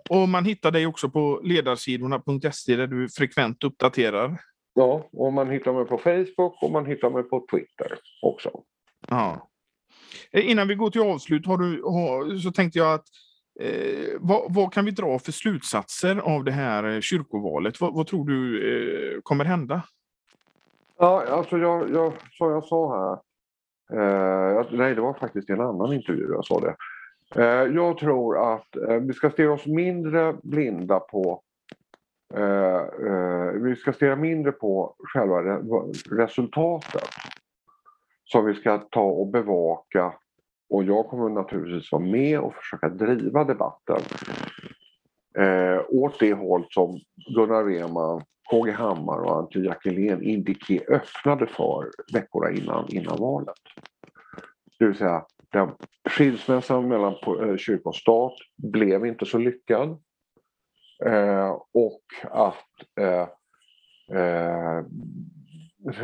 Och 0.09 0.29
man 0.29 0.45
hittar 0.45 0.71
dig 0.71 0.87
också 0.87 1.09
på 1.09 1.41
ledarsidorna.se 1.43 2.75
där 2.75 2.87
du 2.87 3.09
frekvent 3.09 3.63
uppdaterar. 3.63 4.41
Ja, 4.73 5.09
och 5.11 5.33
man 5.33 5.49
hittar 5.49 5.73
mig 5.73 5.85
på 5.85 5.97
Facebook 5.97 6.63
och 6.63 6.71
man 6.71 6.85
hittar 6.85 7.09
mig 7.09 7.23
på 7.23 7.47
Twitter 7.51 7.99
också. 8.21 8.63
Ja. 9.07 9.49
Eh, 10.31 10.51
innan 10.51 10.67
vi 10.67 10.75
går 10.75 10.89
till 10.89 11.01
avslut 11.01 11.45
har 11.45 11.57
du, 11.57 11.83
har, 11.83 12.37
så 12.37 12.51
tänkte 12.51 12.79
jag 12.79 12.93
att 12.93 13.05
eh, 13.59 14.17
vad, 14.19 14.53
vad, 14.53 14.73
kan 14.73 14.85
vi 14.85 14.91
dra 14.91 15.19
för 15.19 15.31
slutsatser 15.31 16.17
av 16.17 16.43
det 16.43 16.51
här 16.51 16.83
eh, 16.83 16.99
kyrkovalet? 16.99 17.81
Vad, 17.81 17.93
vad 17.93 18.07
tror 18.07 18.25
du 18.25 18.63
eh, 19.15 19.21
kommer 19.21 19.45
hända? 19.45 19.81
Ja, 20.97 21.25
alltså 21.29 21.57
jag, 21.57 21.91
jag, 21.91 22.13
som 22.31 22.51
jag 22.51 22.63
sa 22.63 22.95
här, 22.97 23.13
eh, 23.99 24.65
nej 24.71 24.95
det 24.95 25.01
var 25.01 25.13
faktiskt 25.13 25.49
en 25.49 25.61
annan 25.61 25.93
intervju 25.93 26.27
jag 26.31 26.45
sa 26.45 26.59
det. 26.59 26.75
Eh, 27.35 27.75
jag 27.75 27.97
tror 27.97 28.53
att 28.53 28.75
eh, 28.75 28.95
vi 28.95 29.13
ska 29.13 29.29
stirra 29.29 29.53
oss 29.53 29.65
mindre 29.65 30.35
blinda 30.43 30.99
på 30.99 31.41
vi 33.53 33.75
ska 33.75 33.93
stirra 33.93 34.15
mindre 34.15 34.51
på 34.51 34.95
själva 34.99 35.41
resultatet 36.11 37.09
som 38.31 38.45
vi 38.45 38.53
ska 38.53 38.77
ta 38.77 39.01
och 39.01 39.27
bevaka 39.27 40.13
och 40.69 40.83
jag 40.83 41.07
kommer 41.07 41.29
naturligtvis 41.29 41.91
vara 41.91 42.03
med 42.03 42.39
och 42.39 42.55
försöka 42.55 42.89
driva 42.89 43.43
debatten 43.43 44.01
eh, 45.37 45.81
åt 45.89 46.19
det 46.19 46.33
håll 46.33 46.65
som 46.69 46.99
Gunnar 47.35 47.63
Rehman, 47.63 48.23
KG 48.49 48.71
Hammar 48.71 49.17
och 49.17 49.37
Antje 49.37 49.61
Jackelén 49.61 50.23
indiké 50.23 50.81
öppnade 50.87 51.47
för 51.47 51.91
veckorna 52.13 52.51
innan, 52.51 52.87
innan 52.89 53.17
valet. 53.17 53.55
Det 54.79 54.85
vill 54.85 54.97
säga 54.97 55.25
den 55.51 55.71
skilsmässan 56.09 56.87
mellan 56.87 57.13
eh, 57.13 57.57
kyrka 57.57 57.89
och 57.89 57.95
stat 57.95 58.33
blev 58.55 59.05
inte 59.05 59.25
så 59.25 59.37
lyckad. 59.37 59.89
Eh, 61.05 61.49
och 61.73 62.03
att 62.31 62.99
eh, 62.99 63.27
eh, 64.19 64.85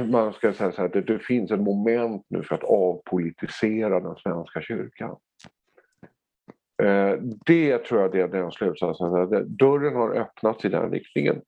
man 0.05 0.33
ska 0.33 0.53
säga 0.53 0.71
så 0.71 0.81
här, 0.81 0.89
det, 0.89 1.01
det 1.01 1.19
finns 1.19 1.51
ett 1.51 1.59
moment 1.59 2.25
nu 2.27 2.43
för 2.43 2.55
att 2.55 2.63
avpolitisera 2.63 3.99
den 3.99 4.15
svenska 4.15 4.61
kyrkan. 4.61 5.17
Eh, 6.83 7.17
det 7.45 7.77
tror 7.77 8.01
jag 8.01 8.11
det 8.11 8.21
är 8.21 8.27
den 8.27 8.51
slutsatsen. 8.51 9.57
Dörren 9.57 9.95
har 9.95 10.15
öppnats 10.15 10.65
i 10.65 10.69
den 10.69 10.91
riktningen. 10.91 11.41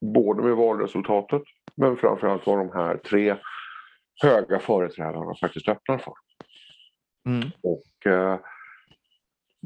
Både 0.00 0.42
med 0.42 0.56
valresultatet 0.56 1.42
men 1.74 1.96
framförallt 1.96 2.46
vad 2.46 2.58
de 2.58 2.72
här 2.72 2.96
tre 2.96 3.36
höga 4.22 4.58
företrädarna 4.58 5.34
faktiskt 5.40 5.68
öppnar 5.68 5.98
för. 5.98 6.14
Mm. 7.26 7.48
Och 7.62 8.12
eh, 8.12 8.38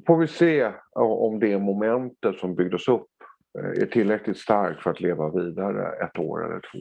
får 0.06 0.16
vi 0.16 0.28
se 0.28 0.72
om 0.94 1.40
det 1.40 1.58
momentet 1.58 2.38
som 2.38 2.54
byggdes 2.54 2.88
upp 2.88 3.10
eh, 3.58 3.82
är 3.82 3.86
tillräckligt 3.86 4.38
starkt 4.38 4.82
för 4.82 4.90
att 4.90 5.00
leva 5.00 5.30
vidare 5.30 6.04
ett 6.04 6.18
år 6.18 6.44
eller 6.44 6.60
två. 6.60 6.78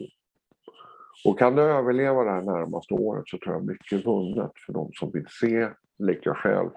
Och 1.24 1.38
kan 1.38 1.56
det 1.56 1.62
överleva 1.62 2.24
det 2.24 2.30
här 2.30 2.42
närmaste 2.42 2.94
året 2.94 3.28
så 3.28 3.38
tror 3.38 3.54
jag 3.54 3.66
mycket 3.66 4.06
vunnet 4.06 4.52
för 4.66 4.72
de 4.72 4.90
som 4.92 5.10
vill 5.10 5.26
se, 5.28 5.68
likt 5.98 6.26
jag 6.26 6.36
själv, 6.36 6.70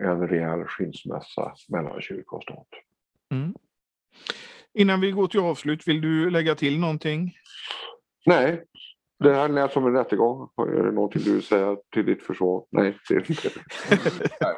en 0.00 0.28
rejäl 0.28 0.64
skilsmässa 0.64 1.54
mellan 1.68 2.00
kyrka 2.00 2.36
och 2.36 2.42
stat. 2.42 2.68
Mm. 3.30 3.54
Innan 4.74 5.00
vi 5.00 5.10
går 5.10 5.26
till 5.26 5.40
avslut, 5.40 5.88
vill 5.88 6.00
du 6.00 6.30
lägga 6.30 6.54
till 6.54 6.80
någonting? 6.80 7.36
Nej, 8.26 8.64
det 9.24 9.34
här 9.34 9.48
lät 9.48 9.72
som 9.72 9.86
en 9.86 9.92
rättegång. 9.92 10.48
Är 10.58 10.82
det 10.82 10.92
någonting 10.92 11.22
du 11.24 11.32
vill 11.32 11.42
säga 11.42 11.76
till 11.94 12.06
ditt 12.06 12.22
försvar? 12.22 12.64
Nej, 12.72 12.98
det 13.08 13.14
är 13.14 13.30
inte 13.30 13.48
nej. 14.40 14.56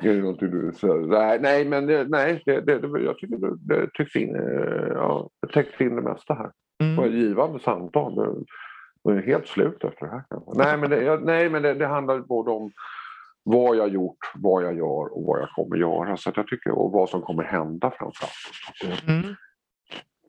Är 0.10 0.14
det 0.14 0.20
någonting 0.20 0.50
du 0.50 0.66
vill 0.66 0.74
säga? 0.74 0.94
Nej, 0.94 1.38
nej 1.40 1.64
men 1.64 1.86
det, 1.86 2.04
nej, 2.08 2.42
det, 2.46 2.60
det, 2.60 3.00
jag 3.00 3.18
tycker 3.18 3.36
det, 3.36 3.56
det 3.56 3.90
tyckte 3.94 4.18
in, 4.18 4.34
ja, 4.94 5.30
det 5.42 5.52
täckte 5.52 5.84
in 5.84 5.96
det 5.96 6.02
mesta 6.02 6.34
här. 6.34 6.50
Mm. 6.82 6.96
Det 6.96 7.02
var 7.02 7.08
givande 7.08 7.58
samtal. 7.58 8.14
Det 8.14 8.44
var 9.02 9.22
helt 9.22 9.48
slut 9.48 9.84
efter 9.84 10.06
det 10.06 10.12
här. 10.12 10.24
Nej, 10.54 10.76
men 10.78 10.90
det, 10.90 11.20
nej, 11.20 11.50
men 11.50 11.62
det, 11.62 11.74
det 11.74 11.86
handlar 11.86 12.18
både 12.18 12.50
om 12.50 12.70
vad 13.44 13.76
jag 13.76 13.88
gjort, 13.88 14.32
vad 14.34 14.64
jag 14.64 14.76
gör 14.76 15.16
och 15.16 15.24
vad 15.26 15.40
jag 15.40 15.48
kommer 15.50 15.76
göra. 15.76 16.16
Så 16.16 16.32
jag 16.36 16.46
tycker, 16.46 16.70
och 16.70 16.92
vad 16.92 17.08
som 17.08 17.22
kommer 17.22 17.42
hända 17.42 17.90
framförallt. 17.90 19.02
Mm. 19.06 19.34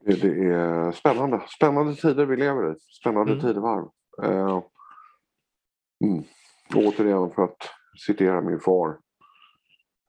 Det, 0.05 0.51
är 0.51 0.91
spännande. 0.91 1.41
Spännande 1.47 1.95
tider 1.95 2.25
vi 2.25 2.37
lever 2.37 2.71
i. 2.71 2.75
Spännande 3.01 3.31
mm. 3.31 3.45
tidevarv. 3.45 3.89
Uh, 4.23 4.61
mm. 6.03 6.23
Återigen 6.75 7.31
för 7.31 7.43
att 7.43 7.57
citera 8.07 8.41
min 8.41 8.59
far. 8.59 8.97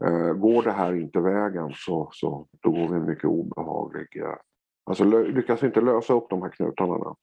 Uh, 0.05 0.33
går 0.33 0.63
det 0.63 0.73
här 0.73 0.95
inte 0.95 1.21
vägen 1.21 1.73
så, 1.75 2.09
så 2.13 2.47
då 2.63 2.71
går 2.71 2.89
vi 2.89 2.95
en 2.95 3.07
mycket 3.07 3.25
obehaglig... 3.25 4.17
Uh, 4.17 4.35
alltså 4.85 5.05
lyckas 5.05 5.63
vi 5.63 5.67
inte 5.67 5.81
lösa 5.81 6.15
upp 6.15 6.31
de 6.31 6.43
här 6.43 6.51
knutarna 6.51 7.15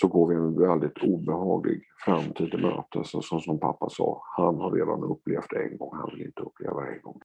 så 0.00 0.08
går 0.08 0.28
vi 0.28 0.34
en 0.34 0.60
väldigt 0.60 1.04
obehaglig 1.04 1.82
framtid 2.04 2.54
i 2.54 2.56
möte. 2.56 3.04
Så, 3.04 3.22
som, 3.22 3.40
som 3.40 3.60
pappa 3.60 3.88
sa, 3.88 4.22
han 4.36 4.56
har 4.56 4.70
redan 4.70 5.04
upplevt 5.04 5.50
det 5.50 5.62
en 5.62 5.78
gång, 5.78 5.96
han 5.96 6.10
vill 6.12 6.26
inte 6.26 6.42
uppleva 6.42 6.80
det 6.80 6.92
en 6.92 7.02
gång. 7.02 7.20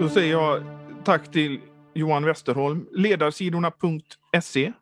Då 0.00 0.08
säger 0.08 0.32
jag 0.32 0.62
tack 1.04 1.30
till 1.30 1.60
Johan 1.94 2.24
Westerholm, 2.24 2.88
ledarsidorna.se. 2.92 4.72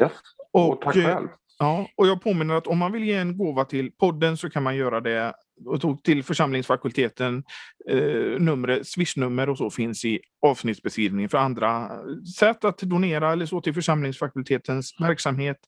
Yes. 0.00 0.12
Och, 0.52 0.70
och 0.70 0.80
tack 0.80 0.94
själv. 0.94 1.28
Ja, 1.58 1.88
och 1.96 2.06
jag 2.06 2.22
påminner 2.22 2.54
att 2.54 2.66
om 2.66 2.78
man 2.78 2.92
vill 2.92 3.04
ge 3.04 3.14
en 3.14 3.38
gåva 3.38 3.64
till 3.64 3.92
podden 3.92 4.36
så 4.36 4.50
kan 4.50 4.62
man 4.62 4.76
göra 4.76 5.00
det 5.00 5.34
och 5.66 5.80
tog 5.80 6.02
till 6.02 6.24
församlingsfakulteten. 6.24 7.44
Eh, 7.90 8.40
numret, 8.40 8.86
swishnummer 8.86 9.48
och 9.48 9.58
så 9.58 9.70
finns 9.70 10.04
i 10.04 10.20
avsnittsbeskrivningen 10.46 11.28
för 11.28 11.38
andra 11.38 11.90
sätt 12.38 12.64
att 12.64 12.78
donera 12.78 13.32
eller 13.32 13.46
så 13.46 13.60
till 13.60 13.74
församlingsfakultetens 13.74 14.94
verksamhet 15.00 15.58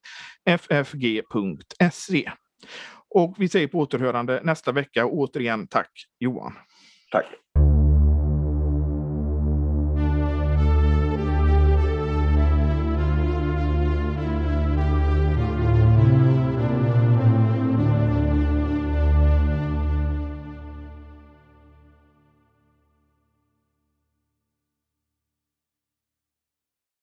ffg.se. 0.58 2.30
Och 3.08 3.34
vi 3.38 3.48
säger 3.48 3.66
på 3.66 3.78
återhörande 3.78 4.40
nästa 4.44 4.72
vecka. 4.72 5.06
Återigen 5.06 5.66
tack 5.66 5.90
Johan. 6.18 6.52
Tack. 7.12 7.26